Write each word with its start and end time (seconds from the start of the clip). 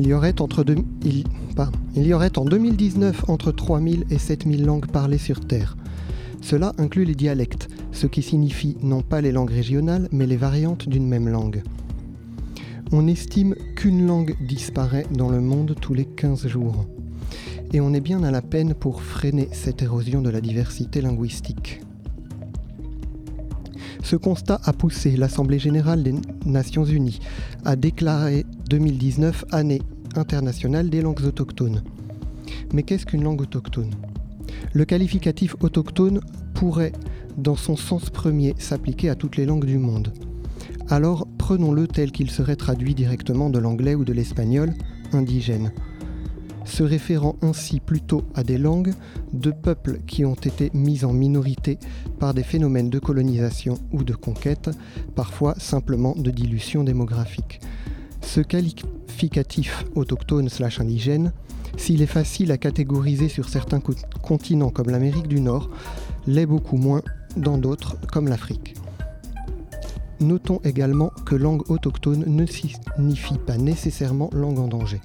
Il 0.00 0.06
y 0.06 0.14
aurait, 2.14 2.38
en 2.38 2.44
2019 2.46 3.24
entre 3.28 3.52
3000 3.52 4.06
et 4.08 4.16
7000 4.16 4.64
langues 4.64 4.86
parlées 4.86 5.18
sur 5.18 5.40
Terre. 5.40 5.76
Cela 6.40 6.72
inclut 6.78 7.04
les 7.04 7.14
dialectes, 7.14 7.68
ce 7.92 8.06
qui 8.06 8.22
signifie 8.22 8.78
non 8.82 9.02
pas 9.02 9.20
les 9.20 9.30
langues 9.30 9.50
régionales, 9.50 10.08
mais 10.10 10.26
les 10.26 10.38
variantes 10.38 10.88
d'une 10.88 11.06
même 11.06 11.28
langue. 11.28 11.62
On 12.92 13.08
estime 13.08 13.54
qu'une 13.76 14.06
langue 14.06 14.36
disparaît 14.40 15.04
dans 15.10 15.28
le 15.28 15.42
monde 15.42 15.76
tous 15.78 15.92
les 15.92 16.06
15 16.06 16.46
jours. 16.46 16.86
Et 17.74 17.82
on 17.82 17.92
est 17.92 18.00
bien 18.00 18.22
à 18.22 18.30
la 18.30 18.40
peine 18.40 18.72
pour 18.72 19.02
freiner 19.02 19.50
cette 19.52 19.82
érosion 19.82 20.22
de 20.22 20.30
la 20.30 20.40
diversité 20.40 21.02
linguistique. 21.02 21.82
Ce 24.02 24.16
constat 24.16 24.60
a 24.64 24.72
poussé 24.72 25.14
l'Assemblée 25.16 25.58
générale 25.58 26.02
des 26.02 26.14
Nations 26.46 26.86
unies 26.86 27.20
à 27.66 27.76
déclarer 27.76 28.46
2019 28.70 29.46
année 29.50 29.82
internationale 30.14 30.90
des 30.90 31.02
langues 31.02 31.24
autochtones. 31.24 31.82
Mais 32.72 32.84
qu'est-ce 32.84 33.04
qu'une 33.04 33.24
langue 33.24 33.40
autochtone? 33.40 33.90
Le 34.72 34.84
qualificatif 34.84 35.56
autochtone 35.60 36.20
pourrait, 36.54 36.92
dans 37.36 37.56
son 37.56 37.74
sens 37.74 38.10
premier, 38.10 38.54
s'appliquer 38.58 39.10
à 39.10 39.16
toutes 39.16 39.36
les 39.36 39.44
langues 39.44 39.64
du 39.64 39.78
monde. 39.78 40.12
Alors 40.88 41.26
prenons-le 41.36 41.88
tel 41.88 42.12
qu'il 42.12 42.30
serait 42.30 42.54
traduit 42.54 42.94
directement 42.94 43.50
de 43.50 43.58
l'anglais 43.58 43.96
ou 43.96 44.04
de 44.04 44.12
l'espagnol, 44.12 44.72
indigène 45.12 45.72
se 46.64 46.84
référant 46.84 47.34
ainsi 47.42 47.80
plutôt 47.80 48.22
à 48.36 48.44
des 48.44 48.56
langues 48.56 48.92
de 49.32 49.50
peuples 49.50 49.98
qui 50.06 50.24
ont 50.24 50.34
été 50.34 50.70
mis 50.72 51.04
en 51.04 51.12
minorité 51.12 51.78
par 52.20 52.32
des 52.32 52.44
phénomènes 52.44 52.90
de 52.90 53.00
colonisation 53.00 53.74
ou 53.90 54.04
de 54.04 54.14
conquête, 54.14 54.70
parfois 55.16 55.56
simplement 55.58 56.14
de 56.16 56.30
dilution 56.30 56.84
démographique. 56.84 57.60
Ce 58.22 58.40
qualificatif 58.40 59.84
autochtone 59.94 60.48
slash 60.48 60.80
indigène, 60.80 61.32
s'il 61.76 62.02
est 62.02 62.06
facile 62.06 62.52
à 62.52 62.58
catégoriser 62.58 63.28
sur 63.28 63.48
certains 63.48 63.80
co- 63.80 63.94
continents 64.22 64.70
comme 64.70 64.90
l'Amérique 64.90 65.28
du 65.28 65.40
Nord, 65.40 65.70
l'est 66.26 66.46
beaucoup 66.46 66.76
moins 66.76 67.02
dans 67.36 67.58
d'autres 67.58 67.96
comme 68.12 68.28
l'Afrique. 68.28 68.74
Notons 70.20 70.60
également 70.64 71.10
que 71.24 71.34
langue 71.34 71.68
autochtone 71.70 72.24
ne 72.26 72.44
signifie 72.46 73.38
pas 73.38 73.56
nécessairement 73.56 74.28
langue 74.32 74.58
en 74.58 74.68
danger. 74.68 75.00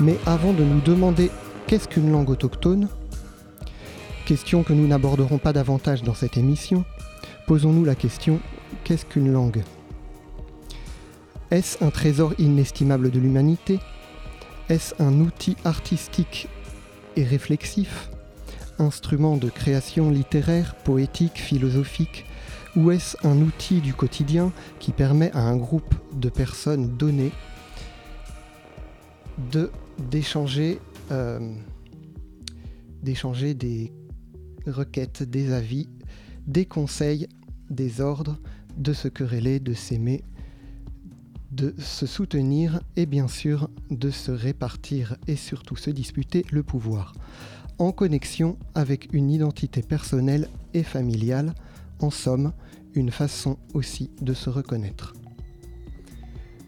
Mais 0.00 0.16
avant 0.26 0.52
de 0.52 0.64
nous 0.64 0.80
demander 0.80 1.30
qu'est-ce 1.66 1.86
qu'une 1.86 2.10
langue 2.10 2.30
autochtone, 2.30 2.88
question 4.24 4.62
que 4.62 4.72
nous 4.72 4.86
n'aborderons 4.86 5.38
pas 5.38 5.52
davantage 5.52 6.02
dans 6.02 6.14
cette 6.14 6.38
émission, 6.38 6.84
posons-nous 7.46 7.84
la 7.84 7.94
question 7.94 8.40
qu'est-ce 8.84 9.04
qu'une 9.04 9.30
langue? 9.32 9.62
Est-ce 11.52 11.84
un 11.84 11.90
trésor 11.90 12.32
inestimable 12.38 13.10
de 13.10 13.20
l'humanité? 13.20 13.78
Est-ce 14.70 14.94
un 15.02 15.20
outil 15.20 15.54
artistique 15.66 16.48
et 17.14 17.24
réflexif? 17.24 18.08
Instrument 18.78 19.36
de 19.36 19.50
création 19.50 20.10
littéraire, 20.10 20.74
poétique, 20.76 21.38
philosophique? 21.38 22.24
Ou 22.74 22.90
est-ce 22.90 23.18
un 23.26 23.36
outil 23.42 23.82
du 23.82 23.92
quotidien 23.92 24.50
qui 24.78 24.92
permet 24.92 25.30
à 25.32 25.40
un 25.40 25.58
groupe 25.58 25.94
de 26.14 26.30
personnes 26.30 26.96
données 26.96 27.32
de 29.52 29.70
d'échanger 30.10 30.80
euh, 31.10 31.54
d'échanger 33.02 33.52
des 33.52 33.92
requêtes, 34.66 35.22
des 35.22 35.52
avis, 35.52 35.90
des 36.46 36.64
conseils, 36.64 37.28
des 37.68 38.00
ordres, 38.00 38.38
de 38.78 38.94
se 38.94 39.08
quereller, 39.08 39.60
de 39.60 39.74
s'aimer, 39.74 40.24
de 41.52 41.74
se 41.78 42.06
soutenir 42.06 42.80
et 42.96 43.06
bien 43.06 43.28
sûr 43.28 43.68
de 43.90 44.10
se 44.10 44.32
répartir 44.32 45.16
et 45.28 45.36
surtout 45.36 45.76
se 45.76 45.90
disputer 45.90 46.44
le 46.50 46.62
pouvoir, 46.62 47.14
en 47.78 47.92
connexion 47.92 48.56
avec 48.74 49.12
une 49.12 49.30
identité 49.30 49.82
personnelle 49.82 50.48
et 50.74 50.82
familiale, 50.82 51.54
en 52.00 52.10
somme, 52.10 52.52
une 52.94 53.10
façon 53.10 53.58
aussi 53.74 54.10
de 54.20 54.34
se 54.34 54.50
reconnaître. 54.50 55.14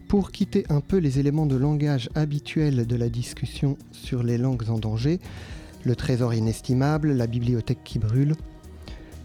Pour 0.07 0.31
quitter 0.31 0.65
un 0.69 0.81
peu 0.81 0.97
les 0.97 1.19
éléments 1.19 1.47
de 1.47 1.55
langage 1.55 2.09
habituels 2.15 2.85
de 2.85 2.95
la 2.95 3.09
discussion 3.09 3.77
sur 3.91 4.23
les 4.23 4.37
langues 4.37 4.69
en 4.69 4.77
danger, 4.77 5.19
le 5.83 5.95
trésor 5.95 6.33
inestimable, 6.33 7.11
la 7.11 7.27
bibliothèque 7.27 7.83
qui 7.83 7.99
brûle, 7.99 8.35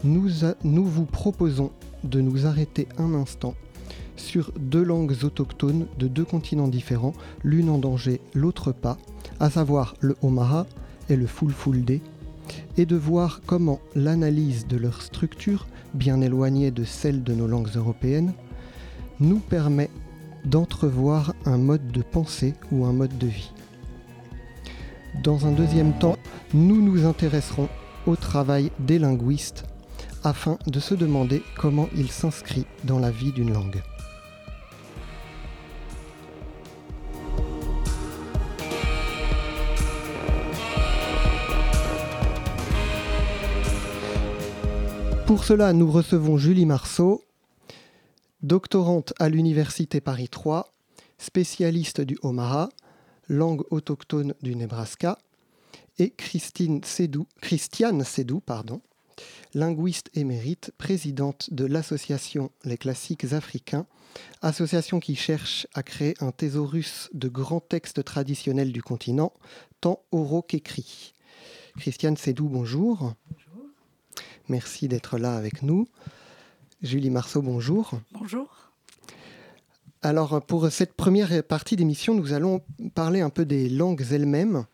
nous, 0.03 0.85
vous 0.85 1.05
proposons 1.05 1.71
de 2.03 2.21
nous 2.21 2.47
arrêter 2.47 2.87
un 2.97 3.13
instant 3.13 3.53
sur 4.15 4.51
deux 4.59 4.83
langues 4.83 5.15
autochtones 5.23 5.87
de 5.97 6.07
deux 6.07 6.25
continents 6.25 6.67
différents, 6.67 7.13
l'une 7.43 7.69
en 7.69 7.77
danger, 7.77 8.21
l'autre 8.33 8.71
pas, 8.71 8.97
à 9.39 9.49
savoir 9.49 9.95
le 9.99 10.15
Omaha 10.21 10.65
et 11.09 11.15
le 11.15 11.27
Fulfulde, 11.27 11.99
et 12.77 12.85
de 12.85 12.95
voir 12.95 13.41
comment 13.45 13.79
l'analyse 13.95 14.67
de 14.67 14.77
leur 14.77 15.01
structure, 15.01 15.67
bien 15.93 16.21
éloignée 16.21 16.71
de 16.71 16.83
celle 16.83 17.23
de 17.23 17.33
nos 17.33 17.47
langues 17.47 17.75
européennes, 17.75 18.33
nous 19.19 19.39
permet 19.39 19.89
d'entrevoir 20.45 21.33
un 21.45 21.57
mode 21.57 21.91
de 21.91 22.01
pensée 22.01 22.55
ou 22.71 22.85
un 22.85 22.93
mode 22.93 23.17
de 23.17 23.27
vie. 23.27 23.51
Dans 25.23 25.45
un 25.45 25.51
deuxième 25.51 25.93
temps, 25.93 26.17
nous 26.53 26.81
nous 26.81 27.05
intéresserons 27.05 27.69
au 28.07 28.15
travail 28.15 28.71
des 28.79 28.97
linguistes 28.97 29.65
afin 30.23 30.57
de 30.67 30.79
se 30.79 30.95
demander 30.95 31.43
comment 31.57 31.87
il 31.95 32.09
s'inscrit 32.09 32.65
dans 32.83 32.99
la 32.99 33.11
vie 33.11 33.31
d'une 33.31 33.53
langue. 33.53 33.81
Pour 45.31 45.45
cela, 45.45 45.71
nous 45.71 45.89
recevons 45.89 46.37
Julie 46.37 46.65
Marceau, 46.65 47.23
doctorante 48.41 49.13
à 49.17 49.29
l'Université 49.29 50.01
Paris 50.01 50.27
3, 50.27 50.73
spécialiste 51.19 52.01
du 52.01 52.17
Omaha, 52.21 52.67
langue 53.29 53.63
autochtone 53.69 54.33
du 54.41 54.57
Nebraska, 54.57 55.17
et 55.99 56.09
Christiane 56.09 56.83
Sédou, 56.83 57.27
linguiste 59.53 60.09
émérite, 60.15 60.73
présidente 60.77 61.47
de 61.53 61.63
l'association 61.63 62.51
Les 62.65 62.77
Classiques 62.77 63.31
Africains, 63.31 63.87
association 64.41 64.99
qui 64.99 65.15
cherche 65.15 65.65
à 65.73 65.81
créer 65.81 66.13
un 66.19 66.33
thésaurus 66.33 67.09
de 67.13 67.29
grands 67.29 67.61
textes 67.61 68.03
traditionnels 68.03 68.73
du 68.73 68.83
continent, 68.83 69.31
tant 69.79 70.03
oraux 70.11 70.41
qu'écrits. 70.41 71.13
Christiane 71.77 72.17
Sédou, 72.17 72.49
bonjour. 72.49 73.13
Merci 74.49 74.87
d'être 74.87 75.17
là 75.17 75.35
avec 75.35 75.61
nous. 75.63 75.87
Julie 76.81 77.09
Marceau, 77.09 77.41
bonjour. 77.41 77.91
Bonjour. 78.11 78.47
Alors, 80.01 80.41
pour 80.43 80.71
cette 80.71 80.93
première 80.93 81.43
partie 81.43 81.75
d'émission, 81.75 82.15
nous 82.15 82.33
allons 82.33 82.61
parler 82.95 83.21
un 83.21 83.29
peu 83.29 83.45
des 83.45 83.69
langues 83.69 84.03
elles-mêmes. 84.11 84.65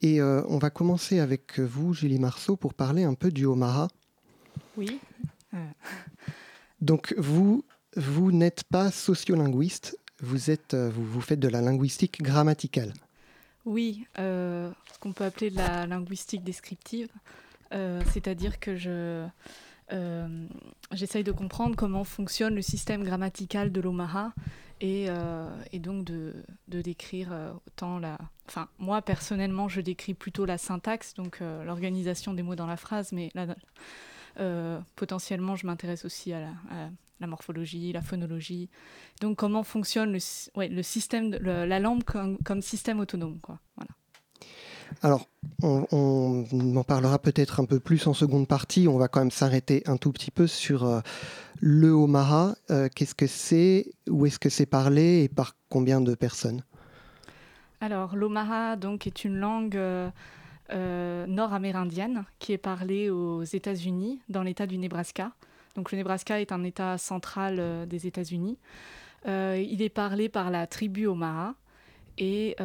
Et 0.00 0.20
euh, 0.20 0.42
on 0.48 0.58
va 0.58 0.70
commencer 0.70 1.18
avec 1.18 1.58
vous, 1.58 1.92
Julie 1.92 2.20
Marceau, 2.20 2.54
pour 2.56 2.72
parler 2.74 3.02
un 3.02 3.14
peu 3.14 3.32
du 3.32 3.46
Omaha. 3.46 3.88
Oui. 4.76 5.00
Euh, 5.54 5.56
Donc, 6.80 7.14
vous, 7.18 7.64
vous 7.96 8.30
n'êtes 8.30 8.62
pas 8.64 8.92
sociolinguiste, 8.92 9.98
vous, 10.20 10.50
êtes, 10.50 10.74
euh, 10.74 10.88
vous, 10.88 11.04
vous 11.04 11.20
faites 11.20 11.40
de 11.40 11.48
la 11.48 11.60
linguistique 11.60 12.22
grammaticale. 12.22 12.92
oui, 13.64 14.06
euh, 14.20 14.70
ce 14.92 14.98
qu'on 15.00 15.12
peut 15.12 15.24
appeler 15.24 15.50
de 15.50 15.56
la 15.56 15.86
linguistique 15.86 16.44
descriptive, 16.44 17.08
c'est-à-dire 17.72 18.58
que 18.60 18.76
je 18.76 19.26
euh, 19.92 20.46
j'essaye 20.92 21.24
de 21.24 21.32
comprendre 21.32 21.74
comment 21.74 22.04
fonctionne 22.04 22.54
le 22.54 22.62
système 22.62 23.02
grammatical 23.04 23.72
de 23.72 23.80
l'Omaha 23.80 24.34
et, 24.80 25.06
euh, 25.08 25.48
et 25.72 25.78
donc 25.78 26.04
de, 26.04 26.34
de 26.68 26.82
décrire 26.82 27.32
euh, 27.32 27.52
autant 27.66 27.98
la... 27.98 28.18
Enfin, 28.46 28.68
moi 28.78 29.00
personnellement, 29.02 29.68
je 29.68 29.80
décris 29.80 30.14
plutôt 30.14 30.44
la 30.44 30.58
syntaxe, 30.58 31.14
donc 31.14 31.38
euh, 31.40 31.64
l'organisation 31.64 32.34
des 32.34 32.42
mots 32.42 32.54
dans 32.54 32.66
la 32.66 32.76
phrase, 32.76 33.12
mais 33.12 33.30
là, 33.34 33.46
euh, 34.40 34.78
potentiellement, 34.94 35.56
je 35.56 35.66
m'intéresse 35.66 36.04
aussi 36.04 36.32
à 36.32 36.40
la, 36.40 36.52
la 37.20 37.26
morphologie, 37.26 37.92
la 37.92 38.02
phonologie. 38.02 38.68
Donc, 39.20 39.38
comment 39.38 39.64
fonctionne 39.64 40.12
le, 40.12 40.18
ouais, 40.54 40.68
le 40.68 40.82
système, 40.82 41.30
de- 41.30 41.38
la 41.38 41.80
langue 41.80 42.04
comme, 42.04 42.38
comme 42.44 42.62
système 42.62 43.00
autonome, 43.00 43.40
quoi. 43.40 43.58
Voilà. 43.76 43.90
Alors, 45.02 45.28
on, 45.62 46.44
en 46.76 46.84
parlera 46.84 47.18
peut-être 47.18 47.60
un 47.60 47.64
peu 47.64 47.80
plus 47.80 48.06
en 48.06 48.14
seconde 48.14 48.48
partie. 48.48 48.88
On 48.88 48.98
va 48.98 49.08
quand 49.08 49.20
même 49.20 49.30
s'arrêter 49.30 49.82
un 49.86 49.96
tout 49.96 50.12
petit 50.12 50.30
peu 50.30 50.46
sur 50.46 50.84
euh, 50.84 51.00
le 51.60 51.90
Omaha. 51.90 52.54
Euh, 52.70 52.88
Qu'est-ce 52.94 53.14
que 53.14 53.26
c'est? 53.26 53.92
Où 54.08 54.26
est-ce 54.26 54.38
que 54.38 54.48
c'est 54.48 54.66
parlé? 54.66 55.22
Et 55.22 55.28
par 55.28 55.56
combien 55.68 56.00
de 56.00 56.14
personnes? 56.14 56.62
Alors, 57.80 58.16
l'Omaha 58.16 58.76
donc 58.76 59.06
est 59.06 59.24
une 59.24 59.36
langue 59.36 59.76
euh, 59.76 61.26
nord-amérindienne 61.26 62.24
qui 62.38 62.52
est 62.52 62.58
parlée 62.58 63.08
aux 63.08 63.44
États-Unis, 63.44 64.20
dans 64.28 64.42
l'État 64.42 64.66
du 64.66 64.78
Nebraska. 64.78 65.32
Donc, 65.76 65.92
le 65.92 65.98
Nebraska 65.98 66.40
est 66.40 66.50
un 66.50 66.64
État 66.64 66.98
central 66.98 67.86
des 67.86 68.08
États-Unis. 68.08 68.58
il 69.26 69.80
est 69.80 69.94
parlé 69.94 70.28
par 70.28 70.50
la 70.50 70.66
tribu 70.66 71.06
Omaha 71.06 71.54
et, 72.16 72.56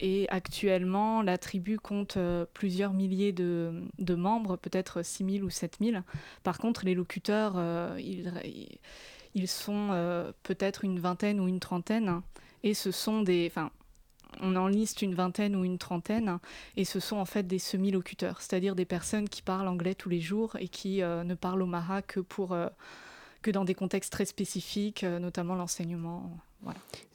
et 0.00 0.28
actuellement 0.28 1.22
la 1.22 1.38
tribu 1.38 1.78
compte 1.78 2.18
plusieurs 2.52 2.92
milliers 2.92 3.32
de, 3.32 3.82
membres, 4.08 4.56
peut-être 4.56 5.02
6000 5.02 5.44
ou 5.44 5.50
7000. 5.50 6.02
Par 6.42 6.58
contre, 6.58 6.84
les 6.84 6.94
locuteurs, 6.94 7.56
ils, 7.98 8.32
ils, 9.34 9.48
sont 9.48 10.32
peut-être 10.42 10.84
une 10.84 10.98
vingtaine 10.98 11.40
ou 11.40 11.48
une 11.48 11.60
trentaine 11.60 12.22
et 12.62 12.74
ce 12.74 12.90
sont 12.90 13.22
des... 13.22 13.46
Enfin, 13.50 13.70
on 14.40 14.56
en 14.56 14.68
liste 14.68 15.02
une 15.02 15.14
vingtaine 15.14 15.56
ou 15.56 15.64
une 15.64 15.78
trentaine, 15.78 16.38
et 16.76 16.84
ce 16.84 17.00
sont 17.00 17.16
en 17.16 17.24
fait 17.24 17.46
des 17.46 17.58
semi-locuteurs, 17.58 18.40
c'est-à-dire 18.40 18.74
des 18.74 18.84
personnes 18.84 19.28
qui 19.28 19.42
parlent 19.42 19.68
anglais 19.68 19.94
tous 19.94 20.08
les 20.08 20.20
jours 20.20 20.56
et 20.58 20.68
qui 20.68 21.02
euh, 21.02 21.24
ne 21.24 21.34
parlent 21.34 21.62
au 21.62 21.66
Mara 21.66 22.02
que, 22.02 22.20
pour, 22.20 22.52
euh, 22.52 22.68
que 23.42 23.50
dans 23.50 23.64
des 23.64 23.74
contextes 23.74 24.12
très 24.12 24.26
spécifiques, 24.26 25.04
euh, 25.04 25.18
notamment 25.18 25.54
l'enseignement. 25.54 26.30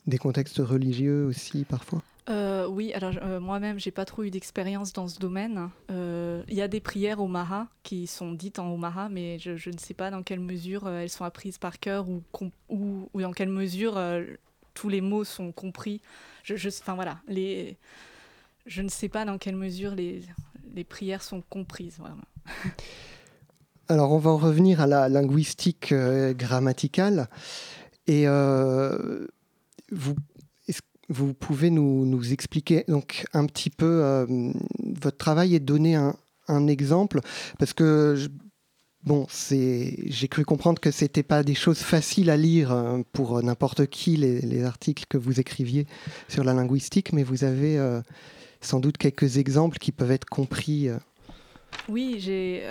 Des 0.07 0.17
contextes 0.17 0.59
religieux 0.59 1.25
aussi 1.25 1.65
parfois? 1.65 2.01
Oui, 2.29 2.93
alors 2.93 3.13
moi-même, 3.41 3.79
j'ai 3.79 3.91
pas 3.91 4.05
trop 4.05 4.23
eu 4.23 4.31
d'expérience 4.31 4.93
dans 4.93 5.07
ce 5.07 5.19
domaine. 5.19 5.69
Il 5.89 6.53
y 6.53 6.61
a 6.61 6.67
des 6.67 6.79
prières 6.79 7.19
au 7.19 7.27
Maha 7.27 7.67
qui 7.83 8.07
sont 8.07 8.31
dites 8.31 8.59
en 8.59 8.73
Omaha, 8.73 9.09
mais 9.09 9.39
je, 9.39 9.69
ne 9.69 9.77
sais 9.77 9.93
pas 9.93 10.11
dans 10.11 10.23
quelle 10.23 10.39
mesure 10.39 10.87
elles 10.87 11.09
sont 11.09 11.25
apprises 11.25 11.57
par 11.57 11.79
cœur 11.79 12.07
ou, 12.07 12.23
ou, 12.69 13.21
dans 13.21 13.33
quelle 13.33 13.49
mesure 13.49 13.99
tous 14.73 14.89
les 14.89 15.01
mots 15.01 15.23
sont 15.23 15.51
compris. 15.51 16.01
Je, 16.43 16.55
voilà, 16.93 17.19
les, 17.27 17.77
je 18.65 18.81
ne 18.81 18.89
sais 18.89 19.09
pas 19.09 19.25
dans 19.25 19.37
quelle 19.37 19.55
mesure 19.55 19.95
les, 19.95 20.21
les 20.75 20.83
prières 20.83 21.23
sont 21.23 21.41
comprises 21.49 21.97
vraiment. 21.97 22.23
Alors 23.87 24.11
on 24.13 24.19
va 24.19 24.29
en 24.29 24.37
revenir 24.37 24.79
à 24.79 24.87
la 24.87 25.09
linguistique 25.09 25.91
euh, 25.91 26.33
grammaticale 26.33 27.27
et 28.07 28.27
euh, 28.27 29.27
vous 29.91 30.15
vous 31.11 31.33
pouvez 31.33 31.69
nous, 31.69 32.31
expliquer 32.31 32.85
donc 32.87 33.25
un 33.33 33.45
petit 33.45 33.69
peu 33.69 33.85
euh, 33.85 34.25
votre 34.95 35.17
travail 35.17 35.55
et 35.55 35.59
donner 35.59 35.95
un, 35.95 36.15
exemple 36.67 37.21
parce 37.59 37.73
que 37.73 38.17
Bon, 39.03 39.25
j'ai 39.31 40.27
cru 40.29 40.45
comprendre 40.45 40.79
que 40.79 40.91
c'était 40.91 41.23
pas 41.23 41.41
des 41.41 41.55
choses 41.55 41.79
faciles 41.79 42.29
à 42.29 42.37
lire 42.37 42.71
euh, 42.71 42.99
pour 43.13 43.41
n'importe 43.41 43.87
qui 43.87 44.15
les, 44.15 44.63
articles 44.63 45.05
que 45.09 45.17
vous 45.17 45.39
écriviez 45.39 45.87
sur 46.27 46.43
la 46.43 46.53
linguistique, 46.53 47.11
mais 47.11 47.23
vous 47.23 47.43
avez 47.43 47.79
euh, 47.79 48.01
sans 48.59 48.79
doute 48.79 48.99
quelques 48.99 49.37
exemples 49.37 49.79
qui 49.79 49.91
peuvent 49.91 50.11
être 50.11 50.25
compris. 50.25 50.89
Oui, 51.89 52.17
j'ai 52.19 52.63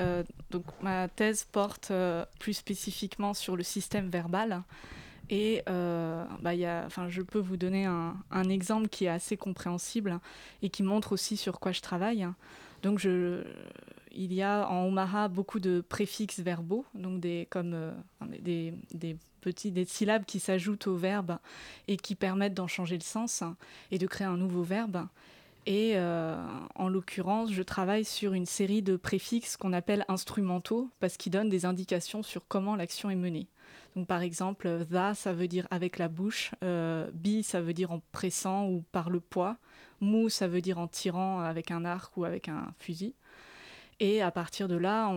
donc 0.51 0.67
ma 0.83 1.09
thèse 1.09 1.47
porte 1.51 1.91
plus 2.39 2.55
spécifiquement 2.55 3.35
sur 3.35 3.57
le 3.57 3.65
système 3.65 4.09
verbal. 4.09 4.63
Et 5.31 5.63
bah, 5.67 6.55
y 6.55 6.67
a, 6.67 6.89
je 7.09 7.23
peux 7.23 7.39
vous 7.39 7.57
donner 7.57 7.87
un, 7.87 8.49
exemple 8.49 8.89
qui 8.89 9.05
est 9.05 9.09
assez 9.09 9.37
compréhensible 9.37 10.19
et 10.63 10.71
qui 10.71 10.83
montre 10.83 11.13
aussi 11.13 11.37
sur 11.37 11.61
quoi 11.61 11.73
je 11.73 11.81
travaille. 11.81 12.27
Donc 12.83 13.05
il 14.13 14.33
y 14.33 14.43
a 14.43 14.69
en 14.69 14.87
Omaha 14.87 15.29
beaucoup 15.29 15.61
de 15.61 15.83
préfixes 15.87 16.41
verbaux, 16.41 16.85
donc 16.95 17.21
des, 17.21 17.47
comme 17.51 17.75
euh, 17.75 17.93
des, 18.41 18.75
petits 19.41 19.71
des 19.71 19.85
syllabes 19.85 20.25
qui 20.25 20.41
s'ajoutent 20.41 20.87
au 20.87 20.97
verbe 20.97 21.39
et 21.89 21.97
qui 21.97 22.15
permettent 22.15 22.55
d'en 22.55 22.67
changer 22.67 22.97
le 22.97 23.03
sens 23.03 23.43
et 23.91 23.99
de 23.99 24.07
créer 24.07 24.27
un 24.27 24.37
nouveau 24.37 24.63
verbe. 24.63 25.07
Et 25.67 25.93
euh, 25.95 26.43
en 26.75 26.89
l'occurrence, 26.89 27.53
je 27.53 27.63
travaille 27.63 28.05
sur 28.05 28.33
une 28.33 28.47
série 28.47 28.83
de 28.83 28.97
préfixes 28.97 29.57
qu'on 29.57 29.73
appelle 29.73 30.05
instrumentaux 30.09 30.91
parce 31.01 31.17
qu'ils 31.17 31.33
donnent 31.33 31.51
des 31.51 31.65
indications 31.65 32.23
sur 32.23 32.47
comment 32.49 32.77
l'action 32.77 33.11
est 33.11 33.17
menée. 33.17 33.47
Par 34.07 34.23
exemple, 34.23 34.87
the 34.89 35.15
ça 35.15 35.33
veut 35.33 35.49
dire 35.49 35.67
avec 35.71 35.99
la 35.99 36.09
bouche, 36.09 36.53
euh, 36.63 37.11
be 37.13 37.43
ça 37.43 37.61
veut 37.61 37.73
dire 37.73 37.91
en 37.91 38.01
pressant 38.13 38.69
ou 38.69 38.85
par 38.93 39.11
le 39.11 39.21
poids, 39.21 39.57
mou 40.01 40.29
ça 40.29 40.47
veut 40.47 40.61
dire 40.61 40.79
en 40.79 40.87
tirant 40.87 41.41
avec 41.41 41.71
un 41.71 41.85
arc 41.85 42.17
ou 42.17 42.25
avec 42.25 42.49
un 42.49 42.73
fusil. 42.79 43.15
Et 44.03 44.23
à 44.23 44.31
partir 44.31 44.67
de 44.67 44.77
là, 44.77 45.13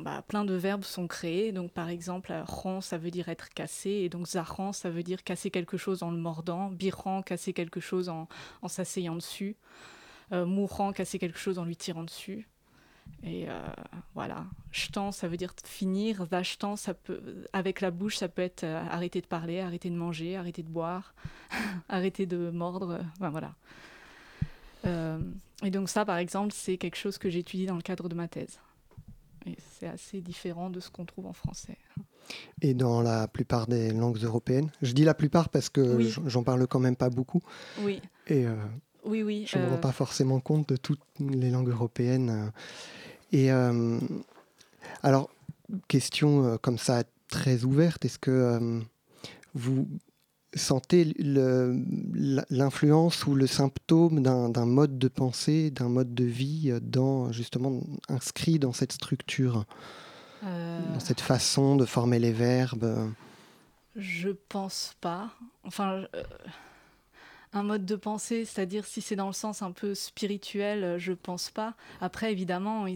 bah, 0.00 0.22
plein 0.28 0.44
de 0.44 0.54
verbes 0.54 0.84
sont 0.84 1.08
créés. 1.08 1.50
Donc, 1.50 1.72
par 1.72 1.88
exemple, 1.88 2.32
ran, 2.46 2.80
ça 2.80 2.96
veut 2.96 3.10
dire 3.10 3.28
être 3.28 3.48
cassé. 3.48 3.90
Et 3.90 4.08
donc, 4.08 4.28
zaran, 4.28 4.72
ça 4.72 4.90
veut 4.90 5.02
dire 5.02 5.24
casser 5.24 5.50
quelque 5.50 5.76
chose 5.76 6.04
en 6.04 6.12
le 6.12 6.18
mordant. 6.18 6.70
Biran, 6.70 7.22
casser 7.22 7.52
quelque 7.52 7.80
chose 7.80 8.08
en, 8.08 8.28
en 8.62 8.68
s'asseyant 8.68 9.16
dessus. 9.16 9.56
Euh, 10.32 10.46
mourant, 10.46 10.92
casser 10.92 11.18
quelque 11.18 11.38
chose 11.38 11.58
en 11.58 11.64
lui 11.64 11.76
tirant 11.76 12.04
dessus. 12.04 12.46
Et 13.24 13.48
euh, 13.48 13.52
voilà. 14.14 14.46
Shtan, 14.70 15.12
ça 15.12 15.28
veut 15.28 15.36
dire 15.36 15.54
finir. 15.64 16.24
Vashtan, 16.24 16.76
ça 16.76 16.94
peut, 16.94 17.20
avec 17.52 17.80
la 17.80 17.90
bouche, 17.90 18.16
ça 18.16 18.28
peut 18.28 18.42
être 18.42 18.64
euh, 18.64 18.82
arrêter 18.90 19.20
de 19.20 19.26
parler, 19.26 19.60
arrêter 19.60 19.90
de 19.90 19.96
manger, 19.96 20.36
arrêter 20.36 20.62
de 20.62 20.68
boire, 20.68 21.14
arrêter 21.88 22.26
de 22.26 22.50
mordre. 22.50 23.00
Enfin, 23.16 23.30
voilà. 23.30 23.54
Euh, 24.86 25.18
et 25.64 25.70
donc 25.70 25.88
ça, 25.88 26.04
par 26.04 26.18
exemple, 26.18 26.52
c'est 26.54 26.78
quelque 26.78 26.96
chose 26.96 27.18
que 27.18 27.28
j'étudie 27.28 27.66
dans 27.66 27.76
le 27.76 27.82
cadre 27.82 28.08
de 28.08 28.14
ma 28.14 28.28
thèse. 28.28 28.60
Et 29.46 29.56
c'est 29.58 29.88
assez 29.88 30.20
différent 30.20 30.70
de 30.70 30.78
ce 30.78 30.90
qu'on 30.90 31.04
trouve 31.04 31.26
en 31.26 31.32
français. 31.32 31.78
Et 32.60 32.74
dans 32.74 33.00
la 33.00 33.26
plupart 33.26 33.66
des 33.66 33.90
langues 33.92 34.18
européennes? 34.18 34.70
Je 34.82 34.92
dis 34.92 35.04
la 35.04 35.14
plupart 35.14 35.48
parce 35.48 35.70
que 35.70 35.98
j'en 36.26 36.42
parle 36.42 36.66
quand 36.66 36.80
même 36.80 36.96
pas 36.96 37.08
beaucoup. 37.08 37.40
Oui. 37.80 38.02
Et 38.26 38.44
oui, 39.04 39.22
oui. 39.22 39.46
je 39.48 39.58
ne 39.58 39.64
me 39.64 39.68
rends 39.68 39.74
euh, 39.76 39.78
pas 39.78 39.92
forcément 39.92 40.40
compte 40.40 40.68
de 40.68 40.76
toutes 40.76 41.02
les 41.20 41.50
langues 41.50 41.70
européennes. 41.70 42.52
Et 43.32 43.50
alors, 45.02 45.28
question 45.86 46.58
comme 46.58 46.78
ça 46.78 47.04
très 47.28 47.64
ouverte, 47.64 48.04
est-ce 48.04 48.18
que 48.18 48.82
vous 49.54 49.86
sentez 50.54 51.14
l'influence 52.50 53.26
ou 53.26 53.34
le 53.34 53.46
symptôme 53.46 54.22
d'un 54.22 54.66
mode 54.66 54.98
de 54.98 55.08
pensée, 55.08 55.70
d'un 55.70 55.88
mode 55.88 56.14
de 56.14 56.24
vie 56.24 56.70
euh, 56.70 56.80
dans, 56.80 57.32
justement 57.32 57.80
inscrit 58.08 58.58
dans 58.58 58.72
cette 58.72 58.92
structure, 58.92 59.64
euh. 60.44 60.80
dans 60.92 61.00
cette 61.00 61.20
façon 61.20 61.76
de 61.76 61.84
former 61.84 62.18
les 62.18 62.32
verbes? 62.32 63.12
Je 63.96 64.30
pense 64.48 64.94
pas. 65.00 65.30
Enfin, 65.64 66.04
euh, 66.14 66.22
un 67.52 67.62
mode 67.62 67.84
de 67.84 67.96
pensée, 67.96 68.44
c'est-à-dire 68.44 68.84
si 68.84 69.00
c'est 69.00 69.16
dans 69.16 69.26
le 69.26 69.32
sens 69.32 69.62
un 69.62 69.72
peu 69.72 69.94
spirituel, 69.94 70.98
je 70.98 71.12
pense 71.12 71.50
pas. 71.50 71.74
Après, 72.00 72.30
évidemment, 72.32 72.86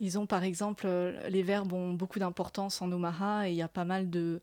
ils, 0.00 0.18
ont 0.18 0.26
par 0.26 0.44
exemple, 0.44 0.86
les 1.28 1.42
verbes 1.42 1.72
ont 1.72 1.92
beaucoup 1.92 2.18
d'importance 2.18 2.82
en 2.82 2.92
Omaha 2.92 3.48
et 3.48 3.52
il 3.52 3.56
y 3.56 3.62
a 3.62 3.68
pas 3.68 3.84
mal 3.84 4.10
de 4.10 4.40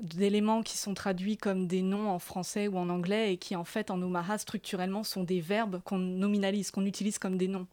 d'éléments 0.00 0.62
qui 0.62 0.76
sont 0.76 0.94
traduits 0.94 1.38
comme 1.38 1.66
des 1.66 1.82
noms 1.82 2.10
en 2.10 2.18
français 2.18 2.68
ou 2.68 2.76
en 2.76 2.88
anglais 2.90 3.32
et 3.32 3.36
qui 3.38 3.56
en 3.56 3.64
fait 3.64 3.90
en 3.90 4.00
Omaha 4.02 4.38
structurellement 4.38 5.04
sont 5.04 5.24
des 5.24 5.40
verbes 5.40 5.80
qu'on 5.84 5.98
nominalise, 5.98 6.70
qu'on 6.70 6.84
utilise 6.84 7.18
comme 7.18 7.38
des 7.38 7.48
noms. 7.48 7.66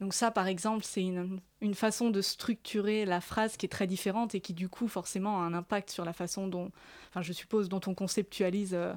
Donc 0.00 0.14
ça 0.14 0.30
par 0.30 0.46
exemple 0.46 0.84
c'est 0.84 1.02
une, 1.02 1.40
une, 1.60 1.74
façon 1.74 2.10
de 2.10 2.22
structurer 2.22 3.04
la 3.04 3.20
phrase 3.20 3.56
qui 3.56 3.66
est 3.66 3.68
très 3.68 3.86
différente 3.86 4.34
et 4.34 4.40
qui 4.40 4.54
du 4.54 4.68
coup 4.68 4.88
forcément 4.88 5.42
a 5.42 5.44
un 5.44 5.54
impact 5.54 5.90
sur 5.90 6.04
la 6.04 6.12
façon 6.12 6.46
dont, 6.46 6.70
enfin 7.10 7.20
je 7.20 7.32
suppose, 7.32 7.68
dont 7.68 7.80
on 7.86 7.94
conceptualise 7.94 8.74
euh, 8.74 8.94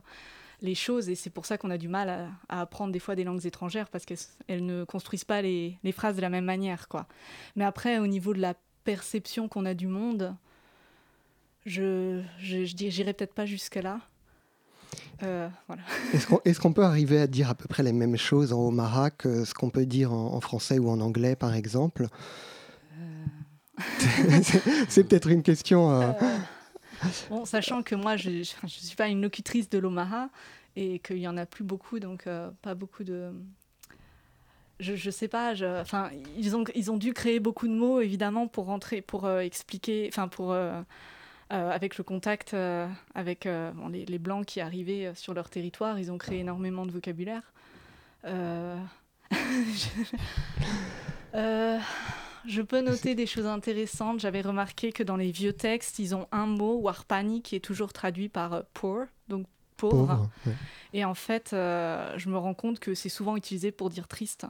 les 0.62 0.76
choses 0.76 1.10
et 1.10 1.16
c'est 1.16 1.30
pour 1.30 1.46
ça 1.46 1.58
qu'on 1.58 1.72
a 1.72 1.78
du 1.78 1.88
mal 1.88 2.10
à, 2.10 2.28
à, 2.50 2.62
apprendre 2.62 2.92
des 2.92 3.00
fois 3.00 3.16
des 3.16 3.24
langues 3.24 3.46
étrangères 3.46 3.90
parce 3.90 4.06
qu'elles 4.06 4.66
ne 4.66 4.84
construisent 4.84 5.24
pas 5.24 5.42
les, 5.42 5.78
les, 5.84 5.92
phrases 5.92 6.16
de 6.16 6.22
la 6.22 6.30
même 6.30 6.46
manière 6.46 6.88
quoi. 6.88 7.08
Mais 7.56 7.66
après 7.66 7.98
au 8.00 8.08
niveau 8.08 8.34
de 8.34 8.40
la 8.40 8.54
perception 8.84 9.48
qu'on 9.48 9.66
a 9.66 9.74
du 9.74 9.88
monde, 9.88 10.36
je, 11.66 12.22
je, 12.40 12.64
j'irai 12.64 13.14
peut-être 13.14 13.34
pas 13.34 13.46
jusqu'à 13.46 13.82
là. 13.82 14.00
Euh, 15.24 15.48
voilà. 15.68 15.84
Est-ce 16.46 16.60
qu'on 16.60 16.74
peut 16.74 16.84
arriver 16.84 17.20
à 17.20 17.28
dire 17.28 17.50
à 17.50 17.56
peu 17.56 17.68
près 17.68 17.84
les 17.84 17.94
mêmes 17.94 18.18
choses 18.18 18.54
en 18.54 18.68
Omara 18.68 19.12
que 19.12 19.46
ce 19.46 19.54
qu'on 19.54 19.70
peut 19.70 19.86
dire 19.86 20.12
en, 20.12 20.40
français 20.42 20.80
ou 20.80 20.90
en 20.90 21.00
anglais, 21.00 21.36
par 21.36 21.54
exemple? 21.54 22.08
Euh. 23.00 23.26
C'est 24.90 25.04
peut-être 25.04 25.30
une 25.30 25.44
question. 25.44 25.92
Euh. 25.92 26.12
Bon, 27.30 27.46
sachant 27.46 27.84
que 27.84 27.96
moi, 27.96 28.18
je 28.18 28.30
ne 28.30 28.68
suis 28.68 28.96
pas 28.96 29.08
une 29.08 29.22
locutrice 29.22 29.70
de 29.70 29.78
l'Omara 29.78 30.30
et 30.76 31.00
qu'il 31.00 31.18
y 31.18 31.28
en 31.28 31.38
a 31.38 31.46
plus 31.46 31.64
beaucoup, 31.64 32.00
donc 32.00 32.28
pas 32.62 32.76
beaucoup 32.76 33.04
de. 33.04 33.32
Je, 34.80 34.96
je 34.96 35.12
sais 35.12 35.28
pas. 35.28 35.54
Enfin, 35.82 36.10
ils 36.38 36.56
ont 36.56 36.64
ils 36.76 36.92
ont 36.92 36.98
dû 36.98 37.14
créer 37.14 37.40
beaucoup 37.40 37.68
de 37.68 37.74
mots 37.74 38.02
évidemment 38.02 38.48
pour 38.48 38.66
rentrer, 38.66 39.02
pour 39.02 39.30
expliquer, 39.30 40.10
enfin 40.12 40.28
pour 40.28 40.56
euh, 41.52 41.70
avec 41.70 41.98
le 41.98 42.06
contact 42.06 42.54
euh, 42.54 42.88
avec 43.14 43.46
euh, 43.46 43.74
les, 43.90 44.20
Blancs 44.20 44.46
qui 44.46 44.62
arrivaient 44.62 45.12
sur 45.16 45.34
leur 45.34 45.50
territoire, 45.50 46.00
ils 46.00 46.10
ont 46.10 46.18
créé 46.18 46.40
énormément 46.40 46.86
de 46.86 46.92
vocabulaire. 46.92 47.52
Je... 48.24 48.30
peux 52.62 52.82
noter 52.82 53.16
des 53.16 53.26
choses 53.26 53.46
intéressantes. 53.46 54.20
J'avais 54.20 54.42
remarqué 54.42 54.92
que 54.92 55.04
dans 55.04 55.18
les 55.18 55.32
vieux 55.32 55.54
textes, 55.54 56.00
ils 56.00 56.16
ont 56.16 56.28
un 56.32 56.46
mot, 56.46 56.76
warpani, 56.80 57.42
qui 57.42 57.56
est 57.56 57.60
toujours 57.60 57.94
traduit 57.94 58.30
par 58.30 58.64
poor, 58.74 59.06
donc 59.28 59.46
pauvre. 59.78 60.30
Et 60.94 61.06
en 61.06 61.14
fait, 61.14 61.50
je 61.52 62.30
me 62.30 62.38
rends 62.38 62.54
compte 62.54 62.80
que 62.80 62.94
c'est 62.94 63.10
souvent 63.10 63.36
utilisé 63.38 63.72
pour 63.72 63.90
dire 63.90 64.08
triste. 64.08 64.48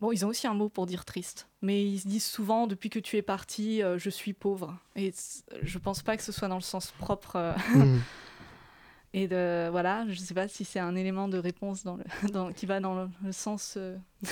Bon, 0.00 0.12
ils 0.12 0.26
ont 0.26 0.28
aussi 0.28 0.46
un 0.46 0.52
mot 0.54 0.68
pour 0.68 0.86
dire 0.86 1.04
triste, 1.06 1.48
mais 1.62 1.82
ils 1.82 1.98
se 1.98 2.06
disent 2.08 2.26
souvent 2.26 2.66
depuis 2.66 2.90
que 2.90 2.98
tu 2.98 3.16
es 3.16 3.22
parti, 3.22 3.82
euh, 3.82 3.96
je 3.98 4.10
suis 4.10 4.32
pauvre. 4.32 4.76
Et 4.96 5.14
je 5.62 5.78
pense 5.78 6.02
pas 6.02 6.16
que 6.18 6.22
ce 6.22 6.32
soit 6.32 6.48
dans 6.48 6.56
le 6.56 6.60
sens 6.60 6.92
propre. 6.98 7.36
Euh, 7.36 7.54
mm. 7.74 8.00
Et 9.14 9.28
de, 9.28 9.68
voilà, 9.70 10.04
je 10.10 10.18
sais 10.18 10.34
pas 10.34 10.46
si 10.46 10.64
c'est 10.64 10.80
un 10.80 10.96
élément 10.96 11.28
de 11.28 11.38
réponse 11.38 11.84
dans 11.84 11.96
le, 11.96 12.04
dans, 12.32 12.52
qui 12.52 12.66
va 12.66 12.80
dans 12.80 13.08
le, 13.22 13.32
sens. 13.32 13.78
Euh, 13.78 13.96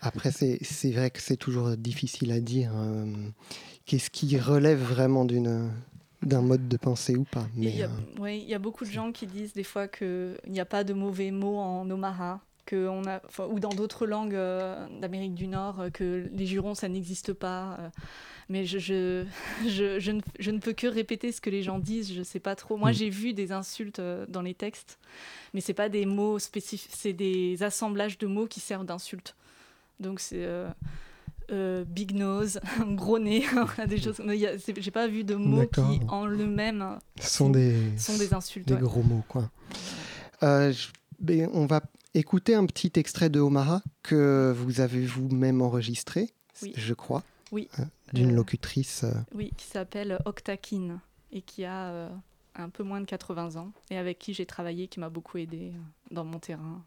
Après, 0.00 0.30
c'est 0.32 0.90
vrai 0.90 1.10
que 1.10 1.20
c'est 1.20 1.36
toujours 1.36 1.76
difficile 1.76 2.32
à 2.32 2.40
dire. 2.40 2.72
Qu'est-ce 3.84 4.10
qui 4.10 4.38
relève 4.38 4.80
vraiment 4.80 5.24
d'une 5.24 5.70
d'un 6.22 6.42
mode 6.42 6.68
de 6.68 6.76
pensée 6.76 7.16
ou 7.16 7.24
pas. 7.24 7.46
Mais, 7.56 7.70
il, 7.70 7.76
y 7.78 7.82
a, 7.82 7.88
il 8.30 8.46
y 8.46 8.52
a 8.52 8.58
beaucoup 8.58 8.84
de 8.84 8.90
gens 8.90 9.10
qui 9.10 9.26
disent 9.26 9.54
des 9.54 9.64
fois 9.64 9.88
qu'il 9.88 10.36
n'y 10.48 10.60
a 10.60 10.66
pas 10.66 10.84
de 10.84 10.92
mauvais 10.92 11.30
mots 11.30 11.56
en 11.56 11.88
Omara 11.88 12.42
on 12.76 13.06
a, 13.06 13.20
ou 13.48 13.60
dans 13.60 13.70
d'autres 13.70 14.06
langues 14.06 14.34
euh, 14.34 14.86
d'Amérique 15.00 15.34
du 15.34 15.46
Nord, 15.46 15.80
euh, 15.80 15.90
que 15.90 16.28
les 16.32 16.46
jurons, 16.46 16.74
ça 16.74 16.88
n'existe 16.88 17.32
pas. 17.32 17.76
Euh. 17.80 17.88
mais 18.48 18.64
je, 18.64 18.78
je, 18.78 19.24
je, 19.66 19.98
je, 19.98 20.12
ne, 20.12 20.20
je, 20.38 20.50
ne, 20.50 20.58
peux 20.58 20.72
que 20.72 20.86
répéter 20.86 21.32
ce 21.32 21.40
que 21.40 21.50
les 21.50 21.62
gens 21.62 21.78
disent, 21.78 22.12
je 22.12 22.22
sais 22.22 22.40
pas 22.40 22.56
trop. 22.56 22.76
Moi, 22.76 22.90
mm. 22.90 22.94
j'ai 22.94 23.10
vu 23.10 23.32
des 23.32 23.52
insultes 23.52 24.00
dans 24.28 24.42
les 24.42 24.54
textes, 24.54 24.98
mais 25.54 25.60
c'est 25.60 25.74
pas 25.74 25.88
des 25.88 26.06
mots 26.06 26.38
spécifiques, 26.38 26.92
c'est 26.94 27.12
des 27.12 27.62
assemblages 27.62 28.18
de 28.18 28.26
mots 28.26 28.46
qui 28.46 28.60
servent 28.60 28.86
d'insultes. 28.86 29.34
Donc 30.00 30.20
c'est 30.20 30.46
big 31.86 32.14
nose, 32.14 32.60
gros 32.94 33.18
nez, 33.18 33.44
des 33.88 34.00
choses. 34.00 34.20
J'ai 34.78 34.90
pas 34.90 35.08
vu 35.08 35.24
de 35.24 35.34
mots 35.34 35.66
qui, 35.66 36.00
en 36.08 36.26
eux-mêmes, 36.26 36.98
sont, 37.20 37.50
des, 37.50 37.96
sont 37.98 38.16
des 38.16 38.34
insultes. 38.34 38.68
Des 38.68 38.76
gros 38.76 39.02
mots, 39.02 39.24
quoi. 39.28 39.50
on 40.42 41.66
va 41.66 41.80
écouter 42.14 42.54
un 42.54 42.66
petit 42.66 42.92
extrait 42.96 43.30
de 43.30 43.40
Omara 43.40 43.82
que 44.02 44.52
vous 44.56 44.80
avez 44.80 45.04
vous-même 45.04 45.62
enregistré, 45.62 46.30
je 46.74 46.94
crois. 46.94 47.22
Oui. 47.52 47.68
Hein, 47.78 47.86
d'une 48.12 48.32
euh, 48.32 48.36
locutrice. 48.36 49.04
Euh. 49.04 49.12
Oui, 49.34 49.52
qui 49.56 49.66
s'appelle 49.66 50.18
Octakin 50.24 51.00
et 51.32 51.42
qui 51.42 51.64
a 51.64 51.90
euh, 51.90 52.08
un 52.54 52.68
peu 52.68 52.82
moins 52.82 53.00
de 53.00 53.06
80 53.06 53.56
ans 53.56 53.72
et 53.90 53.96
avec 53.96 54.18
qui 54.18 54.34
j'ai 54.34 54.46
travaillé, 54.46 54.88
qui 54.88 55.00
m'a 55.00 55.08
beaucoup 55.08 55.38
aidé 55.38 55.72
dans 56.10 56.24
mon 56.24 56.38
terrain. 56.38 56.84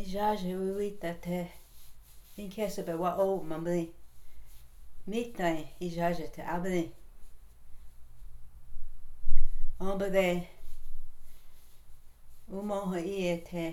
ijaje 0.00 0.50
uitate 0.56 1.38
inkesebe 2.40 2.94
wa 3.02 3.10
o 3.24 3.26
mamri 3.50 3.84
mitnai 5.10 5.60
ijaje 5.86 6.26
te 6.34 6.42
abri 6.54 6.82
ombre 9.86 10.26
umoho 12.58 12.98
iete 13.16 13.64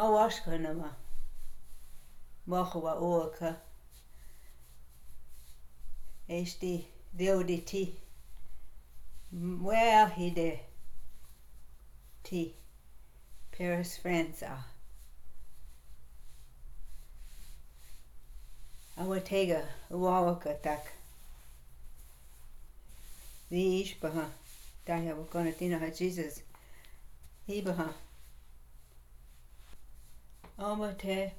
awashkanama 0.00 0.90
moho 2.50 2.78
wa 2.86 2.94
oaka 3.10 3.50
esti 6.36 6.72
deoditi 7.18 7.82
mueahide 9.62 10.50
ti. 12.26 12.65
Paris, 13.56 13.96
France 13.96 14.42
uh, 14.42 14.50
are. 18.98 19.06
Awatega, 19.06 19.62
Uawaka 19.90 20.62
tak. 20.62 20.92
The 23.48 23.82
Ishbaha, 23.82 24.26
Daya 24.86 25.14
Wakonatina 25.14 25.96
Jesus. 25.96 26.42
Ibaha. 27.48 27.94
Omate. 30.58 31.32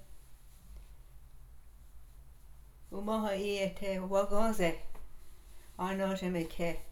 Umoha 2.91 3.35
iete 3.35 3.99
wagoze. 3.99 4.75
Anoje 5.77 6.31
meke. 6.31 6.86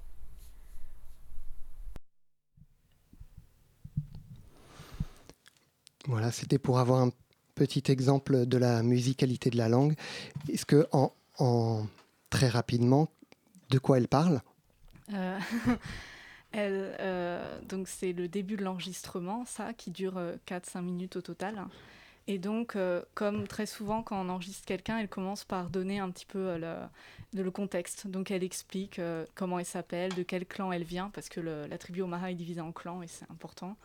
Voilà, 6.07 6.31
c'était 6.31 6.59
pour 6.59 6.79
avoir 6.79 7.01
un 7.01 7.11
petit 7.55 7.83
exemple 7.91 8.45
de 8.45 8.57
la 8.57 8.83
musicalité 8.83 9.49
de 9.49 9.57
la 9.57 9.69
langue. 9.69 9.95
Est-ce 10.49 10.65
que, 10.65 10.87
en, 10.91 11.13
en, 11.39 11.85
très 12.29 12.47
rapidement, 12.47 13.09
de 13.69 13.79
quoi 13.79 13.97
elle 13.97 14.07
parle? 14.07 14.41
Euh, 15.13 15.39
Elle, 16.57 16.95
euh, 17.01 17.59
donc 17.63 17.89
c'est 17.89 18.13
le 18.13 18.29
début 18.29 18.55
de 18.55 18.63
l'enregistrement, 18.63 19.43
ça, 19.45 19.73
qui 19.73 19.91
dure 19.91 20.21
4-5 20.47 20.77
euh, 20.77 20.81
minutes 20.81 21.17
au 21.17 21.21
total. 21.21 21.65
Et 22.27 22.39
donc, 22.39 22.77
euh, 22.77 23.01
comme 23.13 23.45
très 23.45 23.65
souvent 23.65 24.01
quand 24.01 24.25
on 24.25 24.29
enregistre 24.29 24.65
quelqu'un, 24.65 24.97
elle 24.99 25.09
commence 25.09 25.43
par 25.43 25.69
donner 25.69 25.99
un 25.99 26.09
petit 26.11 26.25
peu 26.25 26.57
le, 26.57 26.75
le, 27.33 27.51
contexte. 27.51 28.07
Donc 28.07 28.31
elle 28.31 28.43
explique 28.43 29.01
comment 29.35 29.59
elle 29.59 29.65
s'appelle, 29.65 30.13
de 30.13 30.23
quel 30.23 30.45
clan 30.45 30.71
elle 30.71 30.85
vient, 30.85 31.09
parce 31.13 31.27
que 31.27 31.41
la 31.41 31.77
tribu 31.77 32.01
Omaha 32.01 32.31
est 32.31 32.35
divisée 32.35 32.61
en 32.61 32.71
clans 32.71 33.01
et 33.01 33.07
c'est 33.07 33.29
important. 33.29 33.75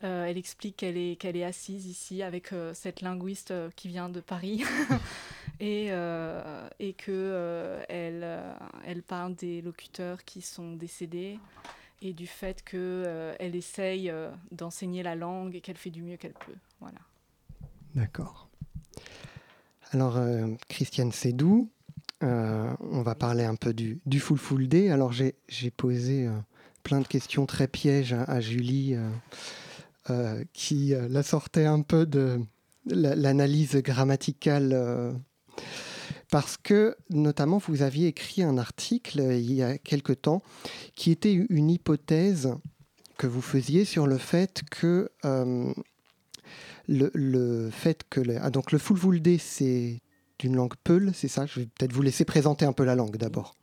Elle 0.00 0.38
explique 0.38 0.76
qu'elle 0.76 0.96
est, 0.96 1.44
assise 1.44 1.86
ici 1.86 2.22
avec 2.22 2.50
cette 2.74 3.00
linguiste 3.00 3.52
qui 3.76 3.88
vient 3.88 4.08
de 4.08 4.20
Paris 4.20 4.64
et, 5.60 5.88
et 6.78 6.92
qu'elle 6.94 7.86
elle 7.88 9.02
parle 9.06 9.34
des 9.34 9.60
locuteurs 9.62 10.24
qui 10.24 10.40
sont 10.42 10.74
décédés 10.74 11.38
et 12.02 12.12
du 12.12 12.26
fait 12.26 12.62
qu'elle 12.62 12.80
euh, 12.80 13.34
elle 13.38 13.54
essaye 13.54 14.10
euh, 14.10 14.30
d'enseigner 14.52 15.02
la 15.02 15.14
langue 15.14 15.54
et 15.54 15.60
qu'elle 15.60 15.76
fait 15.76 15.90
du 15.90 16.02
mieux 16.02 16.16
qu'elle 16.16 16.32
peut. 16.32 16.54
Voilà. 16.80 16.98
D'accord. 17.94 18.48
Alors, 19.92 20.16
euh, 20.16 20.46
Christiane 20.68 21.12
Sédou, 21.12 21.70
on 22.22 23.02
va 23.02 23.14
parler 23.14 23.44
un 23.44 23.54
peu 23.54 23.72
du, 23.72 24.00
du 24.06 24.20
Full 24.20 24.38
Full 24.38 24.68
Day. 24.68 24.90
Alors, 24.90 25.12
j'ai 25.12 25.70
posé 25.70 26.28
plein 26.82 27.00
de 27.00 27.06
questions 27.06 27.46
très 27.46 27.66
pièges 27.66 28.12
à, 28.12 28.40
Julie, 28.40 28.94
qui 30.52 30.94
la 31.08 31.22
sortait 31.22 31.66
un 31.66 31.82
peu 31.82 32.06
de 32.06 32.40
l'analyse 32.86 33.76
grammaticale 33.76 35.18
parce 36.30 36.56
que 36.56 36.96
notamment 37.10 37.58
vous 37.58 37.82
aviez 37.82 38.06
écrit 38.08 38.42
un 38.42 38.56
article 38.56 39.20
euh, 39.20 39.36
il 39.36 39.52
y 39.52 39.62
a 39.62 39.78
quelque 39.78 40.12
temps 40.12 40.42
qui 40.94 41.10
était 41.10 41.32
une 41.32 41.70
hypothèse 41.70 42.54
que 43.18 43.26
vous 43.26 43.42
faisiez 43.42 43.84
sur 43.84 44.06
le 44.06 44.16
fait 44.16 44.62
que 44.70 45.10
euh, 45.24 45.72
le, 46.88 47.70
fait 47.70 48.04
que 48.08 48.20
le, 48.20 48.38
ah, 48.40 48.50
donc 48.50 48.72
le 48.72 48.78
Fulfulde 48.78 49.38
c'est 49.38 50.00
d'une 50.38 50.56
langue 50.56 50.74
Peul, 50.82 51.12
c'est 51.14 51.28
ça? 51.28 51.44
Je 51.44 51.60
vais 51.60 51.66
peut-être 51.66 51.92
vous 51.92 52.00
laisser 52.00 52.24
présenter 52.24 52.64
un 52.64 52.72
peu 52.72 52.84
la 52.84 52.94
langue 52.94 53.18
d'abord. 53.18 53.54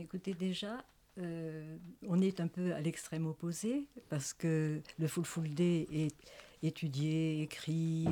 Écoutez 0.00 0.32
déjà, 0.32 0.82
euh, 1.18 1.76
on 2.06 2.20
est 2.20 2.40
un 2.40 2.48
peu 2.48 2.74
à 2.74 2.80
l'extrême 2.80 3.26
opposé 3.26 3.86
parce 4.08 4.32
que 4.32 4.80
le 4.98 5.06
Fulfulde 5.06 5.60
est 5.60 6.14
étudié, 6.62 7.42
écrit, 7.42 8.06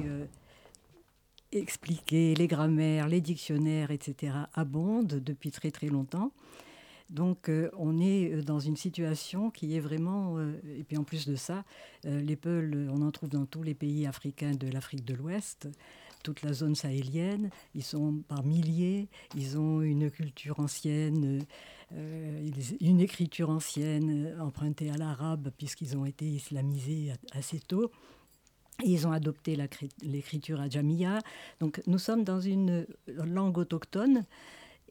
expliquer 1.52 2.34
les 2.34 2.46
grammaires, 2.46 3.08
les 3.08 3.20
dictionnaires, 3.20 3.90
etc., 3.90 4.34
abondent 4.54 5.20
depuis 5.23 5.50
très 5.50 5.70
très 5.70 5.88
longtemps. 5.88 6.32
Donc 7.11 7.49
euh, 7.49 7.70
on 7.76 8.00
est 8.00 8.32
euh, 8.32 8.42
dans 8.42 8.61
une 8.61 8.76
situation 8.76 9.50
qui 9.50 9.76
est 9.76 9.80
vraiment, 9.80 10.38
euh, 10.38 10.52
et 10.78 10.84
puis 10.84 10.96
en 10.96 11.04
plus 11.04 11.26
de 11.26 11.37
ça, 11.37 11.64
les 12.04 12.37
Peuls, 12.37 12.90
on 12.92 13.00
en 13.02 13.11
trouve 13.11 13.30
dans 13.30 13.46
tous 13.46 13.62
les 13.62 13.75
pays 13.75 14.06
africains 14.06 14.52
de 14.52 14.68
l'Afrique 14.68 15.04
de 15.04 15.14
l'Ouest, 15.14 15.68
toute 16.23 16.42
la 16.42 16.52
zone 16.52 16.75
sahélienne, 16.75 17.50
ils 17.75 17.82
sont 17.82 18.23
par 18.28 18.44
milliers, 18.44 19.08
ils 19.34 19.58
ont 19.58 19.80
une 19.80 20.11
culture 20.11 20.61
ancienne, 20.61 21.42
une 22.80 23.00
écriture 23.00 23.50
ancienne 23.50 24.36
empruntée 24.40 24.90
à 24.90 24.96
l'arabe 24.96 25.50
puisqu'ils 25.56 25.96
ont 25.96 26.04
été 26.04 26.24
islamisés 26.26 27.12
assez 27.32 27.60
tôt. 27.60 27.90
Ils 28.82 29.06
ont 29.06 29.12
adopté 29.12 29.56
l'écriture 30.02 30.60
adjamiya. 30.60 31.20
Donc 31.60 31.80
nous 31.86 31.98
sommes 31.98 32.24
dans 32.24 32.40
une 32.40 32.86
langue 33.06 33.58
autochtone 33.58 34.24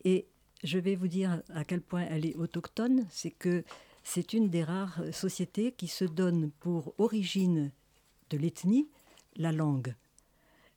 et 0.06 0.28
je 0.64 0.80
vais 0.80 0.96
vous 0.96 1.08
dire 1.10 1.42
à 1.54 1.66
quel 1.66 1.82
point 1.82 2.06
elle 2.10 2.26
est 2.26 2.36
autochtone. 2.36 3.06
C'est 3.10 3.32
que 3.32 3.64
c'est 4.04 4.34
une 4.34 4.50
des 4.50 4.64
rares 4.64 5.02
sociétés 5.12 5.72
qui 5.72 5.88
se 5.88 6.06
donne 6.06 6.52
pour 6.60 6.94
origine 6.98 7.72
de 8.30 8.38
l'ethnie 8.38 8.88
la 9.36 9.52
langue. 9.52 9.96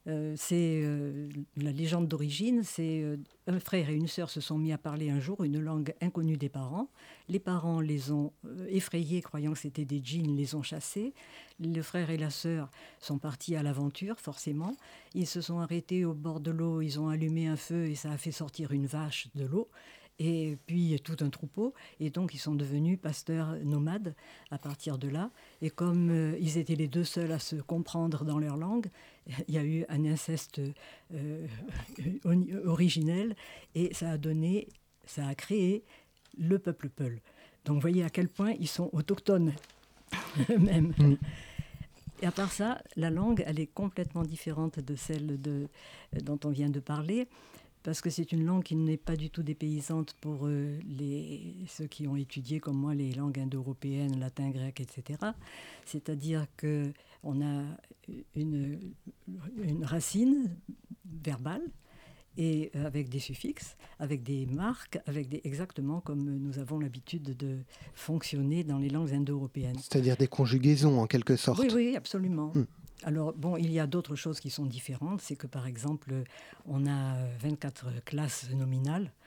Euh, 0.08 0.34
c'est 0.36 0.82
euh, 0.84 1.28
la 1.56 1.72
légende 1.72 2.06
d'origine, 2.06 2.62
c'est 2.62 3.02
euh, 3.02 3.16
un 3.48 3.58
frère 3.58 3.90
et 3.90 3.94
une 3.94 4.06
sœur 4.06 4.30
se 4.30 4.40
sont 4.40 4.56
mis 4.56 4.72
à 4.72 4.78
parler 4.78 5.10
un 5.10 5.18
jour 5.18 5.42
une 5.42 5.58
langue 5.58 5.94
inconnue 6.00 6.36
des 6.36 6.48
parents. 6.48 6.88
Les 7.28 7.40
parents 7.40 7.80
les 7.80 8.12
ont 8.12 8.32
effrayés, 8.68 9.20
croyant 9.20 9.52
que 9.52 9.58
c'était 9.58 9.84
des 9.84 10.00
djinns, 10.02 10.36
les 10.36 10.54
ont 10.54 10.62
chassés. 10.62 11.12
Le 11.58 11.82
frère 11.82 12.10
et 12.10 12.18
la 12.18 12.30
sœur 12.30 12.70
sont 13.00 13.18
partis 13.18 13.56
à 13.56 13.64
l'aventure, 13.64 14.20
forcément. 14.20 14.76
Ils 15.14 15.26
se 15.26 15.40
sont 15.40 15.58
arrêtés 15.58 16.04
au 16.04 16.14
bord 16.14 16.38
de 16.38 16.52
l'eau, 16.52 16.82
ils 16.82 17.00
ont 17.00 17.08
allumé 17.08 17.48
un 17.48 17.56
feu 17.56 17.86
et 17.86 17.96
ça 17.96 18.12
a 18.12 18.16
fait 18.16 18.30
sortir 18.30 18.70
une 18.70 18.86
vache 18.86 19.28
de 19.34 19.44
l'eau. 19.44 19.68
Et 20.18 20.56
puis 20.66 20.98
tout 21.02 21.16
un 21.20 21.30
troupeau. 21.30 21.74
Et 22.00 22.10
donc 22.10 22.34
ils 22.34 22.38
sont 22.38 22.54
devenus 22.54 22.98
pasteurs 23.00 23.56
nomades 23.64 24.14
à 24.50 24.58
partir 24.58 24.98
de 24.98 25.08
là. 25.08 25.30
Et 25.62 25.70
comme 25.70 26.10
euh, 26.10 26.36
ils 26.40 26.58
étaient 26.58 26.74
les 26.74 26.88
deux 26.88 27.04
seuls 27.04 27.32
à 27.32 27.38
se 27.38 27.56
comprendre 27.56 28.24
dans 28.24 28.38
leur 28.38 28.56
langue, 28.56 28.86
il 29.48 29.54
y 29.54 29.58
a 29.58 29.64
eu 29.64 29.84
un 29.88 30.04
inceste 30.04 30.60
euh, 31.14 31.46
originel 32.64 33.34
et 33.74 33.92
ça 33.94 34.10
a 34.10 34.18
donné, 34.18 34.68
ça 35.04 35.26
a 35.26 35.34
créé 35.34 35.84
le 36.38 36.58
peuple 36.58 36.88
Peul. 36.88 37.20
Donc 37.64 37.76
vous 37.76 37.80
voyez 37.80 38.04
à 38.04 38.10
quel 38.10 38.28
point 38.28 38.52
ils 38.52 38.68
sont 38.68 38.90
autochtones 38.92 39.52
même. 40.58 40.92
Mm. 40.98 41.16
Et 42.22 42.26
à 42.26 42.32
part 42.32 42.52
ça, 42.52 42.80
la 42.96 43.10
langue, 43.10 43.44
elle 43.46 43.60
est 43.60 43.66
complètement 43.66 44.22
différente 44.22 44.80
de 44.80 44.96
celle 44.96 45.40
de, 45.40 45.68
dont 46.22 46.38
on 46.44 46.50
vient 46.50 46.70
de 46.70 46.80
parler 46.80 47.28
parce 47.86 48.00
que 48.00 48.10
c'est 48.10 48.32
une 48.32 48.44
langue 48.44 48.64
qui 48.64 48.74
n'est 48.74 48.96
pas 48.96 49.14
du 49.14 49.30
tout 49.30 49.44
dépaysante 49.44 50.16
pour 50.20 50.48
euh, 50.48 50.76
les, 50.98 51.54
ceux 51.68 51.86
qui 51.86 52.08
ont 52.08 52.16
étudié 52.16 52.58
comme 52.58 52.76
moi 52.76 52.96
les 52.96 53.12
langues 53.12 53.38
indo-européennes, 53.38 54.18
latin, 54.18 54.50
grec, 54.50 54.80
etc. 54.80 55.20
C'est-à-dire 55.84 56.46
qu'on 56.60 57.42
a 57.42 57.62
une, 58.34 58.80
une 59.62 59.84
racine 59.84 60.56
verbale 61.22 61.62
et 62.36 62.72
euh, 62.74 62.86
avec 62.86 63.08
des 63.08 63.20
suffixes, 63.20 63.76
avec 64.00 64.24
des 64.24 64.46
marques, 64.46 64.98
avec 65.06 65.28
des, 65.28 65.40
exactement 65.44 66.00
comme 66.00 66.24
nous 66.24 66.58
avons 66.58 66.80
l'habitude 66.80 67.36
de 67.36 67.58
fonctionner 67.94 68.64
dans 68.64 68.78
les 68.78 68.88
langues 68.88 69.14
indo-européennes. 69.14 69.78
C'est-à-dire 69.78 70.16
des 70.16 70.26
conjugaisons 70.26 70.98
en 70.98 71.06
quelque 71.06 71.36
sorte. 71.36 71.60
Oui, 71.60 71.68
oui, 71.72 71.94
absolument. 71.94 72.50
Hmm. 72.52 72.64
Alors, 73.04 73.32
bon, 73.34 73.56
il 73.56 73.70
y 73.70 73.78
a 73.78 73.86
d'autres 73.86 74.16
choses 74.16 74.40
qui 74.40 74.50
sont 74.50 74.66
différentes. 74.66 75.20
C'est 75.20 75.36
que, 75.36 75.46
par 75.46 75.66
exemple, 75.66 76.24
on 76.66 76.86
a 76.86 77.16
24 77.40 78.04
classes 78.04 78.48
nominales 78.50 79.04
euh, 79.04 79.25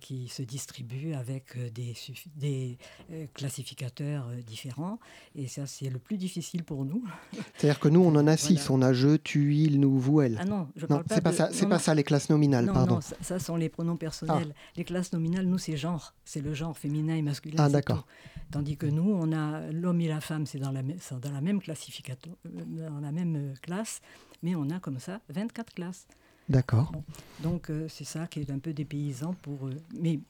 qui 0.00 0.28
se 0.28 0.42
distribuent 0.42 1.14
avec 1.14 1.56
euh, 1.56 1.70
des, 1.70 1.94
des 2.36 2.78
euh, 3.10 3.26
classificateurs 3.34 4.28
différents. 4.46 4.98
Et 5.34 5.48
ça, 5.48 5.66
c'est 5.66 5.90
le 5.90 5.98
plus 5.98 6.16
difficile 6.16 6.64
pour 6.64 6.84
nous. 6.84 7.04
C'est-à-dire 7.56 7.80
que 7.80 7.88
nous, 7.88 8.00
on 8.00 8.14
en 8.14 8.26
a 8.26 8.36
six. 8.36 8.70
On 8.70 8.82
a 8.82 8.92
je, 8.92 9.16
tu, 9.16 9.54
il, 9.54 9.80
nous, 9.80 9.98
vous, 9.98 10.20
elle. 10.20 10.38
Ah 10.40 10.44
non, 10.44 10.68
je 10.76 10.86
parle 10.86 11.04
pas, 11.04 11.20
pas 11.20 11.32
ça. 11.32 11.50
C'est 11.52 11.68
pas 11.68 11.78
ça 11.78 11.94
les 11.94 12.04
classes 12.04 12.30
nominales, 12.30 12.66
non, 12.66 12.72
pardon. 12.72 12.94
Non, 12.96 13.00
ça, 13.20 13.38
sont 13.38 13.56
les 13.56 13.68
pronoms 13.68 13.96
personnels. 13.96 14.54
Ah. 14.54 14.72
Les 14.76 14.84
classes 14.84 15.12
nominales, 15.12 15.46
nous, 15.46 15.58
c'est 15.58 15.76
genre. 15.76 16.14
C'est 16.24 16.40
le 16.40 16.54
genre 16.54 16.76
féminin 16.76 17.16
et 17.16 17.22
masculin. 17.22 17.56
Ah 17.58 17.68
d'accord. 17.68 18.06
Tandis 18.50 18.76
que 18.76 18.86
nous, 18.86 19.10
on 19.10 19.32
a 19.32 19.70
l'homme 19.70 20.00
et 20.00 20.08
la 20.08 20.20
femme, 20.20 20.46
c'est 20.46 20.58
dans 20.58 20.72
la, 20.72 20.82
dans 20.82 21.32
la 21.32 21.40
même 21.40 21.60
classification, 21.60 22.36
dans 22.44 23.00
la 23.00 23.12
même 23.12 23.54
classe, 23.62 24.00
mais 24.42 24.54
on 24.54 24.68
a 24.70 24.78
comme 24.78 24.98
ça 24.98 25.20
24 25.30 25.74
classes. 25.74 26.06
D'accord. 26.48 26.92
donc 27.40 27.70
euh, 27.70 27.88
c'est 27.88 28.04
ça 28.04 28.26
qui 28.26 28.40
est 28.40 28.50
un 28.50 28.58
peu 28.58 28.72
dépaysant 28.72 29.34
pour 29.42 29.68
eux. 29.68 29.76
Mais 29.94 30.20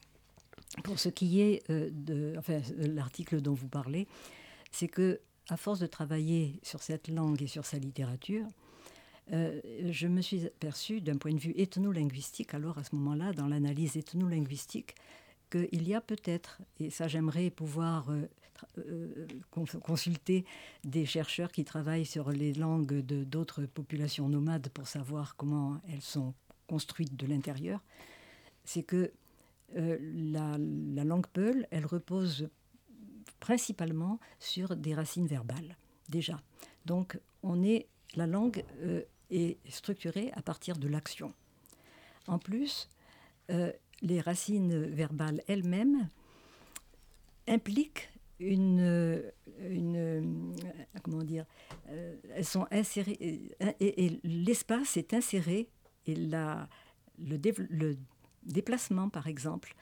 pour 0.83 0.99
ce 0.99 1.09
qui 1.09 1.41
est 1.41 1.63
euh, 1.69 1.89
de 1.91 2.35
enfin, 2.37 2.61
l'article 2.77 3.41
dont 3.41 3.53
vous 3.53 3.67
parlez, 3.67 4.07
c'est 4.71 4.87
que 4.87 5.19
à 5.49 5.57
force 5.57 5.79
de 5.79 5.87
travailler 5.87 6.59
sur 6.63 6.81
cette 6.81 7.09
langue 7.09 7.41
et 7.41 7.47
sur 7.47 7.65
sa 7.65 7.77
littérature, 7.77 8.45
euh, 9.31 9.59
je 9.89 10.07
me 10.07 10.21
suis 10.21 10.45
aperçue 10.45 11.01
d'un 11.01 11.17
point 11.17 11.33
de 11.33 11.39
vue 11.39 11.53
ethno-linguistique, 11.57 12.53
alors 12.53 12.77
à 12.77 12.83
ce 12.83 12.95
moment-là, 12.95 13.33
dans 13.33 13.47
l'analyse 13.47 13.95
ethno-linguistique, 13.95 14.95
qu'il 15.53 15.87
y 15.87 15.93
a 15.93 16.01
peut-être, 16.01 16.61
et 16.79 16.89
ça 16.89 17.07
j'aimerais 17.07 17.49
pouvoir 17.49 18.09
euh, 18.77 19.27
consulter 19.81 20.45
des 20.83 21.05
chercheurs 21.05 21.51
qui 21.51 21.63
travaillent 21.63 22.05
sur 22.05 22.31
les 22.31 22.53
langues 22.53 22.99
de 23.01 23.23
d'autres 23.23 23.65
populations 23.65 24.29
nomades 24.29 24.69
pour 24.69 24.87
savoir 24.87 25.35
comment 25.35 25.79
elles 25.89 26.01
sont 26.01 26.33
construites 26.67 27.15
de 27.15 27.27
l'intérieur, 27.27 27.81
c'est 28.63 28.83
que 28.83 29.11
euh, 29.75 29.97
la, 30.01 30.57
la, 30.57 31.03
langue 31.03 31.27
Peul, 31.27 31.67
elle 31.71 31.85
repose 31.85 32.49
principalement 33.39 34.19
sur 34.39 34.75
des 34.75 34.95
racines 34.95 35.27
verbales, 35.27 35.77
déjà. 36.09 36.41
Donc, 36.85 37.19
on 37.41 37.63
est, 37.63 37.87
la 38.15 38.27
langue 38.27 38.63
euh, 38.81 39.01
est 39.29 39.57
structurée 39.69 40.31
à 40.35 40.41
partir 40.41 40.77
de 40.77 40.87
l'action. 40.87 41.33
En 42.27 42.39
plus, 42.39 42.89
les 44.01 44.21
racines 44.21 44.85
verbales 44.85 45.41
elles-mêmes 45.47 46.09
impliquent 47.47 48.09
une, 48.39 49.21
une 49.69 50.53
comment 51.03 51.23
dire, 51.23 51.45
euh, 51.89 52.15
elles 52.35 52.45
sont 52.45 52.67
insérées 52.71 53.49
et, 53.79 54.19
l'espace 54.23 54.97
est 54.97 55.13
inséré 55.13 55.69
et 56.05 56.15
la, 56.15 56.67
le, 57.17 57.95
déplacement 58.43 59.09
par 59.09 59.27
exemple 59.27 59.75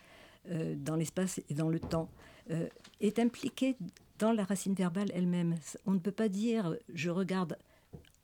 euh, 0.50 0.76
dans 0.76 0.96
l'espace 0.96 1.42
et 1.50 1.54
dans 1.54 1.70
le 1.70 1.80
temps 1.80 2.10
euh, 2.52 2.68
est 3.00 3.20
impliqué 3.20 3.76
dans 4.20 4.32
la 4.32 4.44
racine 4.44 4.76
verbale 4.76 5.12
elle-même. 5.14 5.56
On 5.86 5.92
ne 5.92 6.00
peut 6.00 6.12
pas 6.12 6.30
dire 6.30 6.76
je 6.94 7.10
regarde 7.10 7.58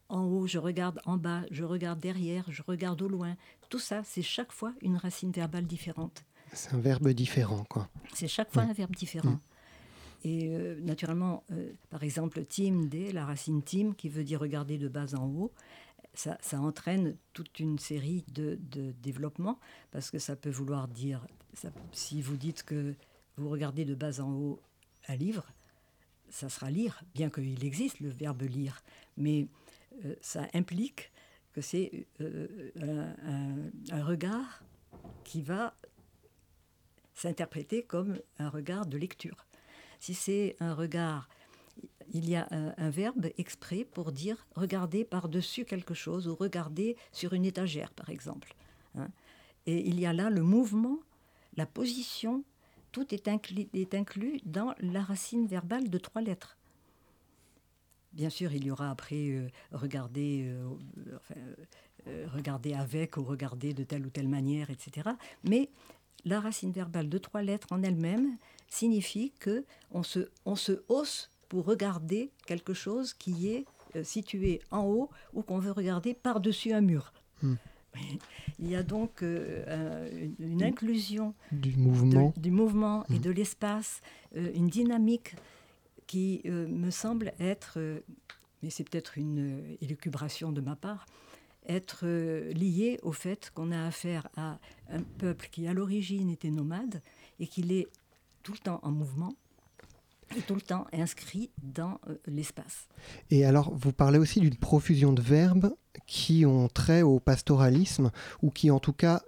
en 0.10 0.24
haut, 0.26 0.48
je 0.48 0.58
regarde 0.58 1.00
en 1.06 1.18
bas, 1.18 1.44
je 1.52 1.64
regarde 1.64 2.00
derrière, 2.00 2.46
je 2.50 2.62
regarde 2.66 3.02
au 3.02 3.08
loin. 3.08 3.36
Tout 3.70 3.80
ça, 3.80 4.04
c'est 4.04 4.22
chaque 4.22 4.52
fois 4.52 4.74
une 4.82 4.98
racine 4.98 5.32
verbale 5.32 5.66
différente. 5.66 6.24
C'est 6.54 6.74
un 6.74 6.80
verbe 6.80 7.10
différent, 7.10 7.66
quoi. 7.70 7.90
C'est 8.14 8.28
chaque 8.28 8.52
fois 8.52 8.64
un 8.64 8.74
verbe 8.74 8.96
différent. 8.96 9.32
Mm. 9.32 9.40
Et 10.24 10.50
euh, 10.50 10.80
naturellement, 10.82 11.44
euh, 11.52 11.72
par 11.90 12.04
exemple, 12.04 12.44
tim, 12.46 12.90
la 13.14 13.26
racine 13.26 13.62
tim, 13.62 13.94
qui 13.94 14.10
veut 14.10 14.24
dire 14.24 14.40
regarder 14.40 14.78
de 14.78 14.88
bas 14.88 15.14
en 15.16 15.28
haut, 15.28 15.52
ça, 16.14 16.38
entraîne 16.60 17.16
toute 17.34 17.60
une 17.60 17.78
série 17.78 18.26
de, 18.34 18.58
développements, 19.02 19.60
parce 19.92 20.10
que 20.10 20.18
ça 20.18 20.36
peut 20.36 20.50
vouloir 20.50 20.88
dire, 20.88 21.28
si 21.92 22.22
vous 22.22 22.38
dites 22.38 22.64
que 22.64 22.96
vous 23.38 23.50
regardez 23.50 23.86
de 23.86 23.94
bas 23.94 24.20
en 24.20 24.32
haut 24.32 24.60
un 25.08 25.16
livre, 25.16 25.46
ça 26.30 26.50
sera 26.50 26.72
lire, 26.72 27.04
bien 27.14 27.30
qu'il 27.30 27.64
existe 27.64 28.00
le 28.00 28.10
verbe 28.10 28.42
lire, 28.42 28.82
mais 29.16 29.48
ça 30.22 30.48
implique 30.54 31.12
que 31.54 31.62
c'est 31.62 32.08
un 32.20 34.04
regard 34.04 34.64
qui 35.24 35.42
va 35.42 35.76
s'interpréter 37.14 37.84
comme 37.84 38.20
un 38.38 38.50
regard 38.50 38.86
de 38.86 38.98
lecture. 38.98 39.46
Si 40.00 40.14
c'est 40.14 40.56
un 40.60 40.74
regard, 40.74 41.28
il 42.14 42.30
y 42.30 42.36
a 42.36 42.48
un, 42.52 42.90
verbe 42.90 43.28
exprès 43.38 43.84
pour 43.84 44.12
dire 44.12 44.46
regarder 44.56 45.04
par-dessus 45.04 45.66
quelque 45.66 45.94
chose 45.94 46.28
ou 46.28 46.36
regarder 46.36 46.96
sur 47.12 47.34
une 47.34 47.46
étagère, 47.46 47.92
par 47.92 48.10
exemple. 48.10 48.54
Hein. 48.96 49.10
Et 49.66 49.88
il 49.88 50.00
y 50.00 50.06
a 50.06 50.14
là 50.14 50.30
le 50.30 50.44
mouvement, 50.44 51.00
la 51.56 51.66
position, 51.66 52.44
tout 52.92 53.14
est 53.14 53.28
inclus 53.28 54.40
dans 54.46 54.74
la 54.80 55.02
racine 55.02 55.48
verbale 55.48 55.90
de 55.90 55.98
trois 55.98 56.22
lettres. 56.22 56.57
Bien 58.14 58.30
sûr, 58.30 58.54
il 58.54 58.66
y 58.66 58.72
aura 58.72 58.90
après 58.90 59.30
euh, 59.30 59.48
regarder, 59.72 60.46
euh, 60.48 60.70
euh, 62.08 62.28
regarder 62.34 62.74
avec 62.74 63.18
ou 63.18 63.24
regarder 63.24 63.74
de 63.74 63.84
telle 63.84 64.06
ou 64.06 64.10
telle 64.10 64.28
manière, 64.28 64.70
etc. 64.70 65.10
Mais 65.44 65.70
la 66.26 66.40
racine 66.40 66.72
verbale 66.72 67.10
de 67.10 67.18
trois 67.18 67.42
lettres 67.42 67.68
en 67.72 67.84
elle-même 67.84 68.38
signifie 68.70 69.32
que 69.40 69.66
on 69.92 70.04
se, 70.04 70.30
on 70.46 70.56
se 70.56 70.84
hausse 70.90 71.32
pour 71.48 71.66
regarder 71.66 72.32
quelque 72.46 72.74
chose 72.74 73.14
qui 73.14 73.50
est 73.50 73.66
situé 74.04 74.62
en 74.70 74.84
haut 74.84 75.10
ou 75.34 75.42
qu'on 75.42 75.60
veut 75.60 75.72
regarder 75.72 76.14
par-dessus 76.14 76.74
un 76.74 76.82
mur. 76.82 77.14
Hmm. 77.42 77.56
Il 78.60 78.70
y 78.70 78.76
a 78.76 78.84
donc 78.84 79.22
euh, 79.22 80.30
une, 80.40 80.64
inclusion 80.64 81.34
du 81.52 81.76
mouvement, 81.76 82.34
du 82.38 82.52
mouvement 82.52 83.06
et 83.10 83.14
hmm. 83.14 83.22
de 83.22 83.32
l'espace, 83.32 84.02
euh, 84.36 84.52
une 84.56 84.68
dynamique 84.68 85.36
qui 86.08 86.42
me 86.46 86.90
semble 86.90 87.34
être, 87.40 87.78
mais 88.64 88.70
c'est 88.70 88.84
peut-être 88.84 89.18
une 89.18 89.78
élucubration 89.82 90.52
de 90.52 90.62
ma 90.62 90.76
part, 90.76 91.06
être 91.68 92.06
liée 92.54 93.00
au 93.04 93.12
fait 93.12 93.52
qu'on 93.54 93.72
a 93.72 93.86
affaire 93.86 94.28
à 94.38 94.58
un 94.90 95.02
peuple 95.02 95.50
qui 95.52 95.68
à 95.68 95.74
l'origine 95.74 96.30
était 96.30 96.50
nomade 96.50 97.02
et 97.40 97.48
qu'il 97.48 97.72
est 97.72 97.88
tout 98.44 98.54
le 98.54 98.60
temps 98.60 98.80
en 98.84 98.92
mouvement 98.92 99.34
et 100.36 100.42
tout 100.42 100.56
le 100.56 100.62
temps 100.62 100.88
inscrit 100.94 101.50
dans 101.62 102.00
euh, 102.10 102.16
l'espace. 102.28 102.88
Et 103.32 103.46
alors, 103.46 103.74
vous 103.74 103.94
parlez 103.94 104.20
aussi 104.20 104.40
d'une 104.40 104.56
profusion 104.56 105.14
de 105.14 105.22
verbes 105.22 105.74
qui 106.06 106.46
ont 106.46 106.68
trait 106.68 107.02
au 107.02 107.20
pastoralisme, 107.20 108.12
ou 108.42 108.52
qui 108.52 108.72
en 108.72 108.80
tout 108.80 108.94
cas, 108.94 109.22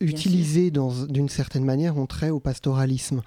utilisés 0.00 0.70
d'une 0.70 1.28
certaine 1.28 1.64
manière, 1.64 1.96
ont 1.96 2.06
trait 2.06 2.30
au 2.30 2.40
pastoralisme 2.40 3.22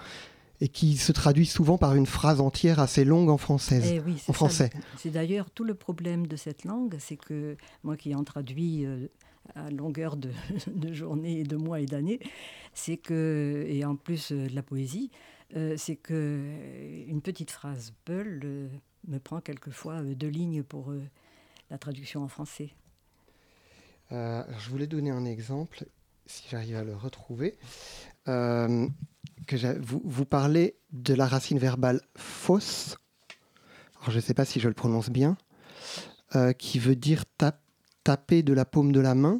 et 0.62 0.68
qui 0.68 0.98
se 0.98 1.12
traduit 1.12 1.46
souvent 1.46 1.78
par 1.78 1.96
une 1.96 2.06
phrase 2.06 2.40
entière 2.40 2.80
assez 2.80 3.04
longue 3.04 3.30
en, 3.30 3.38
française, 3.38 3.92
eh 3.94 4.00
oui, 4.00 4.22
en 4.28 4.34
français. 4.34 4.70
C'est 4.98 5.12
d'ailleurs 5.12 5.50
tout 5.50 5.64
le 5.64 5.76
problème 5.76 6.28
de 6.28 6.36
cette 6.36 6.64
langue, 6.64 6.96
c'est 7.00 7.18
que 7.18 7.58
moi 7.84 7.98
qui 7.98 8.16
en 8.16 8.24
traduis 8.24 8.86
euh, 8.86 9.08
à 9.56 9.70
longueur 9.70 10.16
de, 10.16 10.32
de 10.68 10.94
journées, 10.94 11.44
de 11.44 11.58
mois 11.58 11.80
et 11.80 11.86
d'années, 11.86 12.20
c'est 12.74 12.98
que, 12.98 13.66
et 13.68 13.84
en 13.86 13.96
plus 13.96 14.32
euh, 14.32 14.48
de 14.48 14.56
la 14.56 14.64
poésie, 14.64 15.12
euh, 15.56 15.76
c'est 15.78 15.96
que 15.96 16.42
une 17.08 17.22
petite 17.22 17.52
phrase 17.52 17.94
Peul 18.06 18.70
me 19.08 19.20
prend 19.20 19.42
quelquefois 19.42 20.02
deux 20.02 20.28
lignes 20.28 20.64
pour 20.64 20.92
la 21.70 21.78
traduction 21.78 22.24
en 22.24 22.28
français. 22.28 22.74
je 24.10 24.70
voulais 24.70 24.88
donner 24.88 25.12
un 25.12 25.26
exemple. 25.26 25.86
si 26.26 26.48
j'arrive 26.50 26.78
à 26.78 26.84
le 26.84 26.96
retrouver. 26.96 27.60
Que 29.48 29.80
vous, 29.80 30.02
vous, 30.04 30.26
parlez 30.26 30.76
de 30.92 31.14
la 31.14 31.28
racine 31.28 31.60
verbale 31.60 32.02
fausse. 32.16 32.98
Alors, 33.98 34.12
je 34.12 34.16
ne 34.16 34.22
sais 34.22 34.34
pas 34.34 34.46
si 34.46 34.60
je 34.60 34.68
le 34.68 34.74
prononce 34.74 35.10
bien. 35.10 35.38
Euh, 36.36 36.54
qui 36.54 36.80
veut 36.80 36.96
dire 36.96 37.24
taper 38.04 38.44
de 38.44 38.54
la 38.54 38.66
paume 38.66 38.92
de 38.92 39.00
la 39.00 39.16
main. 39.16 39.40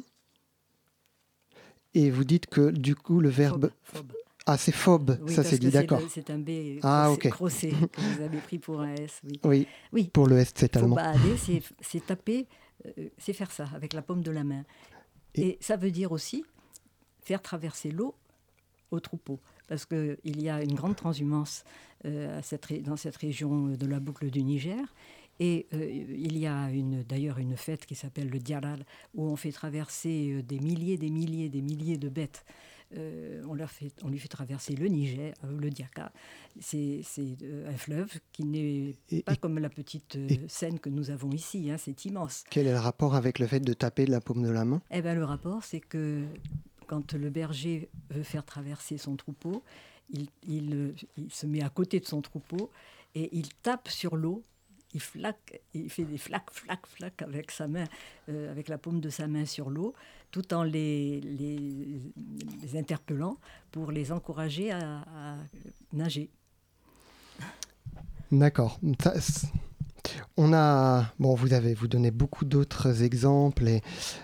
Et 1.94 2.10
vous 2.10 2.24
dites 2.24 2.46
que 2.46 2.70
du 2.70 2.94
coup, 2.94 3.20
le 3.20 3.28
verbe. 3.28 3.70
Ah, 4.48 4.56
c'est 4.56 4.72
phobe, 4.72 5.18
ça 5.28 5.42
c'est 5.42 5.58
dit, 5.58 5.70
d'accord. 5.70 6.00
C'est 6.08 6.30
un 6.30 6.38
B 6.38 6.78
ah, 6.82 7.12
crossé, 7.30 7.70
que 7.92 8.00
vous 8.00 8.22
avez 8.22 8.38
pris 8.38 8.60
pour 8.60 8.80
un 8.80 8.94
S. 8.94 9.20
Oui, 9.42 9.66
oui. 9.92 10.08
pour 10.12 10.28
le 10.28 10.38
S, 10.38 10.52
c'est 10.54 10.76
allemand. 10.76 10.96
c'est 11.80 12.06
taper, 12.06 12.46
euh, 12.86 13.08
c'est 13.18 13.32
faire 13.32 13.50
ça 13.50 13.68
avec 13.74 13.92
la 13.92 14.02
paume 14.02 14.22
de 14.22 14.30
la 14.30 14.44
main. 14.44 14.64
Et, 15.34 15.58
ça 15.60 15.76
veut 15.76 15.90
dire 15.90 16.12
aussi 16.12 16.44
faire 17.20 17.42
traverser 17.42 17.90
l'eau 17.90 18.14
au 18.92 19.00
troupeau. 19.00 19.40
Parce 19.68 19.86
qu'il 19.86 20.42
y 20.42 20.48
a 20.48 20.62
une 20.62 20.74
grande 20.74 20.96
transhumance 20.96 21.64
euh, 22.04 22.40
dans 22.84 22.96
cette 22.96 23.16
région 23.16 23.68
de 23.68 23.86
la 23.86 24.00
boucle 24.00 24.30
du 24.30 24.42
Niger. 24.42 24.78
Et 25.38 25.66
euh, 25.74 26.04
il 26.08 26.38
y 26.38 26.46
a 26.46 26.68
d'ailleurs 27.08 27.38
une 27.38 27.56
fête 27.56 27.84
qui 27.84 27.94
s'appelle 27.94 28.30
le 28.30 28.38
Diaral, 28.38 28.84
où 29.14 29.24
on 29.24 29.36
fait 29.36 29.52
traverser 29.52 30.42
des 30.42 30.60
milliers, 30.60 30.96
des 30.96 31.10
milliers, 31.10 31.48
des 31.48 31.62
milliers 31.62 31.98
de 31.98 32.08
bêtes 32.08 32.44
euh, 32.96 33.42
on, 33.48 33.54
leur 33.54 33.70
fait, 33.70 33.92
on 34.04 34.08
lui 34.08 34.18
fait 34.18 34.28
traverser 34.28 34.74
le 34.74 34.86
Niger, 34.86 35.34
euh, 35.44 35.58
le 35.58 35.70
Diaka. 35.70 36.12
C'est 36.60 37.02
euh, 37.42 37.68
un 37.68 37.76
fleuve 37.76 38.10
qui 38.32 38.44
n'est 38.44 38.94
pas 39.24 39.36
comme 39.36 39.58
la 39.58 39.68
petite 39.68 40.18
Seine 40.48 40.78
que 40.78 40.88
nous 40.88 41.10
avons 41.10 41.30
ici, 41.30 41.70
hein, 41.70 41.76
c'est 41.78 42.04
immense. 42.04 42.44
Quel 42.50 42.66
est 42.66 42.72
le 42.72 42.78
rapport 42.78 43.14
avec 43.14 43.38
le 43.38 43.46
fait 43.46 43.60
de 43.60 43.72
taper 43.72 44.04
de 44.04 44.10
la 44.12 44.20
paume 44.20 44.42
de 44.42 44.50
la 44.50 44.64
main? 44.64 44.80
Eh 44.90 45.02
ben, 45.02 45.14
Le 45.14 45.24
rapport, 45.24 45.64
c'est 45.64 45.80
que 45.80 46.22
quand 46.86 47.14
le 47.14 47.30
berger 47.30 47.88
veut 48.10 48.22
faire 48.22 48.44
traverser 48.44 48.98
son 48.98 49.16
troupeau, 49.16 49.62
il, 50.10 50.28
il, 50.46 50.94
se 51.30 51.46
met 51.46 51.62
à 51.62 51.68
côté 51.68 52.00
de 52.00 52.06
son 52.06 52.22
troupeau 52.22 52.70
et 53.14 53.28
il 53.36 53.48
tape 53.62 53.88
sur 53.88 54.16
l'eau 54.16 54.44
il, 54.94 55.00
flaque, 55.00 55.60
il 55.74 55.90
fait 55.90 56.04
des 56.04 56.16
flaques, 56.16 56.50
flaques, 56.50 56.86
flaques 56.86 57.22
avec 57.22 57.50
sa 57.50 57.68
main, 57.68 57.84
avec 58.28 58.68
la 58.68 58.78
paume 58.78 59.00
de 59.00 59.10
sa 59.10 59.26
main 59.26 59.44
sur 59.44 59.68
l'eau, 59.68 59.94
tout 60.30 60.54
en 60.54 60.62
les, 60.62 61.20
interpellant 62.74 63.38
pour 63.70 63.92
les 63.92 64.10
encourager 64.10 64.70
à, 64.70 65.36
nager. 65.92 66.30
D'accord. 68.32 68.80
On 70.36 70.52
a, 70.52 71.12
bon, 71.18 71.34
vous 71.34 71.52
avez 71.52 71.74
vous 71.74 71.88
donné 71.88 72.10
beaucoup 72.10 72.44
d'autres 72.44 73.02
exemples 73.02 73.80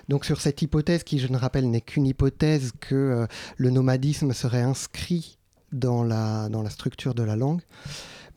donc 0.08 0.24
sur 0.24 0.40
cette 0.40 0.62
hypothèse 0.62 1.04
qui, 1.04 1.18
je 1.18 1.28
ne 1.28 1.36
rappelle, 1.36 1.70
n'est 1.70 1.80
qu'une 1.80 2.06
hypothèse 2.06 2.72
que 2.80 2.94
euh, 2.94 3.26
le 3.56 3.70
nomadisme 3.70 4.32
serait 4.32 4.62
inscrit 4.62 5.38
dans 5.72 6.04
la 6.04 6.70
structure 6.70 7.14
de 7.14 7.22
la 7.22 7.34
langue. 7.34 7.62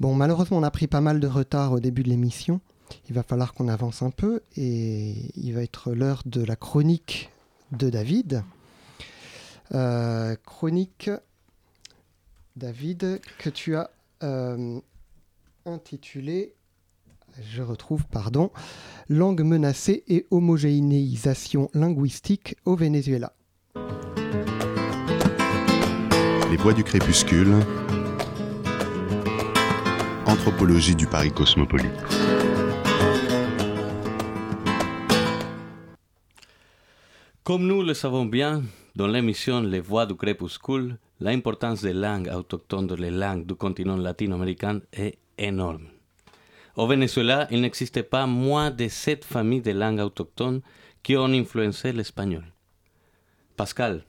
Bon, 0.01 0.13
malheureusement, 0.13 0.57
on 0.57 0.63
a 0.63 0.71
pris 0.71 0.87
pas 0.87 0.99
mal 0.99 1.21
de 1.21 1.27
retard 1.27 1.71
au 1.71 1.79
début 1.79 2.03
de 2.03 2.09
l'émission. 2.09 2.59
Il 3.07 3.15
va 3.15 3.23
falloir 3.23 3.53
qu'on 3.53 3.69
avance 3.69 4.01
un 4.01 4.09
peu 4.09 4.41
et 4.57 5.31
il 5.35 5.53
va 5.53 5.63
être 5.63 5.93
l'heure 5.93 6.21
de 6.25 6.43
la 6.43 6.55
chronique 6.55 7.29
de 7.71 7.89
David. 7.89 8.43
Euh, 9.73 10.35
chronique, 10.45 11.09
David, 12.57 13.21
que 13.39 13.49
tu 13.49 13.75
as 13.75 13.89
euh, 14.23 14.79
intitulé, 15.65 16.53
je 17.41 17.61
retrouve, 17.61 18.05
pardon, 18.11 18.51
Langue 19.07 19.43
menacée 19.43 20.03
et 20.07 20.25
homogénéisation 20.31 21.69
linguistique 21.73 22.55
au 22.65 22.75
Venezuela. 22.75 23.33
Les 26.49 26.57
voix 26.57 26.73
du 26.73 26.83
crépuscule, 26.83 27.53
anthropologie 30.25 30.95
du 30.95 31.05
Paris 31.05 31.31
cosmopolite. 31.31 31.91
Comme 37.43 37.67
nous 37.67 37.83
le 37.83 37.93
savons 37.93 38.25
bien, 38.25 38.63
dans 38.95 39.05
l'émission 39.05 39.61
Les 39.61 39.79
Voix 39.79 40.07
du 40.07 40.15
Crépuscule, 40.15 40.97
l'importance 41.19 41.83
des 41.83 41.93
langues 41.93 42.31
autochtones 42.33 42.87
dans 42.87 42.95
les 42.95 43.11
langues 43.11 43.45
du 43.45 43.53
continent 43.53 43.97
latino-américain 43.97 44.79
est 44.91 45.19
énorme. 45.37 45.94
Au 46.75 46.87
Venezuela, 46.87 47.47
il 47.51 47.61
n'existe 47.61 48.01
pas 48.03 48.25
moins 48.27 48.69
de 48.69 48.87
sept 48.87 49.23
familles 49.23 49.61
de 49.61 49.71
langues 49.71 49.99
autochtones 50.01 50.61
qui 51.03 51.15
ont 51.15 51.25
influencé 51.31 51.93
l'espagnol. 51.93 52.43
Pascal, 53.55 54.03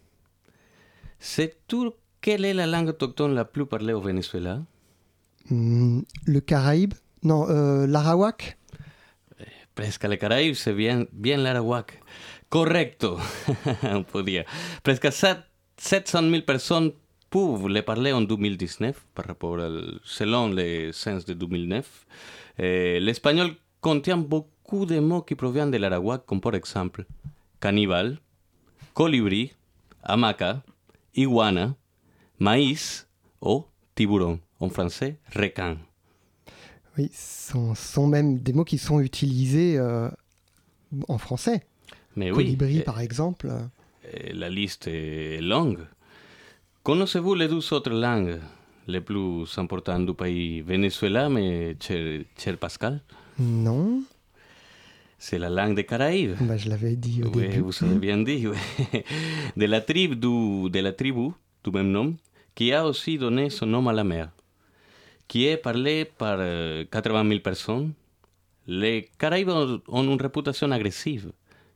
sais-tu 1.19 1.91
quelle 2.21 2.45
est 2.45 2.55
la 2.55 2.67
langue 2.67 2.89
autochtone 2.89 3.35
la 3.35 3.45
plus 3.45 3.67
parlée 3.67 3.93
au 3.93 4.01
Venezuela? 4.01 4.63
Hmm, 5.49 6.01
Le 6.27 6.41
Caraïbe? 6.41 6.95
Non, 7.23 7.49
euh, 7.49 7.87
l'arawak? 7.87 8.59
Presque 9.77 10.05
le 10.05 10.17
Caraïbe, 10.17 10.55
c'est 10.55 10.73
bien, 10.73 11.05
bien 11.13 11.37
l'arawak. 11.37 12.01
Correcto, 12.49 13.19
on 13.85 14.03
peut 14.03 14.23
dire. 14.25 14.45
Presque 14.83 15.13
700 15.13 16.23
000 16.31 16.43
personnes 16.43 16.93
peuvent 17.31 17.69
le 17.69 17.83
parler 17.83 18.13
en 18.13 18.23
2019 18.23 19.07
par 19.15 19.27
rapport 19.27 19.59
selon 20.03 20.49
les 20.49 20.93
census 20.93 21.27
de 21.27 21.35
2009. 21.35 22.07
Eh, 22.59 22.99
L'espagnol 23.01 23.55
contient 23.81 24.17
beaucoup 24.17 24.87
de 24.87 24.99
mots 24.99 25.23
qui 25.23 25.35
proviennent 25.35 25.71
de 25.71 25.77
l'arawak, 25.77 26.27
comme 26.27 26.41
par 26.41 26.55
exemple 26.55 27.05
caníbal, 27.61 28.19
colibrí, 28.95 29.53
hamaca, 30.03 30.63
iguana, 31.15 31.75
maïs 32.39 33.07
ou 33.41 33.65
tiburon, 33.95 34.41
en 34.61 34.69
français 34.71 35.19
requin. 35.35 35.79
Oui, 36.99 37.11
ce 37.13 37.53
sont, 37.53 37.75
sont, 37.75 38.07
même 38.07 38.39
des 38.39 38.53
mots 38.53 38.65
qui 38.65 38.79
sont 38.79 39.01
utilisés 39.01 39.77
euh, 39.79 40.09
en 41.09 41.19
français. 41.19 41.67
Mais 42.17 42.31
Colibri, 42.31 42.79
oui. 42.79 42.83
par 42.83 43.01
exemple. 43.01 43.53
La 44.33 44.49
liste 44.49 44.87
est 44.87 45.41
longue. 45.43 45.87
Connaissez-vous 46.83 47.35
les 47.35 47.49
douze 47.49 47.73
autres 47.73 47.91
langues? 47.91 48.39
Les 48.87 49.01
plus 49.01 49.47
importantes 49.59 50.07
du 50.07 50.15
pays 50.15 50.61
Venezuela, 50.61 51.29
mais 51.29 51.77
cher, 51.81 52.23
cher 52.37 52.57
Pascal 52.57 53.01
Non. 53.39 54.03
C'est 55.19 55.39
la 55.39 55.49
langue 55.49 55.75
des 55.75 55.85
Caraïbes. 55.85 56.37
Bah, 56.41 56.57
je 56.57 56.69
l'avais 56.69 56.95
dit 56.97 57.23
au 57.25 57.29
oui, 57.29 57.49
début. 57.49 57.61
Vous 57.61 57.85
avez 57.85 57.95
bien 57.95 58.19
dit. 58.19 58.47
Oui. 58.47 58.57
De, 59.57 59.67
la 59.67 59.81
tribu 59.81 60.15
du, 60.17 60.71
de 60.71 60.81
la 60.81 60.93
tribu 60.93 61.31
du 61.65 61.71
même 61.71 61.91
nom, 61.91 62.15
qui 62.55 62.73
a 62.73 62.87
aussi 62.87 63.19
donné 63.19 63.51
son 63.51 63.67
nom 63.67 63.89
à 63.89 63.93
la 63.93 64.05
mer, 64.05 64.31
qui 65.27 65.47
est 65.47 65.57
parlée 65.57 66.05
par 66.05 66.39
80 66.39 66.41
euh, 66.45 67.29
000 67.29 67.41
personnes. 67.41 67.93
Les 68.67 69.09
Caraïbes 69.19 69.49
ont 69.89 70.03
une 70.03 70.21
réputation 70.21 70.71
agressive 70.71 71.31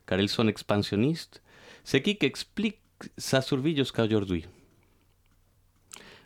car 0.05 0.19
ils 0.19 0.27
sont 0.27 0.47
expansionnistes, 0.47 1.41
ce 1.85 1.97
qui 1.97 2.17
explique 2.19 2.79
sa 3.17 3.41
survie 3.41 3.75
jusqu'à 3.75 4.03
aujourd'hui. 4.03 4.45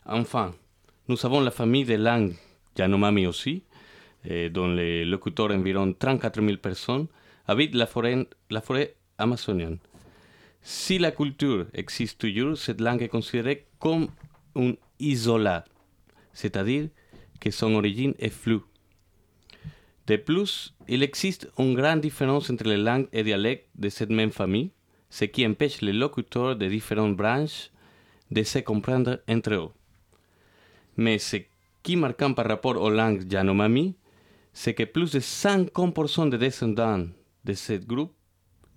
Enfin, 0.06 0.54
nous 1.08 1.26
avons 1.26 1.42
la 1.42 1.52
famille 1.52 1.86
des 1.86 1.98
langues 1.98 2.34
Yanomami 2.78 3.28
aussi, 3.28 3.64
dont 4.52 4.68
les 4.68 5.06
locuteurs 5.06 5.52
environ 5.52 5.94
34 5.94 6.42
000 6.42 6.58
personnes 6.58 7.08
habitent 7.48 7.76
la 7.76 7.86
forêt, 7.86 8.28
la 8.50 8.62
forêt 8.62 8.96
amazonienne. 9.18 9.78
Si 10.62 10.98
la 10.98 11.12
culture 11.12 11.68
existe 11.74 12.20
toujours, 12.20 12.58
cette 12.58 12.82
langue 12.82 13.04
est 13.04 13.08
considérée 13.08 13.66
comme 13.80 14.08
un 14.56 14.74
isolat, 15.00 15.64
c'est-à-dire 16.34 16.90
que 17.40 17.52
son 17.52 17.76
origine 17.76 18.16
est 18.18 18.32
floue. 18.32 18.64
De 20.08 20.16
plus, 20.16 20.74
il 20.88 21.04
existe 21.04 21.50
une 21.60 21.76
grande 21.76 22.02
différence 22.02 22.50
entre 22.50 22.66
les 22.66 22.78
langues 22.78 23.08
et 23.14 23.24
dialectes 23.24 23.70
de 23.76 23.90
cette 23.90 24.10
même 24.10 24.32
famille, 24.32 24.72
ce 25.10 25.26
qui 25.26 25.46
empêche 25.46 25.82
les 25.82 25.94
locuteurs 25.94 26.56
de 26.56 26.68
différentes 26.68 27.16
branches 27.16 27.70
de 28.32 28.42
se 28.42 28.60
comprendre 28.60 29.20
entre 29.28 29.54
eux. 29.54 29.70
Mais 30.98 31.20
ce 31.20 31.38
qui 31.84 31.94
est 31.94 31.98
marquant 31.98 32.34
par 32.34 32.48
rapport 32.48 32.82
aux 32.82 32.90
langues 32.90 33.32
Yanomami, 33.32 33.96
c'est 34.54 34.74
que 34.74 34.84
plus 34.84 35.12
de 35.12 35.20
50% 35.20 36.30
des 36.30 36.38
descendants 36.38 37.06
de 37.44 37.54
ce 37.54 37.74
groupe 37.74 38.14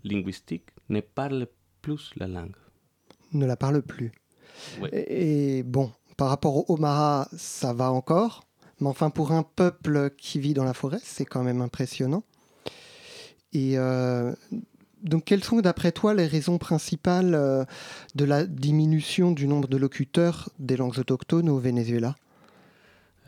linguistique 0.05 0.69
ne 0.89 1.01
parlent 1.01 1.47
plus 1.83 2.11
la 2.17 2.27
langue. 2.27 2.57
Ne 3.33 3.47
la 3.47 3.57
parlent 3.57 3.83
plus. 3.83 4.13
Et, 4.93 5.59
et 5.59 5.63
bon, 5.63 5.93
par 6.17 6.29
rapport 6.29 6.57
au 6.57 6.75
Omara, 6.75 7.29
ça 7.37 7.73
va 7.73 7.93
encore. 7.93 8.45
Mais 8.81 8.89
enfin, 8.89 9.11
pour 9.11 9.33
un 9.33 9.43
peuple 9.43 10.11
qui 10.17 10.39
vit 10.39 10.55
dans 10.55 10.65
la 10.65 10.75
forêt, 10.75 11.01
c'est 11.03 11.25
quand 11.25 11.43
même 11.43 11.61
impressionnant. 11.61 12.25
Et 13.53 13.79
euh, 13.79 14.35
donc, 15.03 15.25
quelles 15.25 15.45
sont, 15.45 15.61
d'après 15.61 15.93
toi, 15.93 16.15
les 16.15 16.27
raisons 16.27 16.59
principales 16.59 17.35
euh, 17.35 17.65
de 18.15 18.25
la 18.25 18.47
diminution 18.47 19.33
du 19.33 19.47
nombre 19.47 19.69
de 19.69 19.77
locuteurs 19.77 20.49
des 20.59 20.77
langues 20.77 20.99
autochtones 20.99 21.49
au 21.49 21.59
Venezuela? 21.59 22.17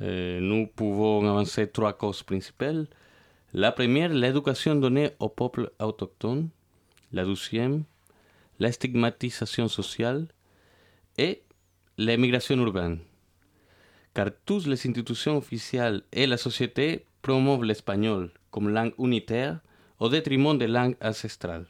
Euh, 0.02 0.40
Nous 0.40 0.66
pouvons 0.66 1.26
avancer 1.28 1.68
trois 1.68 1.92
causes 1.92 2.22
principales. 2.22 2.86
La 3.52 3.72
première, 3.72 4.10
l'éducation 4.10 4.74
donnée 4.74 5.10
au 5.18 5.28
peuple 5.28 5.70
autochtone. 5.78 6.48
La 7.12 7.24
deuxième, 7.24 7.84
la 8.60 8.70
stigmatisation 8.70 9.68
sociale 9.68 10.28
et 11.18 11.42
l'émigration 11.98 12.56
urbaine. 12.56 12.98
Car 14.14 14.30
toutes 14.46 14.66
les 14.66 14.86
institutions 14.86 15.36
officielles 15.36 16.02
et 16.12 16.26
la 16.26 16.36
société 16.36 17.04
promouvent 17.22 17.64
l'espagnol 17.64 18.30
comme 18.50 18.68
langue 18.68 18.94
unitaire 18.98 19.60
au 20.00 20.08
détriment 20.08 20.56
des 20.58 20.66
langues 20.66 20.96
ancestrales. 21.00 21.66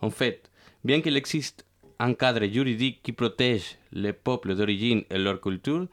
En 0.00 0.10
fait, 0.10 0.50
bien 0.84 1.00
qu'il 1.00 1.16
existe 1.16 1.64
un 1.98 2.14
cadre 2.14 2.44
juridique 2.46 3.02
qui 3.02 3.12
protège 3.12 3.78
les 3.92 4.12
peuples 4.12 4.54
d'origine 4.54 5.02
et 5.10 5.18
leur 5.18 5.40
culture, 5.40 5.86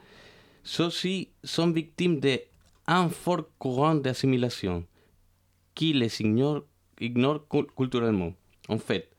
ceux-ci 0.63 1.29
sont 1.43 1.71
victimes 1.71 2.19
d'un 2.19 3.09
fort 3.09 3.45
courant 3.57 3.95
d'assimilation 3.95 4.85
qui 5.73 5.93
les 5.93 6.21
ignore, 6.21 6.63
ignore 6.99 7.45
culturellement. 7.77 8.33
En 8.67 8.77
fait, 8.77 9.09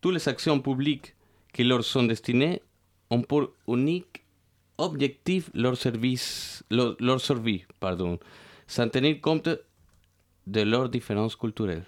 toutes 0.00 0.14
les 0.14 0.28
actions 0.28 0.60
publiques 0.60 1.14
qui 1.52 1.64
leur 1.64 1.84
sont 1.84 2.02
destinées 2.02 2.60
ont 3.10 3.22
pour 3.22 3.50
unique 3.68 4.24
objectif 4.78 5.50
leur, 5.54 5.76
service, 5.76 6.64
leur, 6.70 6.96
leur 7.00 7.20
survie, 7.20 7.64
pardon, 7.78 8.18
sans 8.66 8.88
tenir 8.88 9.20
compte 9.20 9.48
de 10.46 10.60
leurs 10.62 10.88
différences 10.88 11.36
culturelles. 11.36 11.84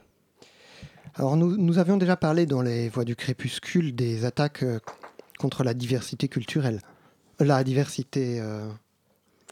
Alors 1.14 1.36
nous, 1.36 1.56
nous, 1.56 1.78
avions 1.78 1.96
déjà 1.96 2.16
parlé 2.16 2.46
dans 2.46 2.62
les 2.62 2.88
Voix 2.88 3.04
du 3.04 3.16
crépuscule 3.16 3.94
des 3.94 4.24
attaques 4.24 4.62
euh, 4.62 4.78
contre 5.38 5.62
la 5.62 5.74
diversité 5.74 6.28
culturelle. 6.28 6.80
Euh, 7.40 7.44
la 7.44 7.62
diversité 7.64 8.40
euh, 8.40 8.68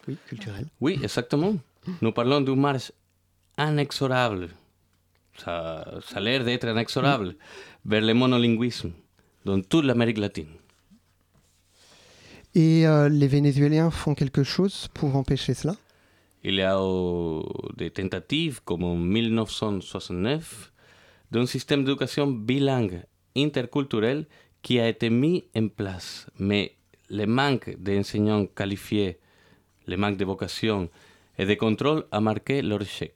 oui, 0.08 0.16
culturelle. 0.26 0.66
Oui, 0.80 0.98
exactement. 1.02 1.54
Nous 2.00 2.12
parlons 2.12 2.40
d'une 2.40 2.60
marche 2.60 2.92
inexorable. 3.58 4.48
Ça, 5.36 5.84
ça 6.06 6.16
a 6.16 6.20
l'air 6.20 6.44
d'être 6.44 6.66
inexorable 6.68 7.34
vers 7.84 8.02
le 8.02 8.14
monolinguisme 8.14 8.92
dans 9.44 9.60
toute 9.60 9.84
l'Amérique 9.84 10.18
latine. 10.18 10.48
Et 12.54 12.86
euh, 12.86 13.08
les 13.08 13.28
Vénézuéliens 13.28 13.90
font 13.90 14.14
quelque 14.14 14.42
chose 14.42 14.88
pour 14.92 15.14
empêcher 15.16 15.54
cela? 15.54 15.76
Il 16.42 16.54
y 16.54 16.62
a 16.62 16.78
euh, 16.78 17.42
des 17.76 17.90
tentatives, 17.90 18.60
comme 18.64 18.82
en 18.82 18.96
1969, 18.96 20.69
d'un 21.30 21.46
système 21.46 21.84
d'éducation 21.84 22.26
bilingue 22.26 23.02
interculturel 23.36 24.26
qui 24.62 24.78
a 24.80 24.88
été 24.88 25.10
mis 25.10 25.44
en 25.56 25.68
place. 25.68 26.26
Mais 26.38 26.74
le 27.08 27.26
manque 27.26 27.76
d'enseignants 27.78 28.46
qualifiés, 28.46 29.18
le 29.86 29.96
manque 29.96 30.16
de 30.16 30.24
vocation 30.24 30.88
et 31.38 31.46
de 31.46 31.54
contrôle 31.54 32.04
a 32.10 32.20
marqué 32.20 32.62
leur 32.62 32.82
échec. 32.82 33.14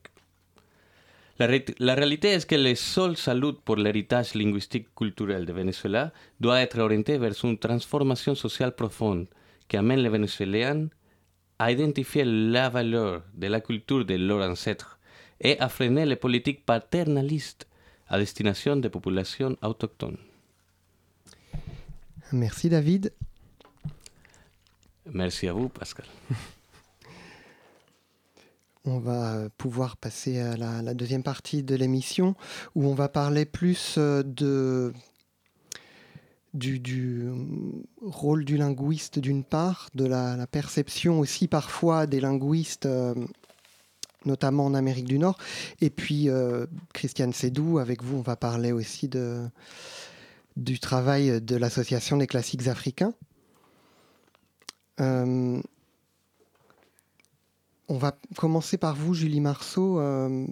La, 1.39 1.49
la, 1.81 1.95
réalité 1.95 2.29
est 2.29 2.47
que 2.47 2.55
le 2.55 2.77
seul 2.77 3.17
salut 3.17 3.55
pour 3.65 3.75
l'héritage 3.77 4.35
linguistique 4.35 4.95
culturel 4.95 5.45
de 5.45 5.53
Venezuela 5.53 6.13
doit 6.39 6.61
être 6.61 6.79
orienté 6.79 7.19
vers 7.19 7.33
une 7.45 7.59
transformation 7.59 8.37
sociale 8.37 8.75
profonde 8.77 9.27
qui 9.67 9.77
amène 9.77 9.99
les 9.99 10.11
Vénézuéliens 10.11 10.87
à 11.59 11.73
identifier 11.73 12.25
la 12.25 12.69
valeur 12.69 13.23
de 13.35 13.49
la 13.49 13.61
culture 13.61 14.05
de 14.05 14.15
leurs 14.15 14.49
ancêtres 14.49 15.01
et 15.41 15.59
à 15.59 15.69
freiner 15.69 16.07
les 16.07 16.17
politiques 16.17 16.65
paternalistes 16.65 17.67
à 18.09 18.19
destination 18.19 18.77
des 18.77 18.91
populations 18.91 19.57
autochtones. 19.63 20.19
Merci 22.33 22.69
David. 22.69 23.13
Merci 25.13 25.49
à 25.49 25.53
vous 25.53 25.69
Pascal. 25.69 26.07
On 28.87 28.99
va 28.99 29.49
pouvoir 29.57 29.97
passer 29.97 30.39
à 30.39 30.57
la, 30.57 30.83
la 30.83 30.93
deuxième 30.93 31.23
partie 31.23 31.63
de 31.63 31.75
l'émission 31.75 32.35
où 32.75 32.87
on 32.87 32.93
va 32.93 33.09
parler 33.09 33.47
plus 33.47 33.97
de, 33.97 34.93
du, 36.55 36.79
du, 36.79 37.29
rôle 38.03 38.45
du 38.45 38.57
linguiste 38.57 39.19
d'une 39.19 39.43
part, 39.43 39.89
de 39.95 40.07
la, 40.07 40.37
la, 40.37 40.47
perception 40.47 41.19
aussi 41.19 41.49
parfois 41.49 42.07
des 42.07 42.21
linguistes, 42.21 42.87
euh, 42.87 43.15
notamment 44.27 44.67
en 44.67 44.75
Amérique 44.75 45.07
du 45.07 45.19
Nord. 45.19 45.39
Et 45.81 45.91
puis 45.91 46.29
euh, 46.29 46.67
Christiane 46.93 47.33
Sédou, 47.33 47.79
avec 47.79 48.03
vous, 48.03 48.19
on 48.19 48.23
va 48.23 48.37
parler 48.37 48.73
aussi 48.73 49.09
de, 49.09 49.43
du 50.57 50.79
travail 50.79 51.41
de 51.41 51.57
l'Association 51.57 52.17
des 52.17 52.27
classiques 52.27 52.69
africains. 52.69 53.15
Euh, 55.01 55.61
on 57.89 57.99
va 57.99 58.17
commencer 58.37 58.79
par 58.79 58.95
vous, 58.95 59.15
Julie 59.15 59.41
Marceau. 59.41 60.01
Euh, 60.01 60.47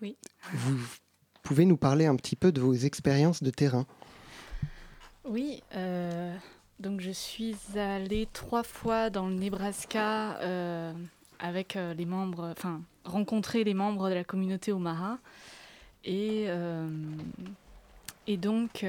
oui. 0.00 0.16
Vous 0.54 0.78
pouvez 1.42 1.64
nous 1.64 1.76
parler 1.76 2.06
un 2.06 2.16
petit 2.16 2.36
peu 2.36 2.52
de 2.52 2.60
vos 2.60 2.74
expériences 2.74 3.42
de 3.42 3.50
terrain 3.50 3.86
Oui. 5.24 5.62
Euh, 5.74 6.34
donc, 6.80 7.00
je 7.00 7.10
suis 7.10 7.56
allée 7.76 8.28
trois 8.32 8.62
fois 8.62 9.10
dans 9.10 9.28
le 9.28 9.34
Nebraska 9.34 10.40
avec 11.38 11.76
euh, 11.76 11.94
les 11.94 12.04
membres, 12.04 12.52
enfin, 12.56 12.82
rencontrer 13.04 13.64
les 13.64 13.74
membres 13.74 14.08
de 14.08 14.14
la 14.14 14.24
communauté 14.24 14.72
Omaha. 14.72 15.18
Et, 16.04 16.44
euh, 16.48 16.88
et 18.26 18.36
donc, 18.36 18.84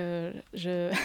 je. 0.53 0.91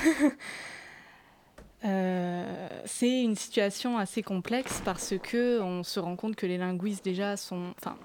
Euh, 1.87 2.69
c'est 2.87 3.21
une 3.21 3.37
situation 3.37 3.99
assez 3.99 4.23
complexe 4.23 4.81
parce 4.87 5.19
que 5.23 5.61
on 5.61 5.83
se 5.83 6.01
rend 6.01 6.17
compte 6.17 6.35
que 6.35 6.47
les 6.47 6.57
linguistes 6.57 7.05
déjà 7.05 7.37
sont, 7.37 7.75
enfin, 7.77 7.99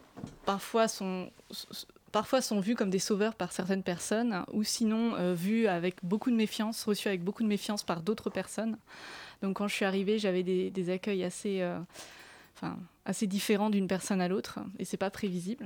parfois 0.46 0.90
sont, 0.90 1.32
parfois 2.12 2.42
sont 2.42 2.60
vus 2.60 2.76
comme 2.76 2.90
des 2.90 3.00
sauveurs 3.00 3.36
par 3.36 3.54
certaines 3.54 3.84
personnes, 3.84 4.44
ou 4.52 4.66
sinon 4.66 5.34
vus 5.34 5.68
avec 5.68 5.96
beaucoup 6.04 6.30
de 6.30 6.36
méfiance, 6.36 6.84
reçus 6.84 7.08
avec 7.08 7.24
beaucoup 7.24 7.42
de 7.42 7.48
méfiance 7.48 7.84
par 7.84 8.02
d'autres 8.02 8.30
personnes. 8.30 8.78
Donc 9.42 9.56
quand 9.56 9.70
je 9.70 9.76
suis 9.76 9.86
arrivée, 9.86 10.20
j'avais 10.20 10.44
des, 10.44 10.90
accueils 10.90 11.24
assez, 11.24 11.66
enfin, 12.58 12.76
assez 13.10 13.26
différents 13.26 13.72
d'une 13.72 13.88
personne 13.88 14.22
à 14.22 14.28
l'autre, 14.28 14.60
et 14.78 14.86
c'est 14.86 14.96
pas 14.96 15.10
prévisible. 15.10 15.66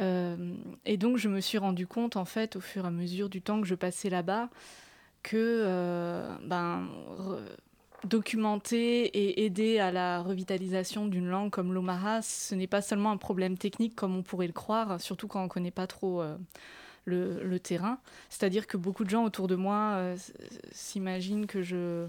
Euh, 0.00 0.56
et 0.86 0.96
donc 0.96 1.18
je 1.18 1.28
me 1.28 1.40
suis 1.40 1.58
rendu 1.58 1.86
compte 1.86 2.16
en 2.16 2.24
fait 2.24 2.56
au 2.56 2.60
fur 2.60 2.84
et 2.84 2.88
à 2.88 2.90
mesure 2.90 3.28
du 3.28 3.42
temps 3.42 3.60
que 3.60 3.66
je 3.66 3.76
passais 3.76 4.10
là-bas 4.10 4.48
que 5.22 5.36
euh, 5.36 6.34
ben, 6.42 6.88
documenter 8.02 9.04
et 9.04 9.44
aider 9.44 9.78
à 9.78 9.92
la 9.92 10.20
revitalisation 10.20 11.06
d'une 11.06 11.28
langue 11.28 11.50
comme 11.50 11.72
l'Omaha, 11.72 12.22
ce 12.22 12.54
n'est 12.54 12.66
pas 12.66 12.82
seulement 12.82 13.10
un 13.12 13.16
problème 13.18 13.56
technique 13.56 13.94
comme 13.94 14.16
on 14.16 14.22
pourrait 14.22 14.48
le 14.48 14.52
croire, 14.52 15.00
surtout 15.00 15.28
quand 15.28 15.40
on 15.40 15.44
ne 15.44 15.48
connaît 15.48 15.70
pas 15.70 15.86
trop 15.86 16.22
euh, 16.22 16.36
le, 17.04 17.58
terrain. 17.58 17.98
C'est-à-dire 18.30 18.66
que 18.66 18.76
beaucoup 18.76 19.04
de 19.04 19.10
gens 19.10 19.24
autour 19.24 19.46
de 19.46 19.56
moi 19.56 20.14
s'imaginent 20.72 21.46
que 21.46 21.62
je... 21.62 22.06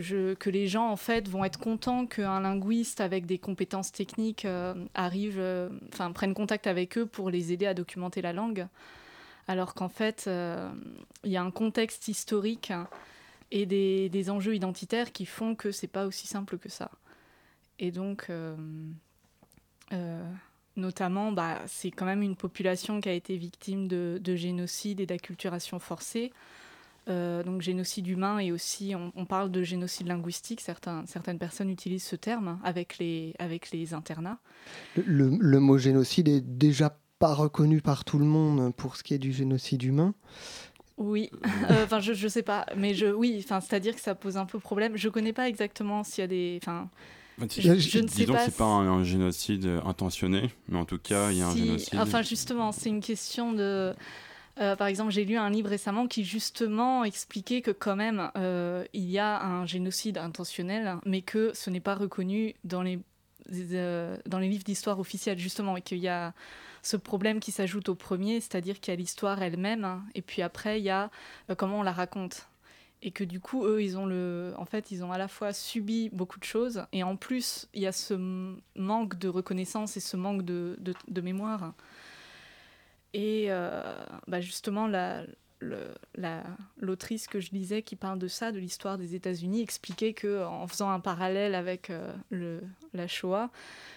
Que, 0.00 0.50
les 0.50 0.66
gens 0.66 0.88
en 0.88 0.96
fait 0.96 1.28
vont 1.28 1.44
être 1.44 1.58
contents 1.58 2.06
qu'un 2.06 2.40
linguiste 2.40 3.00
avec 3.00 3.26
des 3.26 3.38
compétences 3.38 3.92
techniques 3.92 4.44
euh, 4.44 4.74
arrive, 4.94 5.42
enfin 5.92 6.12
prenne 6.12 6.34
contact 6.34 6.66
avec 6.66 6.98
eux 6.98 7.06
pour 7.06 7.30
les 7.30 7.52
aider 7.52 7.66
à 7.66 7.74
documenter 7.74 8.22
la 8.22 8.32
langue 8.32 8.66
alors 9.46 9.74
qu'en 9.74 9.88
fait, 9.88 10.24
il 10.26 10.30
euh, 10.30 10.70
y 11.24 11.36
a 11.36 11.42
un 11.42 11.50
contexte 11.50 12.08
historique 12.08 12.72
et 13.50 13.66
des, 13.66 14.30
enjeux 14.30 14.54
identitaires 14.54 15.12
qui 15.12 15.26
font 15.26 15.54
que 15.54 15.70
c'est 15.70 15.86
pas 15.88 16.06
aussi 16.06 16.26
simple 16.26 16.58
que 16.58 16.68
ça. 16.68 16.90
Et 17.78 17.90
donc, 17.90 18.26
euh, 18.30 18.56
euh, 19.92 20.24
notamment, 20.76 21.30
bah, 21.30 21.60
c'est 21.66 21.90
quand 21.90 22.06
même 22.06 22.22
une 22.22 22.36
population 22.36 23.00
qui 23.00 23.08
a 23.08 23.12
été 23.12 23.36
victime 23.36 23.86
de, 23.86 24.18
de 24.22 24.34
génocide 24.34 25.00
et 25.00 25.06
d'acculturation 25.06 25.78
forcée. 25.78 26.32
Euh, 27.10 27.42
donc 27.42 27.60
génocide 27.60 28.06
humain 28.06 28.38
et 28.38 28.50
aussi 28.50 28.94
on, 28.96 29.12
on, 29.14 29.26
parle 29.26 29.50
de 29.50 29.62
génocide 29.62 30.06
linguistique. 30.06 30.62
Certains, 30.62 31.04
certaines 31.06 31.38
personnes 31.38 31.68
utilisent 31.68 32.04
ce 32.04 32.16
terme 32.16 32.58
avec 32.64 32.96
les, 32.96 33.34
avec 33.38 33.70
les 33.72 33.92
internats. 33.92 34.38
Le, 34.96 35.02
le, 35.06 35.36
le 35.38 35.60
mot 35.60 35.76
génocide 35.76 36.28
est 36.28 36.40
déjà 36.40 36.98
pas 37.18 37.34
reconnu 37.34 37.82
par 37.82 38.04
tout 38.06 38.18
le 38.18 38.24
monde 38.24 38.74
pour 38.74 38.96
ce 38.96 39.02
qui 39.02 39.12
est 39.12 39.18
du 39.18 39.32
génocide 39.32 39.82
humain. 39.82 40.14
Oui, 40.96 41.30
enfin 41.70 41.98
euh, 41.98 42.00
je, 42.00 42.14
je 42.14 42.28
sais 42.28 42.42
pas, 42.42 42.66
mais 42.76 42.94
je 42.94 43.06
oui, 43.06 43.40
enfin 43.44 43.60
c'est-à-dire 43.60 43.94
que 43.94 44.00
ça 44.00 44.14
pose 44.14 44.36
un 44.36 44.46
peu 44.46 44.58
problème. 44.58 44.96
Je 44.96 45.08
connais 45.08 45.32
pas 45.32 45.48
exactement 45.48 46.04
s'il 46.04 46.22
y 46.22 46.24
a 46.24 46.28
des, 46.28 46.58
enfin. 46.62 46.88
Je, 47.38 47.60
je, 47.60 47.74
je 47.74 47.98
ne 47.98 48.06
sais 48.06 48.26
pas. 48.26 48.44
c'est 48.44 48.56
pas 48.56 48.64
un, 48.64 48.86
un, 48.86 49.02
génocide 49.02 49.68
intentionné, 49.84 50.52
mais 50.68 50.78
en 50.78 50.84
tout 50.84 50.98
cas, 50.98 51.32
il 51.32 51.38
y 51.38 51.42
a 51.42 51.50
si, 51.50 51.60
un 51.60 51.64
génocide. 51.64 51.98
Enfin, 51.98 52.22
justement, 52.22 52.70
c'est 52.70 52.90
une 52.90 53.00
question 53.00 53.52
de. 53.52 53.92
Euh, 54.60 54.76
par 54.76 54.86
exemple, 54.86 55.10
j'ai 55.10 55.24
lu 55.24 55.36
un 55.36 55.50
livre 55.50 55.68
récemment 55.68 56.06
qui 56.06 56.24
justement 56.24 57.04
expliquait 57.04 57.60
que 57.60 57.72
quand 57.72 57.96
même 57.96 58.30
euh, 58.36 58.84
il 58.92 59.10
y 59.10 59.18
a 59.18 59.42
un 59.42 59.66
génocide 59.66 60.18
intentionnel, 60.18 60.96
mais 61.04 61.22
que 61.22 61.52
ce 61.54 61.70
n'est 61.70 61.80
pas 61.80 61.94
reconnu 61.94 62.54
dans 62.62 62.82
les 62.82 63.00
euh, 63.52 64.16
dans 64.26 64.38
les 64.38 64.48
livres 64.48 64.64
d'histoire 64.64 65.00
officiels 65.00 65.38
justement, 65.38 65.76
et 65.76 65.82
qu'il 65.82 65.98
y 65.98 66.08
a 66.08 66.32
ce 66.82 66.96
problème 66.96 67.40
qui 67.40 67.50
s'ajoute 67.50 67.88
au 67.88 67.94
premier, 67.94 68.40
c'est-à-dire 68.40 68.78
qu'il 68.80 68.92
y 68.92 68.96
a 68.96 68.96
l'histoire 68.96 69.42
elle-même, 69.42 70.02
et 70.14 70.22
puis 70.22 70.42
après 70.42 70.80
il 70.80 70.84
y 70.84 70.90
a 70.90 71.10
comment 71.56 71.80
on 71.80 71.82
la 71.82 71.92
raconte. 71.92 72.48
Et 73.06 73.10
que 73.10 73.24
du 73.24 73.38
coup, 73.38 73.66
eux, 73.66 73.82
ils 73.82 73.98
ont 73.98 74.06
le, 74.06 74.54
en 74.56 74.64
fait, 74.64 74.90
ils 74.90 75.04
ont 75.04 75.12
à 75.12 75.18
la 75.18 75.28
fois 75.28 75.52
subi 75.52 76.08
beaucoup 76.10 76.38
de 76.38 76.44
choses, 76.44 76.86
et 76.92 77.02
en 77.02 77.16
plus, 77.16 77.68
il 77.74 77.82
y 77.82 77.86
a 77.86 77.92
ce 77.92 78.14
manque 78.76 79.18
de 79.18 79.28
reconnaissance 79.28 79.98
et 79.98 80.00
ce 80.00 80.16
manque 80.16 80.42
de, 80.42 80.78
de 80.78 81.20
mémoire. 81.20 81.74
Et 83.14 83.46
euh, 83.48 83.80
bah 84.26 84.40
justement, 84.40 84.90
l'autrice 86.78 87.26
que 87.26 87.40
je 87.40 87.50
lisais 87.52 87.82
qui 87.82 87.96
parle 87.96 88.18
de 88.18 88.28
ça, 88.28 88.52
de 88.52 88.58
l'histoire 88.58 88.98
des 88.98 89.14
États-Unis, 89.14 89.62
expliquait 89.62 90.12
que 90.12 90.44
en 90.44 90.66
faisant 90.66 90.90
un 90.90 91.00
parallèle 91.00 91.54
avec 91.54 91.92
le, 92.30 92.60
la 92.92 93.06
Shoah, 93.06 93.50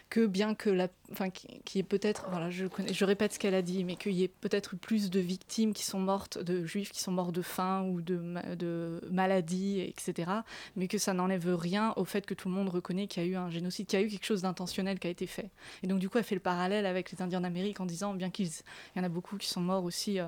que 0.10 0.26
bien 0.26 0.56
que 0.56 0.70
la, 0.70 0.88
enfin, 1.12 1.30
qui 1.30 1.80
est 1.80 1.84
peut-être, 1.84 2.28
voilà, 2.30 2.50
je 2.50 3.06
répète 3.06 3.34
ce 3.34 3.40
qu'elle 3.40 3.56
a 3.56 3.62
dit, 3.62 3.84
mais 3.84 3.96
qu'il 3.96 4.14
y 4.14 4.24
ait 4.24 4.28
peut-être 4.28 4.76
plus 4.76 5.10
de 5.10 5.20
victimes 5.20 5.74
qui 5.74 5.84
sont 5.84 6.00
mortes, 6.00 6.38
de 6.38 6.66
juifs 6.66 6.92
qui 6.92 7.02
sont 7.02 7.12
morts 7.12 7.32
de 7.32 7.42
faim 7.42 7.84
ou 7.84 8.02
de, 8.02 8.22
de 8.56 9.02
maladies, 9.12 9.82
etc. 9.82 10.32
Mais 10.76 10.88
que 10.88 10.98
ça 10.98 11.14
n'enlève 11.14 11.54
rien 11.56 11.94
au 11.98 12.06
fait 12.06 12.26
que 12.26 12.34
tout 12.34 12.48
le 12.48 12.56
monde 12.56 12.70
reconnaît 12.70 13.08
qu'il 13.08 13.24
y 13.24 13.26
a 13.26 13.30
eu 13.30 13.36
un 13.36 13.50
génocide, 13.50 13.88
qu'il 13.88 14.00
y 14.00 14.04
a 14.04 14.06
eu 14.06 14.10
quelque 14.10 14.26
chose 14.26 14.44
d'intentionnel 14.44 15.00
qui 15.00 15.08
a 15.08 15.10
été 15.10 15.28
fait. 15.28 15.50
Et 15.84 15.88
donc 15.88 16.00
du 16.00 16.10
coup, 16.10 16.18
elle 16.18 16.24
fait 16.24 16.36
le 16.36 16.42
parallèle 16.42 16.86
avec 16.86 17.12
les 17.12 17.22
Indiens 17.22 17.42
d'Amérique 17.42 17.80
en 17.80 17.86
disant, 17.86 18.14
bien 18.14 18.30
qu'il 18.30 18.48
y 18.48 19.00
en 19.00 19.04
a 19.04 19.10
beaucoup 19.10 19.38
qui 19.38 19.48
sont 19.48 19.62
morts 19.62 19.84
aussi 19.84 20.20
euh, 20.20 20.28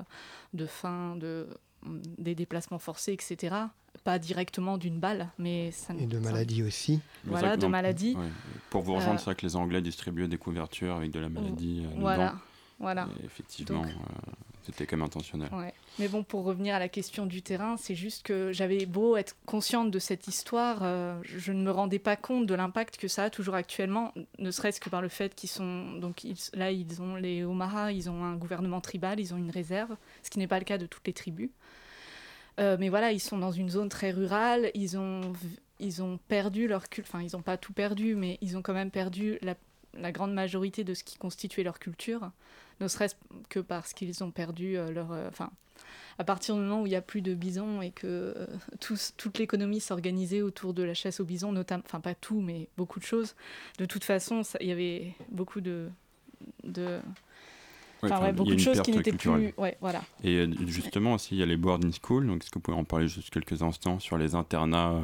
de 0.52 0.66
faim, 0.66 1.16
de 1.16 1.48
des 2.18 2.34
déplacements 2.34 2.78
forcés, 2.78 3.12
etc. 3.12 3.56
Pas 4.04 4.18
directement 4.18 4.78
d'une 4.78 4.98
balle, 4.98 5.28
mais 5.38 5.70
ça. 5.72 5.94
Et 5.98 6.06
de 6.06 6.18
maladies 6.18 6.62
aussi. 6.62 7.00
Voilà, 7.24 7.56
de 7.56 7.66
maladies. 7.66 8.16
Pour 8.70 8.82
vous 8.82 8.94
rejoindre, 8.94 9.14
euh, 9.14 9.18
c'est 9.18 9.24
vrai 9.26 9.34
que 9.34 9.46
les 9.46 9.56
Anglais 9.56 9.82
distribuaient 9.82 10.28
des 10.28 10.38
couvertures 10.38 10.96
avec 10.96 11.10
de 11.10 11.20
la 11.20 11.28
maladie. 11.28 11.84
Euh, 11.84 11.98
voilà, 11.98 12.36
voilà. 12.78 13.08
effectivement. 13.24 13.82
Euh, 13.82 14.30
c'était 14.62 14.86
quand 14.86 14.98
même 14.98 15.06
intentionnel. 15.06 15.48
Mais 15.98 16.06
bon, 16.06 16.22
pour 16.22 16.44
revenir 16.44 16.74
à 16.74 16.78
la 16.78 16.88
question 16.88 17.26
du 17.26 17.42
terrain, 17.42 17.76
c'est 17.76 17.94
juste 17.94 18.24
que 18.24 18.52
j'avais 18.52 18.86
beau 18.86 19.16
être 19.16 19.34
consciente 19.44 19.90
de 19.90 19.98
cette 19.98 20.28
histoire, 20.28 20.78
je 21.24 21.52
ne 21.52 21.62
me 21.62 21.70
rendais 21.70 21.98
pas 21.98 22.14
compte 22.14 22.46
de 22.46 22.54
l'impact 22.54 22.98
que 22.98 23.08
ça 23.08 23.24
a 23.24 23.30
toujours 23.30 23.54
actuellement, 23.54 24.12
ne 24.38 24.50
serait-ce 24.50 24.78
que 24.78 24.90
par 24.90 25.00
le 25.00 25.08
fait 25.08 25.34
qu'ils 25.34 25.48
sont. 25.48 25.92
Donc 25.94 26.24
là, 26.52 26.70
ils 26.70 27.02
ont 27.02 27.16
les 27.16 27.42
Omara, 27.42 27.90
ils 27.90 28.10
ont 28.10 28.22
un 28.22 28.36
gouvernement 28.36 28.82
tribal, 28.82 29.18
ils 29.18 29.34
ont 29.34 29.38
une 29.38 29.50
réserve, 29.50 29.96
ce 30.22 30.30
qui 30.30 30.38
n'est 30.38 30.46
pas 30.46 30.58
le 30.58 30.66
cas 30.66 30.78
de 30.78 30.86
toutes 30.86 31.06
les 31.06 31.14
tribus. 31.14 31.50
Euh, 32.60 32.76
mais 32.78 32.88
voilà, 32.88 33.12
ils 33.12 33.20
sont 33.20 33.38
dans 33.38 33.52
une 33.52 33.70
zone 33.70 33.88
très 33.88 34.10
rurale, 34.10 34.70
ils 34.74 34.98
ont, 34.98 35.32
ils 35.78 36.02
ont 36.02 36.18
perdu 36.28 36.68
leur 36.68 36.88
culture, 36.88 37.14
enfin 37.14 37.24
ils 37.24 37.34
n'ont 37.34 37.42
pas 37.42 37.56
tout 37.56 37.72
perdu, 37.72 38.14
mais 38.14 38.38
ils 38.42 38.56
ont 38.56 38.62
quand 38.62 38.74
même 38.74 38.90
perdu 38.90 39.38
la, 39.42 39.56
grande 40.12 40.34
majorité 40.34 40.84
de 40.84 40.94
ce 40.94 41.02
qui 41.02 41.16
constituait 41.16 41.62
leur 41.62 41.78
culture, 41.78 42.30
ne 42.80 42.88
serait-ce 42.88 43.16
que 43.48 43.60
parce 43.60 43.92
qu'ils 43.92 44.22
ont 44.22 44.30
perdu 44.30 44.76
euh, 44.76 44.90
leur... 44.90 45.12
Euh, 45.12 45.28
enfin, 45.28 45.50
à 46.18 46.24
partir 46.24 46.54
du 46.54 46.60
moment 46.60 46.82
où 46.82 46.86
il 46.86 46.90
n'y 46.90 46.96
a 46.96 47.00
plus 47.00 47.22
de 47.22 47.32
bisons 47.32 47.80
et 47.80 47.92
que 47.92 48.46
toute 48.78 49.38
l'économie 49.38 49.80
s'organisait 49.80 50.42
autour 50.42 50.74
de 50.74 50.82
la 50.82 50.92
chasse 50.92 51.18
aux 51.18 51.24
bisons, 51.24 51.50
notamment, 51.50 51.82
enfin 51.86 52.00
pas 52.00 52.14
tout, 52.14 52.42
mais 52.42 52.68
beaucoup 52.76 53.00
de 53.00 53.06
choses, 53.06 53.34
de 53.78 53.86
toute 53.86 54.04
façon, 54.04 54.42
il 54.60 54.66
y 54.66 54.72
avait 54.72 55.14
beaucoup 55.30 55.62
de, 55.62 55.88
de 56.64 57.00
enfin, 58.02 58.32
beaucoup 58.32 58.54
de 58.54 58.58
choses 58.58 58.80
qui 58.82 58.92
n'étaient 58.92 59.12
plus. 59.12 59.52
Ouais, 59.56 59.76
voilà. 59.80 60.02
Et 60.22 60.36
euh, 60.36 60.52
justement, 60.66 61.14
aussi, 61.14 61.34
il 61.34 61.38
y 61.38 61.42
a 61.42 61.46
les 61.46 61.56
boarding 61.56 61.92
schools. 61.92 62.26
Donc, 62.26 62.42
est-ce 62.42 62.50
que 62.50 62.54
vous 62.54 62.62
pouvez 62.62 62.76
en 62.76 62.84
parler 62.84 63.08
juste 63.08 63.30
quelques 63.30 63.62
instants 63.62 63.98
sur 63.98 64.16
les 64.18 64.34
internats 64.34 65.00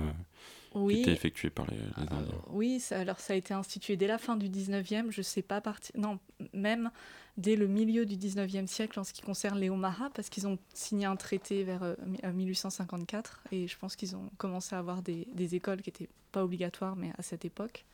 euh, 0.75 0.89
qui 0.91 1.01
étaient 1.01 1.13
effectués 1.13 1.51
par 1.51 1.67
les, 1.67 1.77
les 1.77 2.03
Indiens? 2.03 2.17
euh, 2.19 2.51
Oui, 2.51 2.81
ça, 2.81 2.99
alors 3.01 3.21
ça 3.21 3.33
a 3.33 3.37
été 3.37 3.55
institué 3.55 3.97
dès 3.97 4.07
la 4.07 4.19
fin 4.19 4.37
du 4.37 4.49
19e. 4.49 5.11
Je 5.11 5.21
ne 5.21 5.23
sais 5.23 5.43
pas 5.43 5.61
partir. 5.61 5.95
Non, 5.99 6.19
même 6.53 6.91
dès 7.37 7.55
le 7.57 7.67
milieu 7.67 8.07
du 8.07 8.17
19e 8.17 8.67
siècle 8.67 8.99
en 8.99 9.05
ce 9.05 9.13
qui 9.13 9.21
concerne 9.23 9.59
les 9.59 9.69
Omaha, 9.69 10.11
parce 10.15 10.29
qu'ils 10.31 10.47
ont 10.47 10.59
signé 10.73 11.05
un 11.07 11.17
traité 11.17 11.65
vers 11.65 11.95
1854. 12.33 13.43
Et 13.53 13.69
je 13.69 13.77
pense 13.79 13.97
qu'ils 13.97 14.17
ont 14.17 14.31
commencé 14.39 14.75
à 14.75 14.79
avoir 14.79 15.03
des, 15.03 15.27
des 15.35 15.55
écoles 15.55 15.83
qui 15.83 15.91
n'étaient 15.91 16.09
pas 16.33 16.45
obligatoires, 16.45 16.97
mais 16.97 17.11
à 17.19 17.23
cette 17.23 17.45
époque 17.45 17.85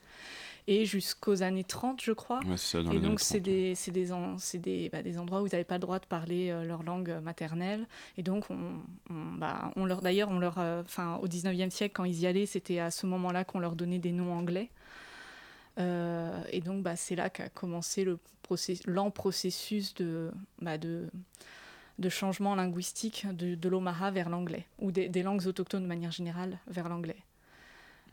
et 0.67 0.85
jusqu'aux 0.85 1.43
années 1.43 1.63
30, 1.63 2.01
je 2.01 2.11
crois. 2.11 2.39
et 2.91 2.99
donc, 2.99 3.19
c'est 3.19 3.39
des, 3.39 3.73
des, 3.91 4.59
des, 4.59 4.89
bah, 4.89 5.01
des, 5.03 5.17
endroits 5.17 5.41
où 5.41 5.47
ils 5.47 5.51
n'avaient 5.51 5.63
pas 5.63 5.75
le 5.75 5.81
droit 5.81 5.99
de 5.99 6.05
parler 6.05 6.49
euh, 6.51 6.63
leur 6.63 6.83
langue 6.83 7.19
maternelle. 7.21 7.85
Et 8.17 8.23
donc, 8.23 8.45
on, 8.49 8.79
bah, 9.09 9.71
on 9.75 9.85
leur, 9.85 10.01
d'ailleurs, 10.01 10.29
on 10.29 10.39
leur, 10.39 10.59
euh, 10.59 10.83
au 11.21 11.27
19e 11.27 11.69
siècle, 11.69 11.93
quand 11.93 12.05
ils 12.05 12.21
y 12.21 12.27
allaient, 12.27 12.45
c'était 12.45 12.79
à 12.79 12.91
ce 12.91 13.05
moment-là 13.07 13.43
qu'on 13.43 13.59
leur 13.59 13.75
donnait 13.75 13.99
des 13.99 14.11
noms 14.11 14.33
anglais. 14.33 14.69
Euh, 15.79 16.41
et 16.51 16.61
donc, 16.61 16.83
bah, 16.83 16.95
c'est 16.95 17.15
là 17.15 17.29
qu'a 17.29 17.49
commencé 17.49 18.03
le 18.03 18.19
process, 18.41 18.85
lent 18.85 19.11
processus 19.11 19.93
de, 19.95 20.31
bah, 20.61 20.77
de, 20.77 21.07
de 21.99 22.09
changement 22.09 22.55
linguistique 22.55 23.25
de, 23.33 23.55
de 23.55 23.69
l'Omaha 23.69 24.11
vers 24.11 24.29
l'anglais, 24.29 24.65
ou 24.79 24.91
des, 24.91 25.09
des, 25.09 25.23
langues 25.23 25.45
autochtones 25.47 25.83
de 25.83 25.87
manière 25.87 26.11
générale 26.11 26.59
vers 26.67 26.89
l'anglais. 26.89 27.17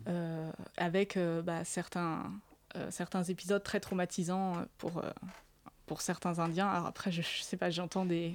Euh, 0.09 0.51
avec 0.77 1.17
euh, 1.17 1.43
bah, 1.43 1.65
certains, 1.65 2.33
euh, 2.77 2.87
certains 2.91 3.23
épisodes 3.25 3.63
très 3.63 3.81
traumatisants 3.81 4.55
pour, 4.79 5.03
pour 5.87 6.01
certains 6.01 6.39
Indiens. 6.39 6.69
Alors 6.69 6.87
après, 6.87 7.13
je, 7.13 7.23
je 7.23 7.43
sais 7.43 7.57
pas, 7.57 7.71
j'entends 7.71 8.07
des, 8.07 8.35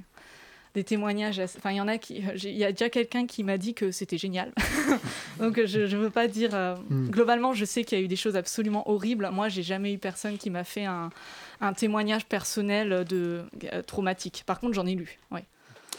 des 0.75 0.83
témoignages. 0.83 1.39
Enfin, 1.39 1.71
il 1.71 1.77
y 1.77 1.81
en 1.81 1.87
a 1.87 1.97
qui. 1.97 2.23
Il 2.43 2.55
y 2.55 2.63
a 2.63 2.71
déjà 2.71 2.89
quelqu'un 2.89 3.25
qui 3.25 3.43
m'a 3.43 3.57
dit 3.57 3.73
que 3.73 3.91
c'était 3.91 4.17
génial. 4.17 4.53
Donc, 5.39 5.65
je 5.65 5.79
ne 5.79 5.97
veux 5.97 6.11
pas 6.11 6.27
dire. 6.27 6.51
Hmm. 6.89 7.09
Globalement, 7.09 7.53
je 7.53 7.65
sais 7.65 7.83
qu'il 7.83 7.97
y 7.97 8.01
a 8.01 8.03
eu 8.03 8.07
des 8.07 8.15
choses 8.15 8.35
absolument 8.35 8.87
horribles. 8.89 9.29
Moi, 9.31 9.49
j'ai 9.49 9.63
jamais 9.63 9.93
eu 9.93 9.97
personne 9.97 10.37
qui 10.37 10.51
m'a 10.51 10.63
fait 10.63 10.85
un, 10.85 11.09
un, 11.61 11.73
témoignage 11.73 12.25
personnel 12.25 13.05
de 13.05 13.43
traumatique. 13.87 14.43
Par 14.45 14.59
contre, 14.59 14.73
j'en 14.73 14.85
ai 14.85 14.95
lu. 14.95 15.19
Oui. 15.31 15.41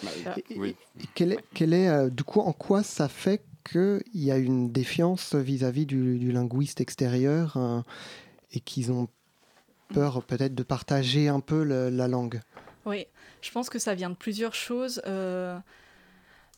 Bah, 0.03 0.35
oui. 0.57 0.77
quel 1.15 1.33
est, 1.33 1.45
quel 1.55 1.73
est 1.73 2.11
du 2.11 2.23
coup, 2.23 2.41
en 2.41 2.53
quoi 2.53 2.83
ça 2.83 3.09
fait 3.09 3.43
qu'il 3.67 4.03
y 4.15 4.31
a 4.31 4.37
une 4.37 4.71
défiance 4.71 5.35
vis-à-vis 5.35 5.87
du, 5.87 6.33
linguiste 6.33 6.81
extérieur 6.81 7.57
euh, 7.57 7.81
et 8.53 8.61
qu'ils 8.61 8.93
ont 8.93 9.09
peur 9.93 10.23
peut-être 10.23 10.55
de 10.55 10.63
partager 10.63 11.29
un 11.29 11.41
peu 11.41 11.63
la 11.63 12.09
langue. 12.09 12.41
Oui, 12.85 13.07
je 13.43 13.51
pense 13.51 13.71
que 13.71 13.79
ça 13.79 13.95
vient 13.95 14.11
de 14.11 14.15
plusieurs 14.15 14.55
choses, 14.55 15.01
euh, 15.07 15.59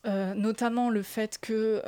euh, 0.06 0.34
notamment 0.34 0.90
le 0.90 1.02
fait 1.02 1.38
que 1.40 1.82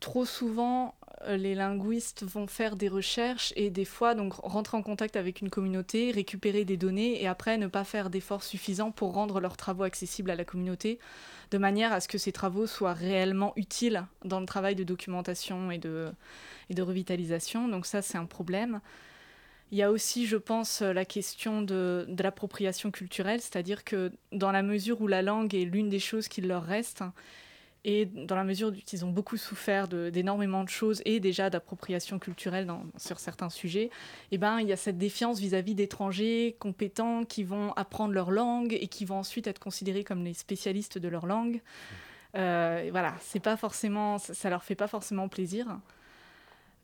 trop 0.00 0.24
souvent 0.24 0.94
les 1.26 1.54
linguistes 1.54 2.22
vont 2.22 2.46
faire 2.46 2.76
des 2.76 2.88
recherches 2.88 3.52
et 3.56 3.70
des 3.70 3.86
fois 3.86 4.14
donc 4.14 4.34
rentrer 4.34 4.76
en 4.76 4.82
contact 4.82 5.16
avec 5.16 5.40
une 5.40 5.48
communauté, 5.48 6.10
récupérer 6.10 6.64
des 6.64 6.76
données 6.76 7.22
et 7.22 7.26
après 7.26 7.56
ne 7.56 7.66
pas 7.66 7.84
faire 7.84 8.10
d'efforts 8.10 8.42
suffisants 8.42 8.90
pour 8.90 9.14
rendre 9.14 9.40
leurs 9.40 9.56
travaux 9.56 9.84
accessibles 9.84 10.30
à 10.30 10.36
la 10.36 10.44
communauté 10.44 10.98
de 11.50 11.58
manière 11.58 11.92
à 11.92 12.00
ce 12.00 12.08
que 12.08 12.18
ces 12.18 12.32
travaux 12.32 12.66
soient 12.66 12.92
réellement 12.92 13.52
utiles 13.56 14.04
dans 14.24 14.40
le 14.40 14.46
travail 14.46 14.74
de 14.74 14.84
documentation 14.84 15.70
et 15.70 15.78
de, 15.78 16.12
revitalisation. 16.78 17.68
Donc 17.68 17.86
ça, 17.86 18.02
c'est 18.02 18.18
un 18.18 18.26
problème. 18.26 18.80
Il 19.72 19.78
y 19.78 19.82
a 19.82 19.90
aussi, 19.90 20.26
je 20.26 20.36
pense, 20.36 20.80
la 20.82 21.04
question 21.04 21.62
de, 21.62 22.06
de 22.08 22.22
l'appropriation 22.22 22.90
culturelle, 22.90 23.40
c'est-à-dire 23.40 23.84
que 23.84 24.12
dans 24.32 24.52
la 24.52 24.62
mesure 24.62 25.00
où 25.00 25.08
la 25.08 25.22
langue 25.22 25.54
est 25.54 25.64
l'une 25.64 25.88
des 25.88 25.98
choses 25.98 26.28
qui 26.28 26.40
leur 26.40 26.64
reste, 26.64 27.02
et 27.88 28.04
dans 28.04 28.34
la 28.34 28.42
mesure 28.42 28.72
qu'ils 28.84 29.04
ont 29.04 29.12
beaucoup 29.12 29.36
souffert 29.36 29.86
d'énormément 29.86 30.64
de, 30.64 30.68
choses 30.68 31.02
et 31.04 31.20
déjà 31.20 31.50
d'appropriation 31.50 32.18
culturelle 32.18 32.68
sur 32.96 33.20
certains 33.20 33.48
sujets, 33.48 33.90
eh 34.32 34.38
ben, 34.38 34.58
il 34.58 34.66
y 34.66 34.72
a 34.72 34.76
cette 34.76 34.98
défiance 34.98 35.38
vis-à-vis 35.38 35.76
d'étrangers 35.76 36.56
compétents 36.58 37.24
qui 37.24 37.44
vont 37.44 37.72
apprendre 37.74 38.12
leur 38.12 38.32
langue 38.32 38.76
et 38.78 38.88
qui 38.88 39.04
vont 39.04 39.18
ensuite 39.18 39.46
être 39.46 39.60
considérés 39.60 40.02
comme 40.02 40.24
les 40.24 40.34
spécialistes 40.34 40.98
de 40.98 41.06
leur 41.06 41.26
langue. 41.26 41.62
Euh, 42.34 42.88
voilà, 42.90 43.14
pas 43.44 43.56
forcément, 43.56 44.18
ça, 44.18 44.50
leur 44.50 44.64
fait 44.64 44.74
pas 44.74 44.88
forcément 44.88 45.28
plaisir. 45.28 45.78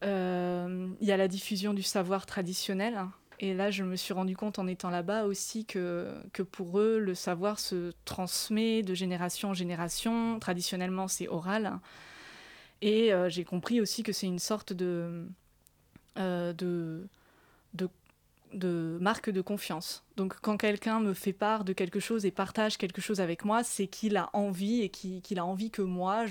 Euh, 0.04 0.88
il 1.00 1.08
y 1.08 1.10
a 1.10 1.16
la 1.16 1.26
diffusion 1.26 1.74
du 1.74 1.82
savoir 1.82 2.26
traditionnel 2.26 3.00
et 3.42 3.54
là, 3.54 3.72
je 3.72 3.82
me 3.82 3.96
suis 3.96 4.14
rendu 4.14 4.36
compte 4.36 4.60
en 4.60 4.68
étant 4.68 4.88
là-bas 4.88 5.24
aussi 5.24 5.64
que, 5.64 6.14
que 6.32 6.44
pour 6.44 6.78
eux, 6.78 7.00
le 7.00 7.16
savoir 7.16 7.58
se 7.58 7.90
transmet 8.04 8.84
de 8.84 8.94
génération 8.94 9.48
en 9.48 9.54
génération. 9.54 10.38
Traditionnellement, 10.38 11.08
c'est 11.08 11.26
oral. 11.26 11.80
Et 12.82 13.12
euh, 13.12 13.28
j'ai 13.28 13.42
compris 13.42 13.80
aussi 13.80 14.04
que 14.04 14.12
c'est 14.12 14.28
une 14.28 14.38
sorte 14.38 14.72
euh, 14.80 15.26
de, 16.16 17.08
de, 17.74 17.88
de, 18.52 18.96
marque 19.00 19.28
de 19.28 19.40
confiance. 19.40 20.04
Donc 20.16 20.36
quand 20.40 20.56
quelqu'un 20.56 21.00
me 21.00 21.12
fait 21.12 21.32
part 21.32 21.64
de 21.64 21.72
quelque 21.72 21.98
chose 21.98 22.24
et 22.24 22.30
partage 22.30 22.78
quelque 22.78 23.00
chose 23.00 23.20
avec 23.20 23.44
moi, 23.44 23.64
c'est 23.64 23.88
qu'il 23.88 24.16
a 24.18 24.30
envie 24.34 24.82
et 24.82 24.88
qu'il 24.88 25.40
a 25.40 25.44
envie 25.44 25.72
que 25.72 25.82
moi, 25.82 26.26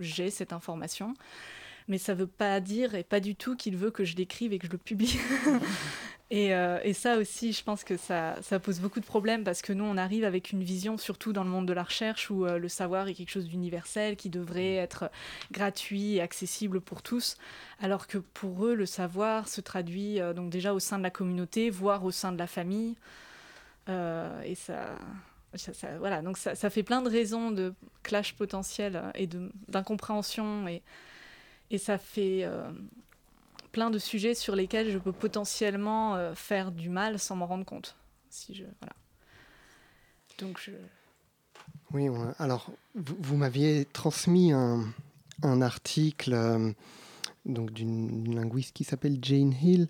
j'ai 0.00 0.30
cette 0.30 0.52
information 0.52 1.14
mais 1.88 1.98
ça 1.98 2.14
ne 2.14 2.20
veut 2.20 2.28
pas 2.28 2.60
dire 2.60 2.94
et 2.94 3.02
pas 3.02 3.18
du 3.18 3.34
tout 3.34 3.56
qu'il 3.56 3.76
veut 3.76 3.90
que 3.90 4.04
je 4.04 4.14
l'écrive 4.14 4.52
et 4.52 4.60
que 4.60 4.66
je 4.66 4.70
le 4.70 4.78
publie. 4.78 5.18
Euh, 6.32 6.78
et, 6.84 6.92
ça 6.92 7.16
aussi, 7.16 7.52
je 7.52 7.64
pense 7.64 7.82
que 7.82 7.96
ça, 7.96 8.36
pose 8.62 8.80
beaucoup 8.80 9.00
de 9.00 9.04
problèmes 9.04 9.42
parce 9.42 9.62
que 9.62 9.72
nous, 9.72 9.84
on 9.84 9.96
arrive 9.96 10.24
avec 10.24 10.52
une 10.52 10.62
vision, 10.62 10.96
surtout 10.96 11.32
dans 11.32 11.42
le 11.42 11.50
monde 11.50 11.66
de 11.66 11.72
la 11.72 11.82
recherche, 11.82 12.30
où 12.30 12.46
euh, 12.46 12.58
le 12.58 12.68
savoir 12.68 13.08
est 13.08 13.14
quelque 13.14 13.30
chose 13.30 13.48
d'universel, 13.48 14.16
qui 14.16 14.30
devrait 14.30 14.74
être 14.74 15.10
gratuit 15.50 16.16
et 16.16 16.20
accessible 16.20 16.80
pour 16.80 17.02
tous, 17.02 17.36
alors 17.80 18.06
que 18.06 18.18
pour 18.18 18.66
eux, 18.66 18.74
le 18.74 18.86
savoir 18.86 19.48
se 19.48 19.60
traduit 19.60 20.20
euh, 20.20 20.32
donc 20.32 20.50
déjà 20.50 20.72
au 20.72 20.78
sein 20.78 20.98
de 20.98 21.02
la 21.02 21.10
communauté, 21.10 21.68
voire 21.68 22.04
au 22.04 22.12
sein 22.12 22.30
de 22.32 22.38
la 22.38 22.46
famille. 22.46 22.96
et 23.88 24.54
ça, 24.54 24.96
voilà, 25.98 26.22
donc 26.22 26.38
ça, 26.38 26.54
ça, 26.54 26.70
fait 26.70 26.84
plein 26.84 27.02
de 27.02 27.10
raisons 27.10 27.50
de 27.50 27.74
clash 28.04 28.34
potentiel 28.34 29.02
et 29.16 29.28
d'incompréhension 29.66 30.68
et, 30.68 30.80
et 31.72 31.78
ça 31.78 31.98
fait 31.98 32.46
plein 33.72 33.90
de 33.90 33.98
sujets 33.98 34.34
sur 34.34 34.56
lesquels 34.56 34.90
je 34.90 34.98
peux 34.98 35.12
potentiellement 35.12 36.16
euh, 36.16 36.34
faire 36.34 36.72
du 36.72 36.88
mal 36.88 37.18
sans 37.18 37.36
m'en 37.36 37.46
rendre 37.46 37.64
compte. 37.64 37.96
Si 38.28 38.54
je, 38.54 38.64
voilà. 38.80 38.94
Donc 40.38 40.60
je... 40.64 40.72
Oui, 41.92 42.08
alors 42.38 42.70
vous, 42.94 43.36
m'aviez 43.36 43.84
transmis 43.84 44.52
un, 44.52 44.84
un 45.42 45.60
article 45.60 46.32
euh, 46.34 46.72
donc 47.46 47.72
d'une 47.72 48.34
linguiste 48.34 48.72
qui 48.72 48.84
s'appelle 48.84 49.18
Jane 49.22 49.54
Hill 49.62 49.88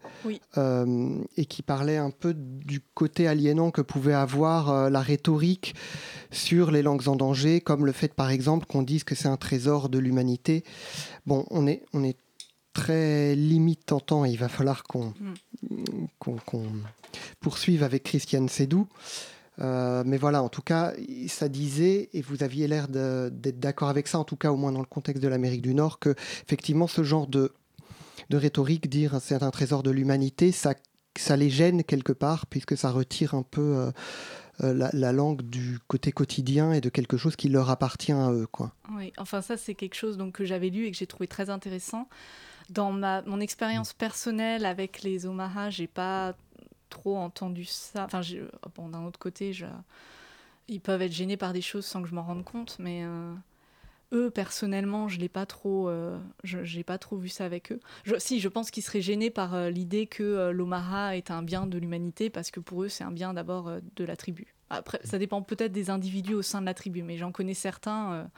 euh, 0.56 1.18
et 1.36 1.44
qui 1.44 1.62
parlait 1.62 1.96
un 1.96 2.10
peu 2.10 2.34
du 2.34 2.80
côté 2.80 3.26
aliénant 3.26 3.70
que 3.70 3.80
pouvait 3.82 4.14
avoir 4.14 4.70
euh, 4.70 4.90
la 4.90 5.00
rhétorique 5.00 5.74
sur 6.30 6.70
les 6.70 6.82
langues 6.82 7.08
en 7.08 7.16
danger, 7.16 7.60
comme 7.60 7.86
le 7.86 7.92
fait 7.92 8.14
par 8.14 8.30
exemple 8.30 8.66
qu'on 8.66 8.82
dise 8.82 9.04
que 9.04 9.14
c'est 9.14 9.28
un 9.28 9.36
trésor 9.36 9.88
de 9.88 9.98
l'humanité. 9.98 10.64
Bon, 11.26 11.44
on 11.50 11.66
est, 11.66 11.82
on 11.92 12.04
est 12.04 12.16
très 12.72 13.34
limite 13.34 13.92
en 13.92 14.00
temps 14.00 14.24
il 14.24 14.38
va 14.38 14.48
falloir 14.48 14.84
qu'on 14.84 15.12
mm. 15.18 16.82
poursuive 17.40 17.82
avec 17.82 18.04
Christiane 18.04 18.48
Sédou. 18.48 18.86
Euh, 19.60 20.02
mais 20.06 20.16
voilà, 20.16 20.42
en 20.42 20.48
tout 20.48 20.62
cas, 20.62 20.94
ça 21.28 21.48
disait, 21.48 22.08
et 22.14 22.22
vous 22.22 22.42
aviez 22.42 22.66
l'air 22.66 22.88
d'être 22.88 23.60
d'accord 23.60 23.88
avec 23.88 24.08
ça, 24.08 24.18
en 24.18 24.24
tout 24.24 24.36
cas 24.36 24.52
au 24.52 24.56
moins 24.56 24.72
dans 24.72 24.80
le 24.80 24.86
contexte 24.86 25.22
de 25.22 25.28
l'Amérique 25.28 25.62
du 25.62 25.74
Nord, 25.74 25.98
que 25.98 26.14
effectivement 26.46 26.86
ce 26.86 27.02
genre 27.02 27.26
de, 27.26 27.52
de 28.30 28.36
rhétorique, 28.36 28.88
dire 28.88 29.18
c'est 29.20 29.42
un 29.42 29.50
trésor 29.50 29.82
de 29.82 29.90
l'humanité, 29.90 30.50
ça, 30.50 30.74
ça 31.18 31.36
les 31.36 31.50
gêne 31.50 31.84
quelque 31.84 32.12
part, 32.12 32.46
puisque 32.46 32.76
ça 32.76 32.90
retire 32.90 33.34
un 33.34 33.42
peu 33.42 33.60
euh, 33.60 33.90
euh, 34.62 34.90
la, 34.92 35.12
langue 35.12 35.42
du 35.42 35.78
côté 35.88 36.12
quotidien 36.12 36.72
et 36.72 36.80
de 36.80 36.88
quelque 36.88 37.16
chose 37.16 37.36
qui 37.36 37.48
leur 37.48 37.70
appartient 37.70 38.12
à 38.12 38.32
eux. 38.32 38.46
Quoi. 38.50 38.72
Oui, 38.94 39.12
enfin 39.18 39.42
ça 39.42 39.56
c'est 39.56 39.74
quelque 39.74 39.94
chose 39.94 40.16
donc, 40.16 40.34
que 40.34 40.44
j'avais 40.44 40.70
lu 40.70 40.86
et 40.86 40.90
que 40.90 40.96
j'ai 40.96 41.06
trouvé 41.06 41.26
très 41.26 41.50
intéressant. 41.50 42.08
Dans 42.70 42.92
ma, 42.92 43.22
mon 43.22 43.40
expérience 43.40 43.92
personnelle 43.92 44.64
avec 44.64 45.02
les 45.02 45.26
Omaha, 45.26 45.70
j'ai 45.70 45.88
pas 45.88 46.34
trop 46.88 47.18
entendu 47.18 47.64
ça. 47.64 48.04
Enfin, 48.04 48.20
bon, 48.76 48.88
d'un 48.88 49.04
autre 49.04 49.18
côté, 49.18 49.52
je... 49.52 49.66
ils 50.68 50.80
peuvent 50.80 51.02
être 51.02 51.12
gênés 51.12 51.36
par 51.36 51.52
des 51.52 51.62
choses 51.62 51.84
sans 51.84 52.00
que 52.00 52.08
je 52.08 52.14
m'en 52.14 52.22
rende 52.22 52.44
compte, 52.44 52.76
mais 52.78 53.02
euh, 53.02 53.34
eux, 54.12 54.30
personnellement, 54.30 55.08
je 55.08 55.18
l'ai 55.18 55.28
pas 55.28 55.46
trop, 55.46 55.88
euh, 55.88 56.16
j'ai 56.44 56.84
pas 56.84 56.96
trop 56.96 57.16
vu 57.16 57.28
ça 57.28 57.44
avec 57.44 57.72
eux. 57.72 57.80
Je, 58.04 58.14
si, 58.18 58.38
je 58.38 58.48
pense 58.48 58.70
qu'ils 58.70 58.84
seraient 58.84 59.02
gênés 59.02 59.30
par 59.30 59.54
euh, 59.54 59.68
l'idée 59.68 60.06
que 60.06 60.50
l'Omara 60.50 61.16
est 61.16 61.32
un 61.32 61.42
bien 61.42 61.66
de 61.66 61.76
l'humanité, 61.76 62.30
parce 62.30 62.52
que 62.52 62.60
pour 62.60 62.84
eux, 62.84 62.88
c'est 62.88 63.02
un 63.02 63.10
bien 63.10 63.34
d'abord 63.34 63.68
de 63.96 64.04
la 64.04 64.14
tribu. 64.14 64.54
Après, 64.68 65.00
ça 65.02 65.18
dépend 65.18 65.42
peut-être 65.42 65.72
des 65.72 65.90
individus 65.90 66.34
au 66.34 66.42
sein 66.42 66.60
de 66.60 66.66
la 66.66 66.74
tribu, 66.74 67.02
mais 67.02 67.16
j'en 67.16 67.32
connais 67.32 67.54
certains. 67.54 68.30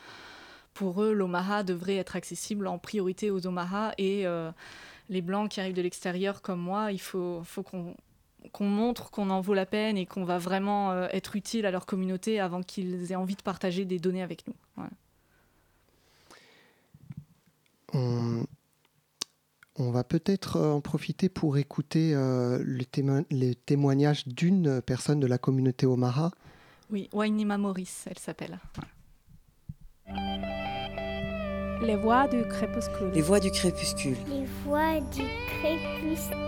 Pour 0.75 1.03
eux, 1.03 1.13
l'Omaha 1.13 1.63
devrait 1.63 1.97
être 1.97 2.17
accessible 2.17 2.67
en 2.67 2.79
priorité 2.79 3.31
aux 3.31 3.47
Omaha 3.47 3.93
et 3.99 4.25
les 5.09 5.23
blancs 5.23 5.51
qui 5.51 5.61
arrivent 5.61 5.75
de 5.75 5.83
l'extérieur 5.83 6.43
comme 6.43 6.61
moi, 6.61 6.93
il 6.93 7.01
faut, 7.01 7.43
faut 7.45 7.63
qu'on 7.63 7.95
qu'on 8.51 8.67
montre 8.67 9.11
qu'on 9.11 9.31
en 9.31 9.41
vaut 9.41 9.55
la 9.55 9.67
peine 9.67 9.97
et 9.97 10.07
qu'on 10.07 10.25
va 10.25 10.39
vraiment 10.39 10.91
euh, 10.91 11.07
être 11.13 11.37
utile 11.37 11.67
à 11.67 11.71
leur 11.71 11.87
communauté 11.87 12.41
avant 12.41 12.63
qu'ils 12.63 13.13
aient 13.13 13.17
envie 13.17 13.37
de 13.37 13.43
partager 13.43 13.85
des 13.85 13.99
données 13.99 14.23
avec 14.23 14.45
nous. 14.47 14.55
On, 17.95 19.91
va 19.91 20.03
peut-être 20.03 20.57
euh, 20.57 20.73
en 20.73 20.81
profiter 20.81 21.29
pour 21.29 21.59
écouter 21.59 22.15
euh, 22.15 22.63
les 23.31 23.55
témoignages 23.55 24.27
d'une 24.27 24.81
personne 24.81 25.21
de 25.21 25.27
la 25.27 25.39
communauté 25.39 25.87
Omara. 25.87 26.31
Oui, 26.91 27.09
Wainima 27.13 27.59
Maurice, 27.59 28.07
elle 28.09 28.19
s'appelle. 28.19 28.59
Les 31.83 31.97
voix 31.97 32.29
du 32.29 32.45
crépuscule. 32.45 33.11
Les 33.13 33.23
voix 33.23 33.41
du 33.41 33.51
crépuscule. 33.51 34.17
Les 34.29 34.45
voix 34.65 35.01
du 35.11 35.25
crépuscule. 35.49 36.39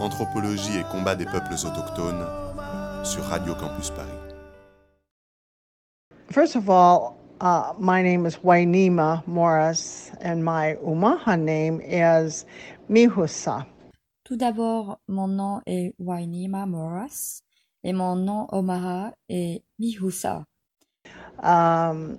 Anthropologie 0.00 0.78
et 0.78 0.84
combat 0.90 1.14
des 1.14 1.26
peuples 1.26 1.52
autochtones 1.52 2.26
sur 3.04 3.22
Radio 3.24 3.54
Campus 3.54 3.90
Paris. 3.90 4.08
First 6.30 6.56
of 6.56 6.70
all, 6.70 7.18
uh, 7.42 7.74
my 7.78 8.02
name 8.02 8.24
is 8.24 8.38
Wainima 8.42 9.22
Morris 9.26 10.10
and 10.22 10.42
my 10.42 10.76
Umaha 10.82 11.36
name 11.36 11.80
is 11.82 12.46
Mihusa. 12.88 13.66
Tout 14.24 14.36
d'abord, 14.36 14.98
mon 15.08 15.28
nom 15.28 15.60
est 15.66 15.94
Wainima 15.98 16.64
Morris 16.64 17.42
et 17.84 17.92
mon 17.92 18.16
nom 18.16 18.46
Omaha 18.50 19.12
est 19.28 19.62
Mihusa. 19.78 20.46
Um, 21.40 22.18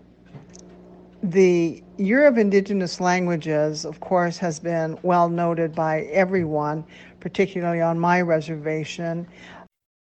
the 1.22 1.82
Year 1.98 2.28
of 2.28 2.38
Indigenous 2.38 3.00
Languages, 3.00 3.86
of 3.86 4.00
course, 4.00 4.38
has 4.40 4.60
been 4.60 4.98
well 5.04 5.30
noted 5.30 5.74
by 5.74 6.02
everyone, 6.12 6.84
particularly 7.20 7.82
on 7.82 8.00
my 8.00 8.22
reservation. 8.22 9.26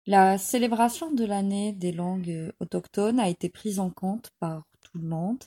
La 0.07 0.37
célébration 0.37 1.15
de 1.15 1.25
l'année 1.25 1.73
des 1.73 1.93
langues 1.93 2.53
autochtones 2.61 3.21
a 3.21 3.29
été 3.29 3.49
prise 3.49 3.79
en 3.79 3.91
compte 3.91 4.31
par 4.41 4.65
tout 4.83 4.99
le 4.99 5.09
monde 5.09 5.45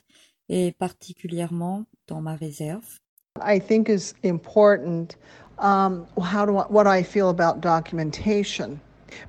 et 0.48 0.72
particulièrement 0.72 1.84
dans 2.06 2.22
ma 2.22 2.36
réserve. 2.36 2.98
I 3.42 3.58
think 3.58 3.90
is 3.90 4.14
important 4.24 5.16
um, 5.58 6.06
how 6.18 6.46
do 6.46 6.56
I, 6.56 6.64
what 6.70 6.86
I 6.86 7.02
feel 7.02 7.28
about 7.28 7.60
documentation. 7.60 8.80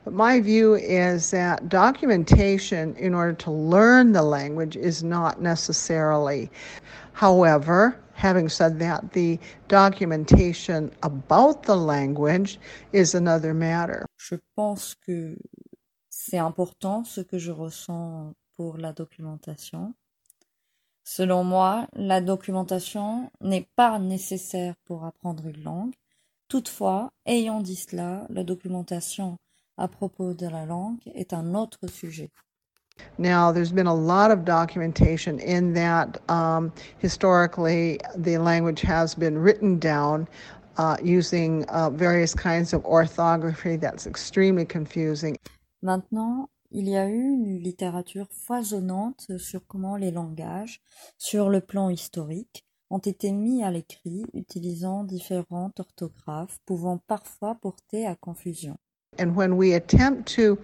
But 0.03 0.13
my 0.13 0.39
view 0.39 0.75
is 0.75 1.31
that 1.31 1.69
documentation 1.69 2.95
in 2.95 3.13
order 3.13 3.33
to 3.33 3.51
learn 3.51 4.11
the 4.11 4.23
language 4.23 4.75
is 4.75 5.03
not 5.03 5.41
necessarily. 5.41 6.49
However, 7.13 7.99
having 8.13 8.49
said 8.49 8.79
that, 8.79 9.13
the 9.13 9.39
documentation 9.67 10.91
about 11.03 11.63
the 11.63 11.75
language 11.75 12.59
is 12.91 13.15
another 13.15 13.53
matter. 13.53 14.05
Je 14.17 14.37
pense 14.55 14.95
que 14.95 15.37
c'est 16.09 16.37
important 16.39 17.05
ce 17.05 17.21
que 17.21 17.37
je 17.37 17.51
ressens 17.51 18.33
pour 18.55 18.77
la 18.77 18.91
documentation. 18.91 19.93
Selon 21.03 21.45
moi, 21.45 21.87
la 21.93 22.19
documentation 22.19 23.31
n'est 23.39 23.67
pas 23.75 23.97
nécessaire 23.97 24.75
pour 24.85 25.05
apprendre 25.05 25.47
une 25.47 25.63
langue. 25.63 25.93
Toutefois, 26.49 27.11
ayant 27.25 27.61
dit 27.61 27.77
cela, 27.77 28.25
la 28.29 28.43
documentation 28.43 29.37
à 29.77 29.87
propos 29.87 30.33
de 30.33 30.47
la 30.47 30.65
langue 30.65 30.99
est 31.13 31.33
un 31.33 31.55
autre 31.55 31.87
sujet. 31.87 32.31
Now, 33.19 33.51
there's 33.51 33.71
been 33.71 33.87
a 33.87 33.93
lot 33.93 34.31
of 34.31 34.43
documentation 34.43 35.39
in 35.39 35.73
that 35.73 36.19
um, 36.29 36.71
historically 36.97 37.99
the 38.15 38.37
language 38.39 38.81
has 38.81 39.13
been 39.13 39.37
written 39.37 39.77
down 39.77 40.27
uh, 40.77 40.97
using 41.03 41.63
uh, 41.65 41.89
various 41.91 42.33
kinds 42.33 42.73
of 42.73 42.83
orthography 42.85 43.75
that's 43.75 44.07
extremely 44.07 44.65
confusing. 44.65 45.37
Maintenant, 45.83 46.49
il 46.71 46.89
y 46.89 46.97
a 46.97 47.07
eu 47.07 47.33
une 47.33 47.59
littérature 47.59 48.27
foisonnante 48.31 49.37
sur 49.37 49.65
comment 49.67 49.95
les 49.95 50.11
langages, 50.11 50.81
sur 51.17 51.49
le 51.49 51.61
plan 51.61 51.89
historique, 51.89 52.65
ont 52.89 52.99
été 52.99 53.31
mis 53.31 53.63
à 53.63 53.71
l'écrit 53.71 54.25
utilisant 54.33 55.03
différentes 55.03 55.79
orthographes 55.79 56.57
pouvant 56.65 56.97
parfois 56.97 57.55
porter 57.55 58.05
à 58.05 58.15
confusion. 58.15 58.77
And 59.19 59.35
when 59.35 59.57
we 59.57 59.73
attempt 59.73 60.27
to 60.35 60.57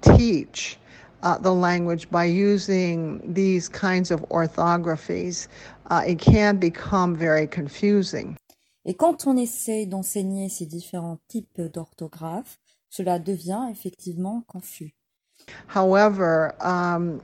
teach 0.00 0.78
uh, 1.22 1.38
the 1.38 1.52
language 1.52 2.10
by 2.10 2.24
using 2.24 3.20
these 3.32 3.68
kinds 3.68 4.10
of 4.10 4.20
orthographies, 4.30 5.48
uh, 5.90 6.02
it 6.06 6.18
can 6.18 6.58
become 6.58 7.16
very 7.16 7.46
confusing. 7.46 8.36
Et 8.84 8.94
quand 8.94 9.26
on 9.26 9.36
essaie 9.36 9.86
d'enseigner 9.86 10.48
ces 10.48 10.66
différents 10.66 11.18
types 11.28 11.60
d'orthographes, 11.72 12.58
cela 12.88 13.18
devient 13.18 13.68
effectivement 13.70 14.44
confus. 14.46 14.94
However, 15.66 16.54
um, 16.60 17.20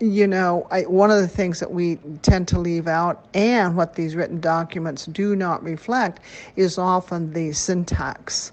you 0.00 0.26
know, 0.26 0.66
I, 0.70 0.82
one 0.82 1.10
of 1.10 1.20
the 1.20 1.28
things 1.28 1.60
that 1.60 1.70
we 1.70 1.96
tend 2.22 2.48
to 2.48 2.58
leave 2.58 2.88
out, 2.88 3.26
and 3.34 3.76
what 3.76 3.94
these 3.94 4.16
written 4.16 4.40
documents 4.40 5.06
do 5.06 5.36
not 5.36 5.62
reflect, 5.62 6.20
is 6.56 6.78
often 6.78 7.32
the 7.32 7.52
syntax 7.52 8.52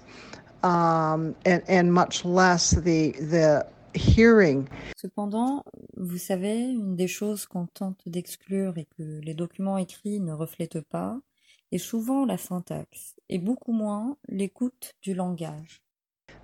um, 0.62 1.34
and, 1.44 1.62
and 1.68 1.92
much 1.92 2.24
less 2.24 2.70
the, 2.70 3.12
the 3.12 3.66
hearing. 3.94 4.68
Cependant, 4.96 5.64
vous 5.96 6.18
savez, 6.18 6.58
une 6.58 6.96
des 6.96 7.08
choses 7.08 7.46
qu'on 7.46 7.66
tente 7.66 8.02
d'exclure 8.06 8.78
et 8.78 8.86
que 8.96 9.20
les 9.20 9.34
documents 9.34 9.78
écrits 9.78 10.20
ne 10.20 10.32
reflètent 10.32 10.80
pas 10.80 11.18
est 11.70 11.78
souvent 11.78 12.26
la 12.26 12.36
syntaxe 12.36 13.16
et 13.28 13.38
beaucoup 13.38 13.72
moins 13.72 14.16
l'écoute 14.28 14.94
du 15.02 15.14
langage. 15.14 15.82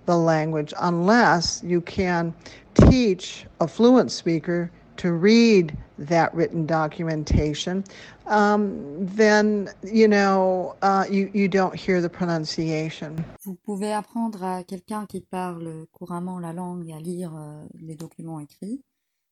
The 0.05 0.15
language, 0.15 0.73
unless 0.79 1.61
you 1.63 1.81
can 1.81 2.33
teach 2.73 3.45
a 3.59 3.67
fluent 3.67 4.09
speaker 4.09 4.71
to 4.99 5.13
read 5.13 5.75
that 5.97 6.33
written 6.33 6.65
documentation, 6.65 7.83
um, 8.27 9.05
then 9.15 9.69
you 9.83 10.07
know 10.07 10.75
uh, 10.81 11.05
you 11.09 11.29
you 11.33 11.47
don't 11.47 11.75
hear 11.75 12.01
the 12.01 12.09
pronunciation. 12.09 13.15
Vous 13.45 13.57
pouvez 13.65 13.93
apprendre 13.93 14.43
à 14.43 14.63
quelqu'un 14.63 15.05
qui 15.05 15.21
parle 15.21 15.85
couramment 15.91 16.39
la 16.39 16.53
langue 16.53 16.91
à 16.91 16.99
lire 16.99 17.31
euh, 17.35 17.65
les 17.81 17.95
documents 17.95 18.39
écrits, 18.39 18.81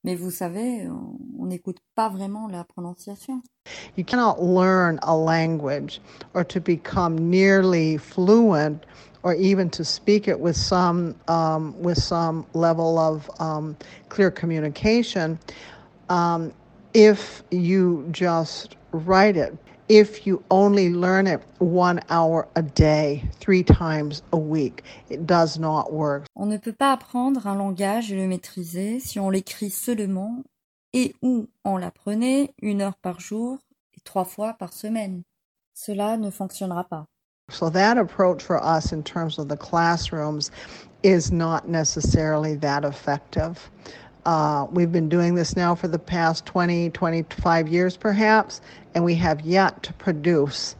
mais 0.04 0.16
vous 0.16 0.32
savez, 0.32 0.88
on 1.38 1.46
n'écoute 1.46 1.80
pas 1.96 2.10
vraiment 2.10 2.48
la 2.48 2.64
prononciation. 2.64 3.42
You 3.98 4.06
cannot 4.06 4.40
learn 4.40 5.00
a 5.04 5.16
language 5.16 6.00
or 6.34 6.46
to 6.46 6.62
become 6.62 7.30
nearly 7.30 7.98
fluent 7.98 8.86
or 9.28 9.34
even 9.34 9.70
to 9.70 9.84
speak 9.84 10.30
it 10.30 10.40
with 10.40 10.56
some 10.56 11.14
um, 11.28 11.78
with 11.82 11.98
some 11.98 12.46
level 12.54 12.98
of 12.98 13.30
um, 13.42 13.76
clear 14.08 14.32
communication. 14.32 15.38
Um, 16.08 16.54
if 16.94 17.44
you 17.52 18.08
just 18.10 18.78
write 18.94 19.36
it, 19.36 19.54
if 19.90 20.26
you 20.26 20.42
only 20.50 20.94
learn 20.94 21.28
it 21.28 21.42
one 21.60 22.00
hour 22.10 22.48
a 22.56 22.62
day, 22.62 23.22
three 23.42 23.64
times 23.64 24.24
a 24.32 24.38
week, 24.38 24.84
it 25.10 25.28
does 25.28 25.60
not 25.60 25.92
work. 25.92 26.24
On 26.38 26.46
ne 26.48 26.58
peut 26.58 26.72
pas 26.72 26.94
apprendre 26.94 27.48
un 27.48 27.56
langage 27.58 28.14
et 28.14 28.16
le 28.16 28.28
maîtriser 28.30 29.02
si 29.02 29.20
on 29.20 29.30
l'écrit 29.30 29.72
seulement 29.72 30.42
et 30.94 31.16
ou 31.22 31.50
on 31.66 31.76
l'apprenait 31.76 32.54
une 32.62 32.82
heure 32.82 32.96
par 32.96 33.20
jour 33.20 33.60
et 33.94 34.00
trois 34.06 34.24
fois 34.24 34.54
par 34.54 34.72
semaine. 34.72 35.24
Cela 35.74 36.16
ne 36.16 36.32
fonctionnera 36.32 36.86
pas. 36.86 37.08
So 37.50 37.70
that 37.70 37.98
approach 37.98 38.44
for 38.44 38.62
us 38.62 38.92
in 38.92 39.04
terms 39.04 39.40
of 39.40 39.48
the 39.48 39.56
classrooms 39.56 40.52
is 41.02 41.32
not 41.32 41.70
necessarily 41.70 42.56
that 42.56 42.84
effective. 42.84 43.72
Uh, 44.26 44.68
we've 44.70 44.92
been 44.92 45.08
doing 45.08 45.36
this 45.36 45.56
now 45.56 45.74
for 45.74 45.88
the 45.88 45.98
past 46.00 46.46
20, 46.46 46.90
25 46.90 47.68
years 47.70 47.96
perhaps, 47.96 48.60
and 48.94 49.06
we 49.06 49.16
have 49.16 49.40
yet 49.42 49.82
to 49.84 49.94
produce 49.94 50.76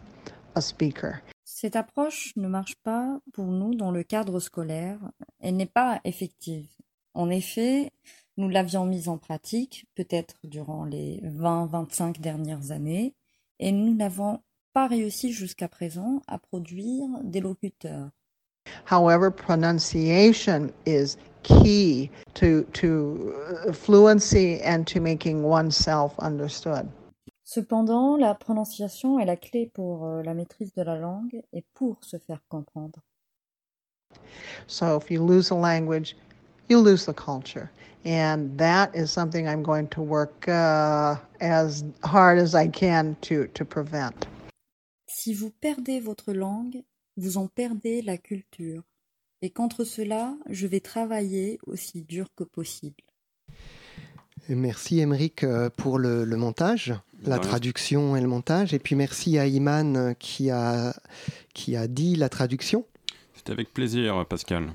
a 0.56 0.62
speaker. 0.62 1.22
Cette 1.46 1.78
approche 1.78 2.34
ne 2.36 2.50
marche 2.50 2.76
pas 2.84 3.18
pour 3.34 3.46
nous 3.46 3.74
dans 3.74 3.92
le 3.92 4.04
cadre 4.04 4.42
scolaire. 4.42 5.00
Elle 5.40 5.56
n'est 5.56 5.66
pas 5.66 6.02
effective. 6.04 6.68
En 7.14 7.30
effet, 7.30 7.92
nous 8.36 8.50
l'avions 8.50 8.86
mise 8.86 9.08
en 9.08 9.18
pratique, 9.18 9.88
peut-être 9.96 10.36
durant 10.44 10.84
les 10.84 11.22
20-25 11.24 12.20
dernières 12.20 12.72
années, 12.72 13.16
et 13.60 13.72
nous 13.72 13.96
n'avons 13.96 14.42
pas 14.78 14.86
réussi 14.86 15.34
jusqu'à 15.34 15.68
présent 15.68 16.22
à 16.28 16.38
produire 16.38 17.08
des 17.24 17.40
locuteurs. 17.40 18.12
However, 18.86 19.32
pronunciation 19.32 20.72
is 20.86 21.18
key 21.42 22.12
to, 22.36 22.64
to 22.74 23.34
uh, 23.68 23.74
fluency 23.74 24.62
and 24.62 24.86
to 24.86 25.02
making 25.02 25.42
oneself 25.42 26.14
understood. 26.20 26.88
Cependant, 27.44 28.18
la 28.18 28.36
prononciation 28.36 29.18
est 29.18 29.26
la 29.26 29.36
clé 29.36 29.72
pour 29.74 30.06
euh, 30.06 30.22
la 30.22 30.36
maîtrise 30.36 30.72
de 30.76 30.84
la 30.84 30.96
langue 30.96 31.42
et 31.54 31.64
pour 31.74 31.98
se 32.04 32.20
faire 32.20 32.44
comprendre. 32.48 33.00
So 34.68 34.96
if 34.96 35.10
you 35.10 35.24
lose 35.24 35.50
a 35.50 35.56
language, 35.56 36.16
you 36.70 36.80
lose 36.80 37.04
the 37.08 37.16
culture. 37.16 37.72
And 38.06 38.56
that 38.60 38.94
is 38.94 39.10
something 39.10 39.48
I'm 39.48 39.64
going 39.64 39.88
to 39.88 40.04
work 40.04 40.48
uh, 40.48 41.16
as 41.42 41.84
hard 42.04 42.38
as 42.38 42.54
I 42.54 42.68
can 42.68 43.16
to, 43.22 43.48
to 43.56 43.66
prevent. 43.66 44.28
Si 45.20 45.34
vous 45.34 45.50
perdez 45.50 46.00
votre 46.00 46.32
langue, 46.32 46.84
vous 47.16 47.38
en 47.38 47.48
perdez 47.48 48.04
la 48.04 48.20
culture. 48.20 48.84
Et 49.42 49.50
contre 49.50 49.84
cela, 49.84 50.36
je 50.48 50.68
vais 50.68 50.80
travailler 50.80 51.58
aussi 51.66 52.04
dur 52.04 52.28
que 52.36 52.44
possible. 52.44 53.04
Merci 54.48 55.00
Émeric 55.00 55.44
euh, 55.44 55.72
pour 55.76 55.98
le, 55.98 56.24
montage, 56.36 56.94
la 57.24 57.40
traduction 57.40 58.16
et 58.16 58.22
le 58.22 58.28
montage. 58.28 58.76
Et 58.76 58.80
puis 58.80 58.94
merci 58.94 59.40
à 59.40 59.48
Iman 59.48 59.98
euh, 59.98 60.14
qui 60.14 60.52
a, 60.52 60.96
qui 61.56 61.76
a 61.76 61.88
dit 61.88 62.16
la 62.16 62.30
traduction. 62.30 62.86
C'est 63.34 63.50
avec 63.50 63.74
plaisir, 63.74 64.24
Pascal. 64.28 64.68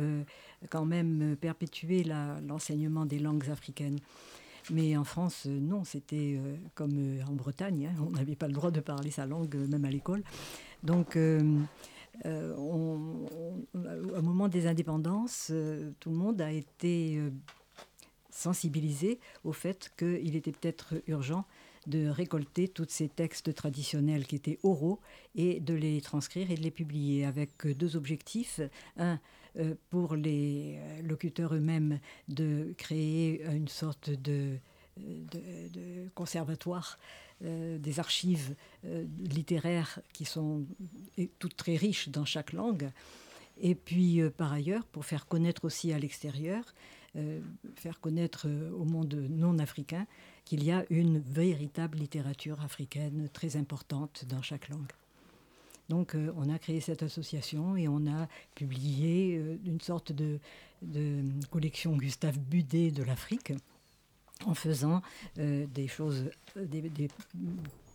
quand 0.69 0.85
même 0.85 1.35
perpétué 1.35 2.05
l'enseignement 2.05 3.05
des 3.05 3.19
langues 3.19 3.49
africaines. 3.49 3.99
Mais 4.71 4.95
en 4.97 5.03
France, 5.03 5.43
euh, 5.47 5.59
non, 5.59 5.83
c'était 5.83 6.35
euh, 6.37 6.55
comme 6.75 6.97
euh, 6.97 7.23
en 7.27 7.33
Bretagne, 7.33 7.87
hein, 7.87 8.01
on 8.05 8.11
n'avait 8.11 8.35
pas 8.35 8.47
le 8.47 8.53
droit 8.53 8.71
de 8.71 8.79
parler 8.79 9.11
sa 9.11 9.25
langue, 9.25 9.55
même 9.55 9.85
à 9.85 9.89
l'école. 9.89 10.23
Donc, 10.83 11.17
au 11.17 12.61
moment 14.21 14.47
des 14.47 14.67
indépendances, 14.67 15.51
tout 15.99 16.09
le 16.09 16.15
monde 16.15 16.41
a 16.41 16.51
été 16.51 17.19
sensibilisé 18.29 19.19
au 19.45 19.53
fait 19.53 19.93
qu'il 19.97 20.35
était 20.35 20.51
peut-être 20.51 20.95
urgent 21.07 21.45
de 21.87 22.07
récolter 22.07 22.67
tous 22.67 22.87
ces 22.89 23.07
textes 23.07 23.55
traditionnels 23.55 24.25
qui 24.25 24.35
étaient 24.35 24.59
oraux 24.63 24.99
et 25.35 25.61
de 25.61 25.73
les 25.73 26.01
transcrire 26.01 26.51
et 26.51 26.55
de 26.55 26.61
les 26.61 26.71
publier 26.71 27.25
avec 27.25 27.65
deux 27.65 27.95
objectifs. 27.95 28.59
Pour 29.89 30.15
les 30.15 30.77
euh, 30.77 31.01
locuteurs 31.03 31.53
eux-mêmes 31.53 31.99
de 32.27 32.73
créer 32.77 33.43
une 33.45 33.67
sorte 33.67 34.09
de, 34.09 34.57
de, 34.97 36.09
conservatoire 36.15 36.97
euh, 37.43 37.77
des 37.77 37.99
archives 37.99 38.55
littéraires 39.19 39.99
qui 40.13 40.25
sont 40.25 40.65
toutes 41.39 41.55
très 41.55 41.75
riches 41.75 42.09
dans 42.09 42.25
chaque 42.25 42.53
langue. 42.53 42.89
Et 43.61 43.75
puis, 43.75 44.21
par 44.35 44.51
ailleurs, 44.51 44.85
pour 44.85 45.05
faire 45.05 45.27
connaître 45.27 45.65
aussi 45.65 45.93
à 45.93 45.99
l'extérieur, 45.99 46.73
faire 47.75 47.99
connaître 47.99 48.47
au 48.49 48.83
monde 48.83 49.13
non 49.29 49.59
africain 49.59 50.07
qu'il 50.43 50.63
y 50.63 50.71
a 50.71 50.85
une 50.89 51.19
véritable 51.19 51.99
littérature 51.99 52.61
africaine 52.61 53.29
très 53.31 53.55
importante 53.55 54.25
dans 54.27 54.41
chaque 54.41 54.69
langue. 54.69 54.91
Donc 55.93 56.15
euh, 56.15 56.33
on 56.37 56.49
a 56.49 56.57
créé 56.57 56.81
cette 56.81 57.03
association 57.03 57.77
et 57.77 57.87
on 57.87 58.07
a 58.07 58.27
publié 58.55 59.37
euh, 59.37 59.57
une 59.63 59.79
sorte 59.79 60.11
de, 60.11 60.39
collection 61.51 61.95
Gustave 61.95 62.39
Budet 62.39 62.89
de 62.89 63.03
l'Afrique 63.03 63.53
en 64.47 64.55
faisant 64.55 65.03
euh, 65.37 65.67
des 65.67 65.87
choses, 65.87 66.31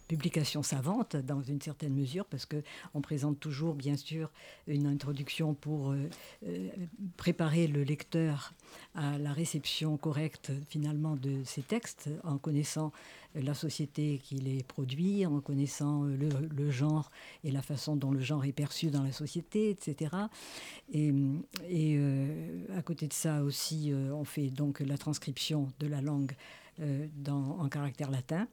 publication 0.08 0.62
savante 0.62 1.16
dans 1.16 1.42
une 1.42 1.60
certaine 1.60 1.94
mesure, 1.94 2.24
parce 2.24 2.46
qu'on 2.46 3.00
présente 3.00 3.38
toujours, 3.38 3.74
bien 3.74 3.96
sûr, 3.96 4.30
une 4.66 4.86
introduction 4.86 5.54
pour 5.54 5.92
euh, 5.92 6.08
euh, 6.46 6.68
préparer 7.16 7.66
le 7.66 7.84
lecteur 7.84 8.54
à 8.94 9.18
la 9.18 9.32
réception 9.32 9.96
correcte, 9.98 10.50
finalement, 10.68 11.14
de 11.14 11.42
ces 11.44 11.62
textes, 11.62 12.08
en 12.24 12.38
connaissant 12.38 12.90
la 13.34 13.52
société 13.54 14.18
qui 14.24 14.36
les 14.36 14.62
produit, 14.62 15.26
en 15.26 15.40
connaissant 15.40 16.04
le, 16.04 16.70
genre 16.70 17.10
et 17.44 17.50
la 17.50 17.62
façon 17.62 17.94
dont 17.94 18.10
le 18.10 18.20
genre 18.20 18.44
est 18.46 18.52
perçu 18.52 18.86
dans 18.86 19.02
la 19.02 19.12
société, 19.12 19.70
etc. 19.70 20.16
Et, 20.92 21.12
euh, 21.74 22.64
à 22.76 22.82
côté 22.82 23.06
de 23.06 23.12
ça 23.12 23.42
aussi, 23.42 23.92
on 23.94 24.24
fait 24.24 24.48
donc 24.48 24.80
la 24.80 24.96
transcription 24.96 25.68
de 25.78 25.86
la 25.86 26.00
langue 26.00 26.32
en 27.28 27.68
caractère 27.68 28.10
latin. 28.10 28.48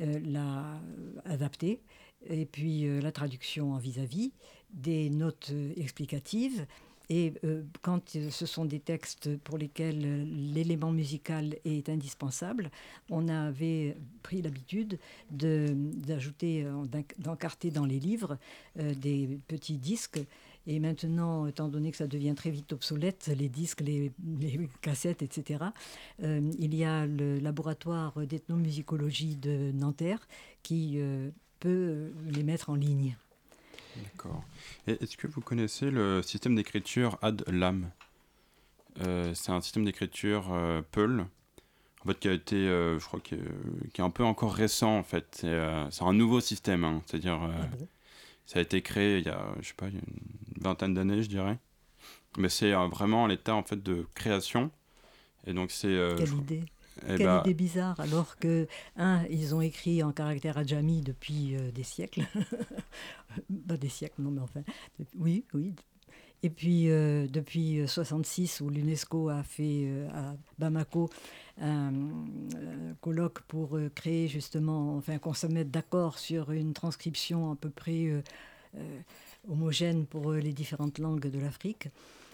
Euh, 0.00 0.20
la 0.26 0.78
adapter, 1.24 1.80
et 2.28 2.44
puis 2.44 2.86
euh, 2.86 3.00
la 3.00 3.12
traduction 3.12 3.72
en 3.72 3.78
vis-à-vis, 3.78 4.32
des 4.70 5.08
notes 5.08 5.52
explicatives, 5.76 6.66
Et 7.08 7.34
euh, 7.44 7.62
quand 7.82 8.18
ce 8.30 8.46
sont 8.46 8.64
des 8.64 8.80
textes 8.80 9.36
pour 9.38 9.58
lesquels 9.58 10.04
euh, 10.04 10.24
l'élément 10.26 10.90
musical 10.90 11.56
est 11.64 11.88
indispensable, 11.88 12.70
on 13.10 13.28
avait 13.28 13.96
pris 14.22 14.42
l'habitude 14.42 14.98
d'ajouter, 15.30 16.64
euh, 16.64 16.84
d'encarter 17.18 17.70
dans 17.70 17.84
les 17.86 18.00
livres 18.00 18.38
des 18.76 19.38
petits 19.46 19.78
disques. 19.78 20.20
Et 20.66 20.80
maintenant, 20.80 21.46
étant 21.46 21.68
donné 21.68 21.90
que 21.90 21.96
ça 21.96 22.06
devient 22.06 22.34
très 22.34 22.50
vite 22.50 22.72
obsolète, 22.72 23.30
les 23.36 23.48
disques, 23.48 23.80
les, 23.80 24.12
cassettes, 24.80 25.22
etc., 25.22 25.64
il 26.20 26.74
y 26.74 26.84
a 26.84 27.06
le 27.06 27.38
laboratoire 27.38 28.14
d'ethnomusicologie 28.26 29.36
de 29.36 29.70
Nanterre 29.72 30.26
qui 30.64 30.98
peut 31.60 32.12
les 32.32 32.42
mettre 32.42 32.70
en 32.70 32.74
ligne. 32.74 33.16
D'accord. 34.04 34.42
Est-ce 34.86 35.16
que 35.16 35.26
vous 35.26 35.40
connaissez 35.40 35.90
le 35.90 36.22
système 36.22 36.54
d'écriture 36.54 37.18
ADLAM 37.22 37.90
euh, 39.00 39.34
C'est 39.34 39.52
un 39.52 39.60
système 39.60 39.84
d'écriture 39.84 40.52
euh, 40.52 40.82
Peul, 40.92 41.26
en 42.02 42.08
fait, 42.08 42.18
qui 42.18 42.28
a 42.28 42.32
été, 42.32 42.56
euh, 42.56 42.98
je 42.98 43.06
crois, 43.06 43.20
qui 43.20 43.34
est, 43.34 44.00
un 44.00 44.10
peu 44.10 44.24
encore 44.24 44.54
récent, 44.54 44.96
en 44.98 45.02
fait. 45.02 45.26
C'est 45.32 45.48
euh, 45.48 45.88
un 46.00 46.12
nouveau 46.12 46.40
système, 46.40 46.84
hein. 46.84 47.02
c'est-à-dire, 47.06 47.40
ah 47.42 47.76
ça 48.46 48.58
a 48.58 48.62
été 48.62 48.80
créé 48.82 49.18
il 49.18 49.26
y 49.26 49.30
a, 49.30 49.54
je 49.60 49.68
sais 49.68 49.74
pas, 49.74 49.88
une 49.88 50.00
vingtaine 50.60 50.94
d'années, 50.94 51.22
je 51.22 51.28
dirais. 51.28 51.58
Mais 52.38 52.48
c'est 52.48 52.72
vraiment 52.72 53.26
l'état, 53.26 53.54
en 53.54 53.62
fait, 53.62 53.82
de 53.82 54.06
création. 54.14 54.70
Et 55.46 55.52
donc, 55.52 55.70
c'est... 55.70 55.96
Quelle 56.16 56.34
idée 56.34 56.64
eh 57.02 57.16
Quelle 57.16 57.26
ben 57.26 57.40
idée 57.40 57.54
bizarre, 57.54 57.98
alors 58.00 58.36
que, 58.38 58.66
un, 58.96 59.24
ils 59.26 59.54
ont 59.54 59.60
écrit 59.60 60.02
en 60.02 60.12
caractère 60.12 60.56
adjami 60.56 61.02
depuis 61.02 61.54
euh, 61.54 61.70
des 61.70 61.82
siècles. 61.82 62.22
Pas 63.68 63.76
des 63.76 63.88
siècles, 63.88 64.22
non, 64.22 64.30
mais 64.30 64.40
enfin, 64.40 64.62
oui, 65.18 65.44
oui. 65.52 65.74
Et 66.42 66.50
puis, 66.50 66.90
euh, 66.90 67.26
depuis 67.28 67.80
66, 67.86 68.60
où 68.60 68.70
l'UNESCO 68.70 69.28
a 69.30 69.42
fait 69.42 69.84
euh, 69.86 70.08
à 70.12 70.36
Bamako 70.58 71.10
un 71.58 71.90
colloque 73.00 73.40
pour 73.42 73.78
créer 73.94 74.28
justement, 74.28 74.96
enfin, 74.96 75.18
qu'on 75.18 75.32
se 75.32 75.46
mette 75.46 75.70
d'accord 75.70 76.18
sur 76.18 76.50
une 76.50 76.74
transcription 76.74 77.50
à 77.50 77.56
peu 77.56 77.70
près 77.70 78.22
homogène 79.48 80.04
pour 80.04 80.34
les 80.34 80.52
différentes 80.52 80.98
langues 80.98 81.30
de 81.30 81.38
l'Afrique 81.38 81.88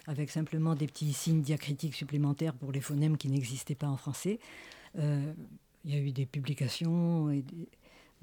avec 0.07 0.29
simplement 0.29 0.75
des 0.75 0.87
petits 0.87 1.13
signes 1.13 1.41
diacritiques 1.41 1.95
supplémentaires 1.95 2.53
pour 2.53 2.71
les 2.71 2.81
phonèmes 2.81 3.17
qui 3.17 3.29
n'existaient 3.29 3.75
pas 3.75 3.87
en 3.87 3.97
français. 3.97 4.39
Euh, 4.99 5.33
il 5.85 5.93
y 5.93 5.97
a 5.97 5.99
eu 5.99 6.11
des 6.11 6.25
publications 6.25 7.29
et 7.31 7.43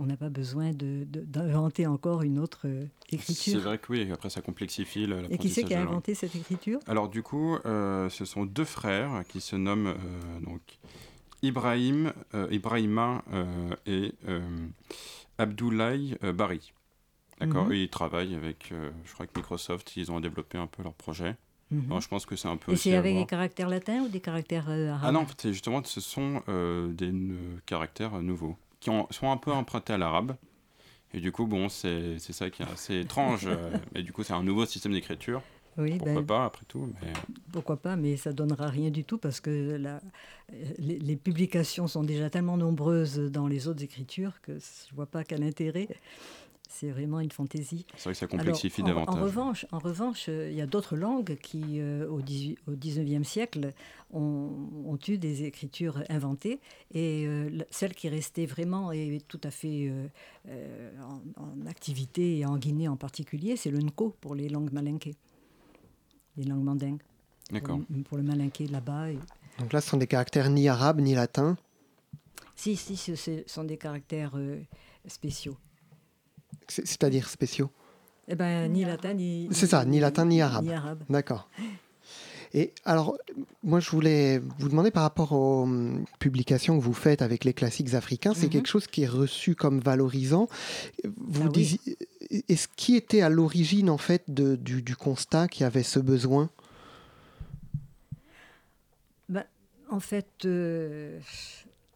on 0.01 0.07
n'a 0.07 0.17
pas 0.17 0.29
besoin 0.29 0.73
d'inventer 0.75 1.87
encore 1.87 2.23
une 2.23 2.39
autre 2.39 2.63
euh, 2.65 2.87
écriture. 3.13 3.53
C'est 3.53 3.65
vrai 3.65 3.79
que 3.79 3.93
oui, 3.93 4.11
après 4.13 4.31
ça 4.31 4.41
complexifie 4.41 5.07
la 5.07 5.23
Et 5.31 5.39
qui 5.39 5.49
c'est 5.49 5.63
qui 5.63 5.75
a 5.75 5.83
inventé 5.83 6.15
cette 6.15 6.35
écriture? 6.35 6.81
Alors 6.87 7.09
du 7.09 7.23
coup, 7.23 7.57
euh, 7.67 8.09
ce 8.09 8.25
sont 8.25 8.45
deux 8.45 8.65
frères 8.65 9.23
qui 9.29 9.41
se 9.41 9.57
nomment 9.57 9.95
donc 10.43 10.63
Ibrahim, 11.43 12.13
Ibrahima 12.51 13.23
et 13.87 14.13
Abdoulaye 15.39 16.17
Bari. 16.35 16.73
D'accord? 17.39 17.67
Mhm. 17.67 17.75
Ils 17.75 17.89
travaillent 17.89 18.35
avec, 18.35 18.73
je 19.05 19.13
crois 19.13 19.27
que 19.27 19.33
Microsoft, 19.39 19.97
ils 19.97 20.11
ont 20.13 20.21
développé 20.21 20.59
un 20.59 20.67
peu 20.67 20.83
leur 20.83 20.95
projet. 20.95 21.37
Mhm. 21.71 22.01
je 22.01 22.09
pense 22.09 22.27
que 22.27 22.35
c'est 22.37 22.49
un 22.49 22.57
peu. 22.57 22.73
Et 22.73 22.77
c'est 22.77 22.97
avec 22.97 23.15
des 23.17 23.27
caractères 23.27 23.69
latins 23.69 24.01
ou 24.01 24.09
des 24.09 24.21
caractères 24.21 24.69
euh, 24.69 24.91
arabes 24.91 25.05
Ah 25.05 25.13
non, 25.13 25.27
justement, 25.45 25.83
ce 25.85 26.01
sont 26.01 26.43
euh, 26.49 26.89
des 26.93 27.13
caractères 27.65 28.21
nouveaux 28.23 28.57
qui 28.81 28.91
ont, 28.91 29.07
sont 29.11 29.31
un 29.31 29.37
peu 29.37 29.53
empruntés 29.53 29.93
à 29.93 29.99
l'arabe. 29.99 30.37
Et 31.13 31.21
du 31.21 31.33
coup, 31.33 31.47
bon, 31.47 31.69
c'est 31.69 32.19
ça 32.19 32.51
qui 32.51 32.63
est 32.63 32.71
assez 32.71 33.01
étrange. 33.01 33.47
Euh, 33.51 33.77
mais 33.95 34.03
du 34.03 34.13
coup, 34.13 34.23
c'est 34.23 34.33
un 34.33 34.43
nouveau 34.43 34.65
système 34.65 34.93
d'écriture. 34.93 35.43
Oui, 35.77 35.97
pourquoi 35.97 36.15
ben, 36.15 36.27
pas, 36.27 36.45
après 36.45 36.65
tout 36.69 36.93
mais... 37.01 37.13
Pourquoi 37.53 37.77
pas, 37.77 37.97
mais 37.97 38.17
ça 38.17 38.33
donnera 38.33 38.69
rien 38.69 38.91
du 38.91 39.05
tout 39.05 39.19
parce 39.19 39.41
que 39.41 39.77
la, 39.77 40.01
les, 40.79 40.99
les, 40.99 41.17
publications 41.17 41.87
sont 41.87 42.03
déjà 42.03 42.29
tellement 42.29 42.57
nombreuses 42.57 43.19
dans 43.19 43.47
les 43.47 43.67
autres 43.67 43.83
écritures 43.83 44.41
que 44.43 44.53
je 44.53 44.93
ne 44.93 44.97
vois 44.97 45.07
pas 45.07 45.25
quel 45.25 45.43
intérêt. 45.43 45.89
C'est 46.73 46.91
vraiment 46.91 47.19
une 47.19 47.33
fantaisie. 47.33 47.85
C'est 47.97 48.05
vrai 48.05 48.13
que 48.13 48.19
ça 48.19 48.29
complexifie 48.29 48.85
davantage. 48.85 49.17
En 49.17 49.25
revanche, 49.25 49.67
en 49.73 49.81
revanche, 49.81 50.27
euh, 50.29 50.49
il 50.51 50.57
y 50.57 50.61
a 50.61 50.67
d'autres 50.69 50.97
langues 50.97 51.37
qui, 51.43 51.81
euh, 51.81 52.09
au, 52.09 52.23
18, 52.23 52.59
au 52.69 52.73
19e 52.73 53.25
siècle, 53.25 53.75
ont, 54.13 54.69
ont, 54.87 54.99
eu 55.09 55.19
des 55.19 55.43
écritures 55.43 56.05
inventées. 56.09 56.61
Et 56.95 57.27
euh, 57.27 57.51
celle 57.71 57.93
qui 57.93 58.09
restait 58.09 58.47
vraiment 58.47 58.93
et 58.93 59.21
tout 59.27 59.41
à 59.43 59.51
fait 59.51 59.93
en, 60.47 61.67
activité, 61.67 62.39
et 62.39 62.47
en 62.47 62.57
Guinée 62.57 62.87
en 62.87 62.97
particulier, 62.97 63.57
c'est 63.57 63.73
le 63.73 63.81
nko 63.81 64.15
pour 64.21 64.37
les 64.37 64.49
langues 64.49 64.73
malinquées, 64.73 65.17
les 66.37 66.45
langues 66.45 66.63
mandingues. 66.63 67.03
D'accord. 67.51 67.81
Pour, 67.81 68.05
pour, 68.05 68.17
le 68.17 68.23
malinqué 68.23 68.69
là-bas. 68.69 69.09
Donc 69.59 69.73
là, 69.73 69.81
ce 69.81 69.91
sont 69.91 69.97
des 69.97 70.07
caractères 70.07 70.49
ni 70.49 70.69
arabes 70.69 71.01
ni 71.01 71.15
latins? 71.17 71.57
Si, 72.55 72.77
si, 72.77 72.97
ce 72.97 73.43
sont 73.47 73.65
des 73.65 73.77
caractères 73.77 74.39
spéciaux. 75.09 75.57
C'est-à-dire 76.71 77.29
spéciaux 77.29 77.71
eh 78.33 78.37
ben, 78.37 78.71
ni 78.73 78.85
latin, 78.85 79.15
ni. 79.15 79.49
C'est 79.51 79.67
ça, 79.67 79.85
ni 79.85 79.99
latin, 79.99 80.25
ni 80.25 80.41
arabe. 80.41 80.65
Ni 80.65 80.73
arabe. 80.73 81.03
D'accord. 81.11 81.49
Et 82.55 82.73
alors, 82.85 83.17
moi, 83.63 83.81
je 83.81 83.91
voulais 83.91 84.41
vous 84.59 84.69
demander 84.69 84.91
par 84.91 85.03
rapport 85.03 85.33
aux 85.33 85.63
hum, 85.63 86.05
publications 86.19 86.79
que 86.79 86.83
vous 86.83 86.93
faites 86.93 87.23
avec 87.23 87.45
les 87.45 87.55
classiques 87.55 87.95
africains, 87.95 88.35
c'est 88.35 88.47
mhm. 88.47 88.53
quelque 88.53 88.69
chose 88.69 88.87
qui 88.87 89.03
est 89.03 89.09
reçu 89.09 89.55
comme 89.55 89.81
valorisant. 89.81 90.49
Vous 91.17 91.47
ah 91.47 91.49
disiez, 91.49 91.81
est-ce 92.49 92.69
qui 92.77 92.97
était 92.97 93.21
à 93.21 93.29
l'origine 93.29 93.91
en 93.91 93.99
fait 93.99 94.25
de, 94.29 94.57
du, 94.57 94.83
du, 94.83 94.97
constat 94.97 95.49
qu'il 95.49 95.63
y 95.63 95.67
avait 95.67 95.85
ce 95.85 96.01
besoin? 96.01 96.51
Ben, 99.29 99.45
En 99.89 100.01
fait, 100.01 100.45
euh, 100.45 101.21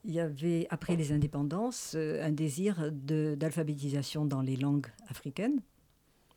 il 0.04 0.12
y 0.12 0.20
avait, 0.20 0.66
après 0.70 0.96
les 0.96 1.12
indépendances, 1.12 1.94
euh, 1.96 2.24
un 2.24 2.32
désir 2.32 2.90
d'alphabétisation 2.92 4.24
dans 4.24 4.42
les 4.42 4.56
langues 4.56 4.88
africaines. 5.08 5.60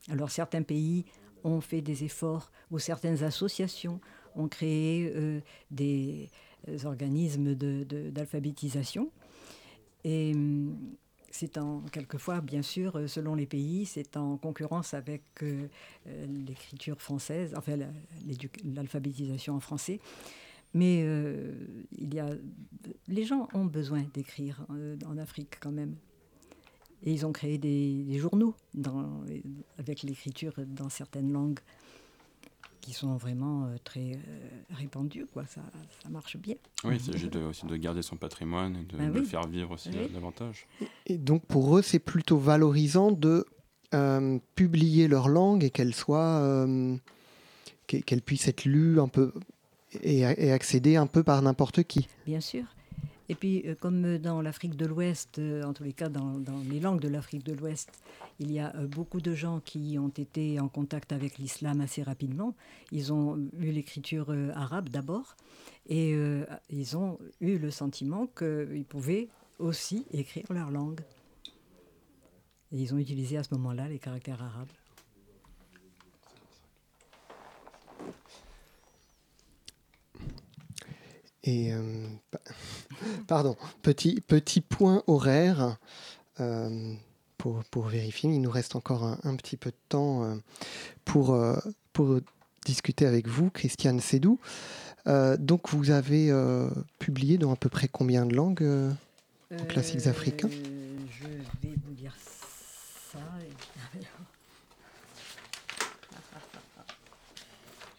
Alors 0.09 0.31
certains 0.31 0.63
pays 0.63 1.05
ont 1.43 1.61
fait 1.61 1.81
des 1.81 2.03
efforts, 2.03 2.51
ou 2.71 2.79
certaines 2.79 3.23
associations 3.23 3.99
ont 4.35 4.47
créé 4.47 5.11
euh, 5.15 5.41
des 5.71 6.29
organismes 6.85 7.55
d'alphabétisation. 7.55 9.11
Et 10.03 10.31
hum, 10.33 10.77
c'est 11.29 11.57
en, 11.57 11.81
quelquefois, 11.91 12.41
bien 12.41 12.61
sûr, 12.61 12.99
selon 13.07 13.35
les 13.35 13.45
pays, 13.45 13.85
c'est 13.85 14.17
en 14.17 14.37
concurrence 14.37 14.93
avec 14.93 15.23
euh, 15.43 15.67
l'écriture 16.45 16.99
française, 17.01 17.53
enfin 17.55 17.77
l'alphabétisation 18.63 19.55
en 19.55 19.59
français. 19.59 19.99
Mais 20.77 21.01
euh, 21.01 21.53
il 21.97 22.13
y 22.13 22.19
a, 22.19 22.29
les 23.07 23.23
gens 23.23 23.47
ont 23.55 23.65
besoin 23.65 24.03
d'écrire 24.13 24.63
euh, 24.69 24.95
en 25.07 25.17
Afrique 25.17 25.57
quand 25.59 25.71
même. 25.71 25.95
Et 27.01 27.11
ils 27.11 27.25
ont 27.25 27.31
créé 27.31 27.57
des, 27.57 28.05
journaux 28.19 28.53
dans, 28.75 29.23
avec 29.79 30.03
l'écriture 30.03 30.53
dans 30.67 30.89
certaines 30.89 31.31
langues 31.31 31.59
qui 32.81 32.93
sont 32.93 33.17
vraiment 33.17 33.65
euh, 33.65 33.75
très 33.83 34.19
répandues. 34.69 35.25
Quoi. 35.33 35.47
Ça, 35.47 35.61
ça, 36.03 36.09
marche 36.09 36.37
bien. 36.37 36.55
Oui, 36.83 36.97
il 36.97 36.99
s'agit 36.99 37.29
aussi 37.37 37.65
de 37.65 37.75
garder 37.75 38.03
son 38.03 38.15
patrimoine 38.15 38.75
et 38.75 38.83
de, 38.83 38.97
ben 38.97 39.11
le 39.11 39.23
faire 39.23 39.47
vivre 39.47 39.71
aussi 39.71 39.89
davantage. 40.13 40.67
Et 41.07 41.17
donc 41.17 41.43
pour 41.47 41.75
eux, 41.75 41.81
c'est 41.81 41.99
plutôt 41.99 42.37
valorisant 42.37 43.11
de 43.11 43.47
publier 44.53 45.07
leur 45.07 45.27
langue 45.27 45.63
et 45.63 45.71
qu'elle 45.71 45.95
soit... 45.95 46.67
qu'elle 47.87 48.21
puisse 48.21 48.47
être 48.47 48.65
lue 48.65 48.99
un 48.99 49.07
peu 49.07 49.33
et, 50.01 50.51
accéder 50.51 50.95
un 50.95 51.07
peu 51.07 51.23
par 51.23 51.41
n'importe 51.41 51.83
qui. 51.83 52.07
Bien 52.25 52.41
sûr. 52.41 52.63
Et 53.29 53.35
puis, 53.35 53.63
euh, 53.65 53.75
comme 53.75 54.17
dans 54.17 54.41
l'Afrique 54.41 54.75
de 54.75 54.85
l'Ouest, 54.85 55.39
euh, 55.39 55.63
en 55.63 55.73
tous 55.73 55.83
les 55.83 55.93
cas 55.93 56.07
dans, 56.07 56.41
les 56.69 56.79
langues 56.79 57.01
de 57.01 57.09
l'Afrique 57.09 57.43
de 57.43 57.53
l'Ouest, 57.53 57.89
il 58.39 58.51
y 58.51 58.59
a 58.59 58.73
euh, 58.75 58.87
beaucoup 58.87 59.19
de 59.19 59.33
gens 59.33 59.59
qui 59.59 59.97
ont 59.99 60.07
été 60.09 60.59
en 60.59 60.69
contact 60.69 61.11
avec 61.11 61.37
l'islam 61.37 61.81
assez 61.81 62.03
rapidement. 62.03 62.55
Ils 62.91 63.11
ont 63.11 63.37
eu 63.59 63.71
l'écriture 63.71 64.33
arabe 64.55 64.89
d'abord 64.89 65.35
et 65.89 66.15
ils 66.69 66.97
ont 66.97 67.17
eu 67.39 67.57
le 67.57 67.71
sentiment 67.71 68.27
qu'ils 68.27 68.85
pouvaient 68.87 69.29
aussi 69.59 70.05
écrire 70.11 70.45
leur 70.49 70.69
langue. 70.69 71.01
Et 72.71 72.77
ils 72.77 72.93
ont 72.93 72.97
utilisé 72.97 73.37
à 73.37 73.43
ce 73.43 73.53
moment-là 73.55 73.87
les 73.87 73.99
caractères 73.99 74.41
arabes. 74.41 74.71
Et 81.47 81.73
euh, 81.73 82.07
pardon, 83.27 83.55
petit, 83.81 84.19
petit 84.19 84.59
point 84.61 85.01
horaire 85.07 85.77
euh, 86.41 86.93
pour, 87.37 87.63
pour, 87.71 87.87
vérifier. 87.87 88.29
Il 88.29 88.41
nous 88.41 88.51
reste 88.51 88.75
encore 88.75 89.03
un, 89.23 89.35
petit 89.37 89.55
peu 89.55 89.71
de 89.71 89.77
temps 89.87 90.23
euh, 90.25 90.35
pour, 91.05 91.39
pour 91.93 92.19
discuter 92.65 93.05
avec 93.05 93.27
vous, 93.27 93.49
Christiane 93.49 94.01
Sédou. 94.01 94.39
donc 95.39 95.69
vous 95.69 95.89
avez 95.89 96.33
publié 96.99 97.37
dans 97.37 97.53
à 97.53 97.55
peu 97.55 97.69
près 97.69 97.87
combien 97.87 98.25
de 98.25 98.35
langues 98.35 98.91
classiques 99.69 100.05
africains? 100.07 100.49
Je 100.51 101.27
vais 101.27 101.75
vous 101.85 101.93
dire 101.93 102.13
ça. 103.13 103.19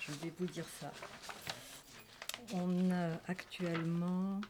Je 0.01 0.13
vais 0.23 0.33
vous 0.39 0.47
dire 0.47 0.65
ça. 0.81 0.93
On 2.55 2.91
a 2.91 3.11
actuellement. 3.27 4.41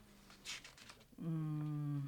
hmm, 1.20 2.00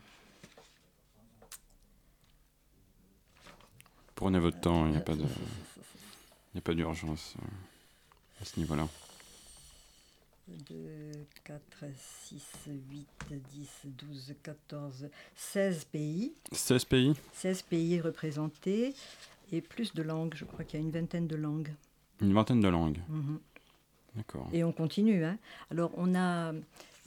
Prenez 4.14 4.38
votre 4.38 4.60
temps, 4.60 4.86
il 4.86 4.92
n'y 4.92 4.98
a 4.98 5.00
pas 5.00 5.16
de, 5.16 5.22
il 5.22 5.26
n'y 6.54 6.58
a 6.58 6.60
pas 6.60 6.74
d'urgence 6.74 7.34
euh, 7.42 8.42
à 8.42 8.44
ce 8.44 8.60
niveau-là. 8.60 8.86
2, 10.48 10.74
4, 11.44 11.60
6, 12.28 12.42
8, 12.66 13.06
10, 13.30 13.68
12, 13.84 14.34
14, 14.42 15.08
16 15.36 15.84
pays. 15.86 16.32
16 16.52 16.84
pays 16.84 17.14
16 17.34 17.62
pays 17.62 18.00
représentés 18.00 18.94
et 19.52 19.60
plus 19.60 19.94
de 19.94 20.02
langues. 20.02 20.34
Je 20.36 20.44
crois 20.44 20.64
qu'il 20.64 20.80
y 20.80 20.82
a 20.82 20.86
une 20.86 20.92
vingtaine 20.92 21.26
de 21.28 21.36
langues. 21.36 21.72
Une 22.20 22.34
vingtaine 22.34 22.60
de 22.60 22.68
langues. 22.68 22.98
Mhm. 23.08 23.38
D'accord. 23.38 23.49
Et 24.52 24.64
on 24.64 24.72
continue. 24.72 25.24
hein. 25.24 25.38
Alors, 25.70 25.92
on 25.96 26.14
a 26.14 26.52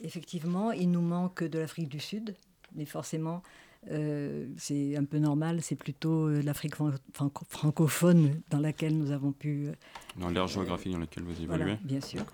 effectivement, 0.02 0.72
il 0.72 0.90
nous 0.90 1.00
manque 1.00 1.44
de 1.44 1.58
l'Afrique 1.58 1.88
du 1.88 2.00
Sud, 2.00 2.34
mais 2.74 2.84
forcément, 2.84 3.42
euh, 3.90 4.46
c'est 4.56 4.96
un 4.96 5.04
peu 5.04 5.18
normal. 5.18 5.60
C'est 5.62 5.76
plutôt 5.76 6.28
euh, 6.28 6.42
l'Afrique 6.42 6.74
fran- 6.74 6.92
franco- 7.12 7.44
francophone 7.48 8.40
dans 8.50 8.58
laquelle 8.60 8.96
nous 8.96 9.10
avons 9.12 9.32
pu. 9.32 9.66
euh, 9.68 9.72
Dans 10.18 10.30
l'aire 10.30 10.46
géographique 10.46 10.92
dans 10.92 10.98
laquelle 10.98 11.22
vous 11.24 11.34
voilà, 11.46 11.64
évoluez 11.64 11.78
bien 11.84 12.00
sûr. 12.00 12.24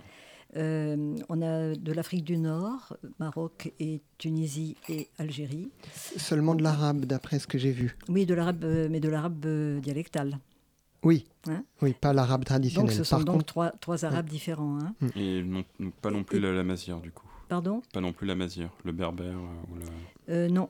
Euh, 0.56 1.16
on 1.28 1.42
a 1.42 1.74
de 1.76 1.92
l'Afrique 1.92 2.24
du 2.24 2.36
Nord, 2.36 2.96
Maroc 3.20 3.72
et 3.78 4.00
Tunisie 4.18 4.76
et 4.88 5.08
Algérie. 5.18 5.70
Seulement 5.94 6.56
de 6.56 6.62
l'arabe, 6.64 7.04
d'après 7.04 7.38
ce 7.38 7.46
que 7.46 7.56
j'ai 7.56 7.70
vu. 7.70 7.96
Oui, 8.08 8.26
de 8.26 8.34
l'arabe, 8.34 8.64
mais 8.90 8.98
de 8.98 9.08
l'arabe 9.08 9.46
dialectal. 9.80 10.38
Oui, 11.02 11.26
Hein 11.48 11.64
oui, 11.80 11.94
pas 11.94 12.12
l'arabe 12.12 12.40
Donc, 12.40 12.46
traditionnel. 12.46 12.92
ce 12.94 13.04
sont 13.04 13.16
Par 13.16 13.24
donc 13.24 13.34
contre, 13.36 13.46
trois, 13.46 13.70
trois 13.80 14.04
arabes 14.04 14.28
différents. 14.28 14.78
hein. 14.78 14.94
Et 15.16 15.42
non, 15.42 15.64
non- 15.78 15.90
pas 16.02 16.10
non 16.10 16.22
plus 16.24 16.38
la, 16.40 16.52
la 16.52 16.62
du 17.00 17.10
coup. 17.10 17.26
Pardon? 17.48 17.82
Pas 17.92 18.00
non 18.00 18.12
plus 18.12 18.26
la 18.26 18.34
mazir, 18.34 18.70
le 18.84 18.92
berbère 18.92 19.36
euh, 19.36 19.72
ou 19.72 19.78
la... 19.78 20.34
Euh, 20.34 20.48
Non, 20.48 20.68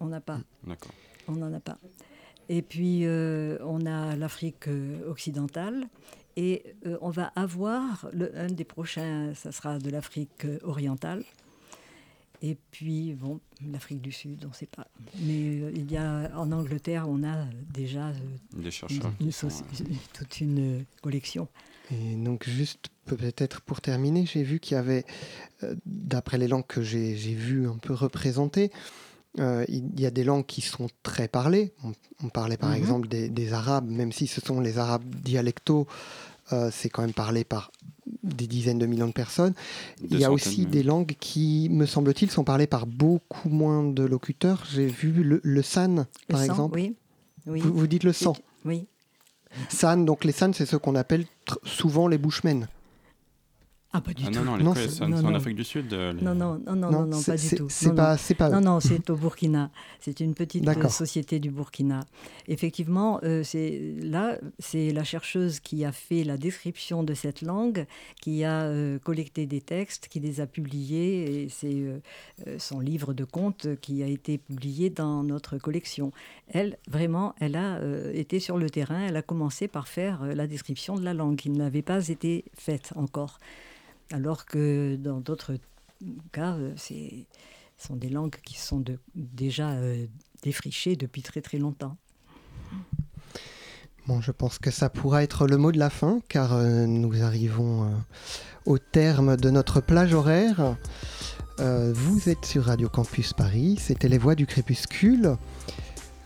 on 0.00 0.06
n'a 0.06 0.20
pas. 0.20 0.40
D'accord. 0.66 0.92
On 1.28 1.32
n'en 1.32 1.52
a 1.54 1.60
pas. 1.60 1.78
Et 2.48 2.62
puis, 2.62 3.04
euh, 3.04 3.58
on 3.64 3.86
a 3.86 4.16
l'Afrique 4.16 4.66
euh, 4.68 5.08
occidentale. 5.08 5.84
Et 6.36 6.62
euh, 6.86 6.96
on 7.00 7.10
va 7.10 7.32
avoir, 7.36 8.08
le, 8.12 8.36
un 8.38 8.46
des 8.48 8.64
prochains, 8.64 9.32
ça 9.34 9.52
sera 9.52 9.78
de 9.78 9.90
l'Afrique 9.90 10.44
euh, 10.44 10.58
orientale. 10.64 11.22
Et 12.42 12.56
puis, 12.70 13.14
bon, 13.14 13.40
l'Afrique 13.72 14.00
du 14.00 14.12
Sud, 14.12 14.44
on 14.44 14.48
ne 14.48 14.54
sait 14.54 14.66
pas. 14.66 14.86
Mais 15.20 15.60
euh, 15.60 15.72
il 15.74 15.90
y 15.90 15.96
a, 15.96 16.30
en 16.36 16.52
Angleterre, 16.52 17.06
on 17.08 17.24
a 17.24 17.46
déjà 17.72 18.08
euh, 18.08 18.12
Des 18.56 18.70
chercheurs. 18.70 19.12
une 19.20 19.32
sont, 19.32 19.48
euh, 19.48 19.84
toute 20.12 20.40
une 20.40 20.78
euh, 20.80 20.82
collection. 21.02 21.48
Et 21.90 22.14
donc 22.16 22.48
juste 22.48 22.90
peut-être 23.06 23.60
pour 23.62 23.80
terminer, 23.80 24.26
j'ai 24.26 24.42
vu 24.42 24.60
qu'il 24.60 24.74
y 24.76 24.78
avait, 24.78 25.04
euh, 25.64 25.74
d'après 25.86 26.38
les 26.38 26.46
langues 26.46 26.66
que 26.66 26.82
j'ai 26.82 27.14
vues 27.14 27.66
un 27.68 27.78
peu 27.78 27.94
représentées, 27.94 28.70
euh, 29.38 29.64
il 29.68 29.98
y 29.98 30.06
a 30.06 30.10
des 30.10 30.22
langues 30.24 30.46
qui 30.46 30.60
sont 30.60 30.88
très 31.02 31.26
parlées. 31.28 31.72
On, 31.82 31.92
on 32.22 32.28
parlait 32.28 32.56
par 32.56 32.70
Mhm. 32.70 32.76
exemple 32.76 33.08
des, 33.08 33.28
des 33.30 33.52
arabes, 33.52 33.88
même 33.88 34.12
si 34.12 34.26
ce 34.26 34.40
sont 34.40 34.60
les 34.60 34.78
arabes 34.78 35.04
dialectaux, 35.24 35.86
euh, 36.52 36.70
c'est 36.72 36.88
quand 36.88 37.02
même 37.02 37.12
parlé 37.14 37.42
par 37.44 37.70
des 38.22 38.46
dizaines 38.46 38.78
de 38.78 38.86
millions 38.86 39.06
de 39.08 39.12
personnes. 39.12 39.54
Il 40.10 40.18
y 40.18 40.24
a 40.24 40.32
aussi 40.32 40.62
même. 40.62 40.70
des 40.70 40.82
langues 40.82 41.14
qui, 41.20 41.68
me 41.70 41.86
semble-t-il, 41.86 42.30
sont 42.30 42.44
parlées 42.44 42.66
par 42.66 42.86
beaucoup 42.86 43.48
moins 43.48 43.84
de 43.84 44.02
locuteurs. 44.02 44.64
J'ai 44.70 44.86
vu 44.86 45.12
le, 45.22 45.40
le 45.42 45.62
san, 45.62 46.06
Le 46.28 46.32
par 46.32 46.40
sang, 46.40 46.44
exemple. 46.46 46.74
Oui. 46.76 46.94
oui. 47.46 47.60
Vous, 47.60 47.72
vous 47.72 47.86
dites 47.86 48.04
le 48.04 48.12
sang. 48.12 48.36
Oui. 48.64 48.86
San, 49.70 50.04
donc 50.04 50.24
les 50.24 50.32
san, 50.32 50.52
c'est 50.52 50.66
ceux 50.66 50.78
qu'on 50.78 50.94
appelle 50.94 51.24
souvent 51.64 52.06
les 52.08 52.18
bushmen. 52.18 52.68
Ah, 53.90 54.02
pas 54.02 54.12
du 54.12 54.22
Ah 54.26 54.30
tout. 54.30 54.34
non, 54.40 54.44
non, 54.44 54.56
les 54.56 54.64
Non, 54.64 54.74
c'est- 54.74 54.88
c'est 54.90 55.02
en 55.02 55.08
non, 55.08 55.16
c'est 55.16 55.24
en 55.24 55.30
non. 55.30 55.36
Afrique 55.36 55.56
du 55.56 55.64
Sud. 55.64 55.90
les- 55.92 56.12
Non, 56.22 56.34
non, 56.34 56.60
non, 56.66 56.76
non, 56.76 56.90
non, 56.90 57.06
non, 57.06 57.16
c'est- 57.16 57.32
pas 57.32 57.36
du 57.38 57.48
tout. 57.56 57.66
C'est 57.70 57.86
Non, 57.86 57.92
non. 57.92 57.96
pas, 57.96 58.16
c'est 58.18 58.34
pas. 58.34 58.50
Non, 58.50 58.60
non, 58.60 58.80
c'est 58.80 59.08
au 59.08 59.16
Burkina. 59.16 59.70
C'est 60.00 60.20
une 60.20 60.34
petite 60.34 60.62
euh, 60.62 60.66
D'accord. 60.66 60.90
société 60.92 61.38
du 61.40 61.50
Burkina. 61.50 62.04
Effectivement, 62.48 63.18
euh, 63.22 63.42
c'est 63.44 63.94
là, 64.02 64.36
c'est 64.58 64.90
la 64.92 65.04
chercheuse 65.04 65.60
qui 65.60 65.86
a 65.86 65.92
fait 65.92 66.22
la 66.22 66.36
description 66.36 67.02
de 67.02 67.14
cette 67.14 67.40
langue, 67.40 67.86
qui 68.20 68.44
a 68.44 68.64
euh, 68.64 68.98
collecté 68.98 69.46
des 69.46 69.62
textes, 69.62 70.08
qui 70.08 70.20
les 70.20 70.40
a 70.42 70.46
publiés, 70.46 71.44
et 71.44 71.48
c'est 71.48 71.72
euh, 71.74 71.98
son 72.58 72.80
livre 72.80 73.14
de 73.14 73.24
contes 73.24 73.68
qui 73.80 74.02
a 74.02 74.06
été 74.06 74.36
publié 74.36 74.90
dans 74.90 75.22
notre 75.22 75.56
collection. 75.56 76.12
Elle, 76.48 76.76
vraiment, 76.90 77.34
elle 77.40 77.56
a 77.56 77.76
euh, 77.78 78.12
été 78.12 78.38
sur 78.38 78.58
le 78.58 78.68
terrain. 78.68 79.00
Elle 79.08 79.16
a 79.16 79.22
commencé 79.22 79.66
par 79.66 79.88
faire 79.88 80.22
euh, 80.24 80.34
la 80.34 80.46
description 80.46 80.96
de 80.96 81.04
la 81.04 81.14
langue, 81.14 81.36
qui 81.36 81.48
n'avait 81.48 81.80
pas 81.82 82.06
été 82.08 82.44
faite 82.54 82.92
encore. 82.94 83.38
Alors 84.10 84.46
que 84.46 84.96
dans 84.96 85.20
d'autres 85.20 85.54
cas, 86.32 86.54
euh, 86.54 86.72
ce 86.76 86.94
sont 87.76 87.96
des 87.96 88.08
langues 88.08 88.36
qui 88.44 88.58
sont 88.58 88.82
déjà 89.14 89.70
euh, 89.70 90.06
défrichées 90.42 90.96
depuis 90.96 91.22
très 91.22 91.40
très 91.40 91.58
longtemps. 91.58 91.96
Bon, 94.06 94.22
je 94.22 94.30
pense 94.30 94.58
que 94.58 94.70
ça 94.70 94.88
pourra 94.88 95.22
être 95.22 95.46
le 95.46 95.58
mot 95.58 95.70
de 95.70 95.78
la 95.78 95.90
fin, 95.90 96.20
car 96.28 96.54
euh, 96.54 96.86
nous 96.86 97.22
arrivons 97.22 97.92
au 98.64 98.78
terme 98.78 99.36
de 99.36 99.50
notre 99.50 99.80
plage 99.80 100.14
horaire. 100.14 100.76
Vous 101.58 102.28
êtes 102.28 102.46
sur 102.46 102.66
Radio 102.66 102.88
Campus 102.88 103.32
Paris, 103.32 103.78
c'était 103.80 104.08
les 104.08 104.16
voix 104.16 104.36
du 104.36 104.46
crépuscule. 104.46 105.36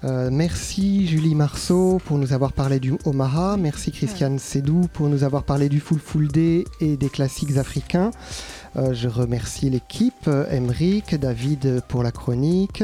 Euh, 0.05 0.31
merci 0.33 1.07
Julie 1.07 1.35
Marceau 1.35 2.01
pour 2.05 2.19
nous 2.19 2.33
avoir 2.33 2.53
parlé 2.53 2.81
du 2.81 2.95
Omaha. 3.05 3.57
Merci 3.57 3.93
Christiane 3.93 4.39
Sédou 4.39 4.89
pour 4.93 5.09
nous 5.09 5.23
avoir 5.23 5.45
parlé 5.45 5.69
du 5.69 5.79
Full 5.79 6.01
Full 6.01 6.29
Day 6.29 6.65
et 6.81 6.97
des 6.97 7.09
classiques 7.09 7.57
africains. 7.57 8.11
Euh, 8.77 8.95
je 8.95 9.09
remercie 9.09 9.71
l'équipe, 9.71 10.29
Emeric, 10.51 11.15
David 11.15 11.83
pour 11.89 12.03
la 12.03 12.11
chronique. 12.11 12.83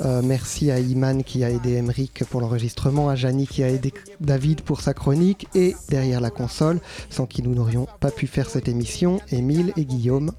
Euh, 0.00 0.22
merci 0.22 0.70
à 0.70 0.80
Iman 0.80 1.22
qui 1.22 1.44
a 1.44 1.50
aidé 1.50 1.74
Emeric 1.74 2.24
pour 2.28 2.40
l'enregistrement, 2.40 3.08
à 3.08 3.14
Janie 3.14 3.46
qui 3.46 3.62
a 3.62 3.68
aidé 3.68 3.94
David 4.20 4.62
pour 4.62 4.80
sa 4.80 4.92
chronique 4.92 5.46
et 5.54 5.74
derrière 5.88 6.20
la 6.20 6.30
console, 6.30 6.80
sans 7.10 7.26
qui 7.26 7.42
nous 7.42 7.54
n'aurions 7.54 7.86
pas 8.00 8.10
pu 8.10 8.26
faire 8.26 8.50
cette 8.50 8.68
émission, 8.68 9.20
Émile 9.30 9.72
et 9.76 9.84
Guillaume. 9.84 10.32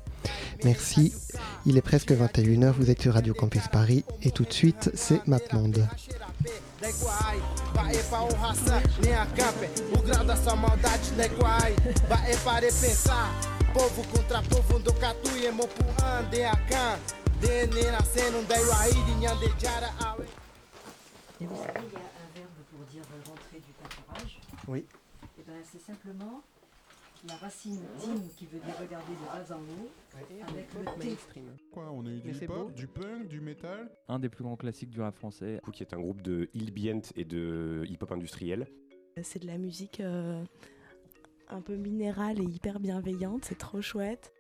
Merci. 0.64 1.14
Il 1.66 1.78
est 1.78 1.82
presque 1.82 2.12
21h, 2.12 2.72
vous 2.72 2.90
êtes 2.90 3.02
sur 3.02 3.14
Radio 3.14 3.34
Campus 3.34 3.68
Paris 3.68 4.04
et 4.22 4.32
tout 4.32 4.44
de 4.44 4.54
suite, 4.54 4.92
c'est 4.94 5.26
MapMonde. 5.28 5.88
Leguai, 6.82 7.40
vai 7.74 7.98
pra 8.10 8.20
raça, 8.40 8.82
linha 9.02 9.26
camper, 9.36 9.70
o 9.98 10.02
grau 10.04 10.24
da 10.24 10.36
sua 10.36 10.56
maldade, 10.56 11.10
leguai, 11.18 11.74
vai 12.08 12.38
para 12.44 12.68
pensar, 12.68 13.34
povo 13.74 14.04
contra 14.12 14.44
povo, 14.44 14.78
do 14.80 14.94
catu 14.94 15.36
e 15.36 15.50
mopuan, 15.50 16.30
de 16.30 16.44
acan, 16.44 17.00
de 17.42 17.68
ne 17.74 17.92
nascendo, 17.92 18.44
da 18.48 18.60
iwairi, 18.60 19.16
nyande 19.20 19.52
jara, 19.58 19.92
awe. 20.06 20.26
Et 21.42 21.48
vous 21.48 21.56
savez, 21.58 21.80
il 21.88 21.94
y 21.94 21.96
a 21.96 22.00
un 22.00 22.30
verbe 22.36 22.62
pour 22.70 22.86
dire 22.86 23.04
rentrer 23.26 23.60
du 23.60 23.74
pâturage. 23.82 24.40
Oui. 24.68 24.86
Et 25.40 25.44
ben, 25.48 25.56
c'est 25.72 25.86
simplement 25.86 26.44
la 27.28 27.36
racine 27.36 27.80
tim 28.00 28.16
qui 28.36 28.46
veut 28.46 28.60
dire 28.60 28.78
regarder 28.80 29.14
de 29.14 29.26
bas 29.26 29.56
en 29.56 29.60
haut 29.60 29.90
avec 30.48 30.68
le 30.74 31.02
T. 31.02 31.18
Quoi, 31.72 31.92
on 31.92 32.06
a 32.06 32.10
eu 32.10 32.20
du 32.20 32.32
hip-hop, 32.32 32.74
du 32.74 32.88
punk, 32.88 33.28
du 33.28 33.42
métal 33.42 33.90
Un 34.08 34.20
des 34.20 34.30
plus 34.30 34.44
grands 34.44 34.56
classiques 34.56 34.90
du 34.90 35.02
rap 35.02 35.16
français. 35.16 35.60
qui 35.74 35.84
est 35.84 35.94
un 35.94 36.00
groupe 36.00 36.22
de 36.22 36.50
hillbient 36.54 37.02
et 37.16 37.26
de 37.26 37.84
hip-hop 37.88 38.12
industriel. 38.12 38.68
C'est 39.22 39.40
de 39.40 39.48
la 39.48 39.58
musique 39.58 40.00
euh, 40.02 40.44
un 41.50 41.62
peu 41.62 41.76
minérale 41.76 42.40
et 42.40 42.44
hyper 42.44 42.80
bienveillante, 42.80 43.46
c'est 43.46 43.58
trop 43.58 43.82
chouette. 43.82 44.34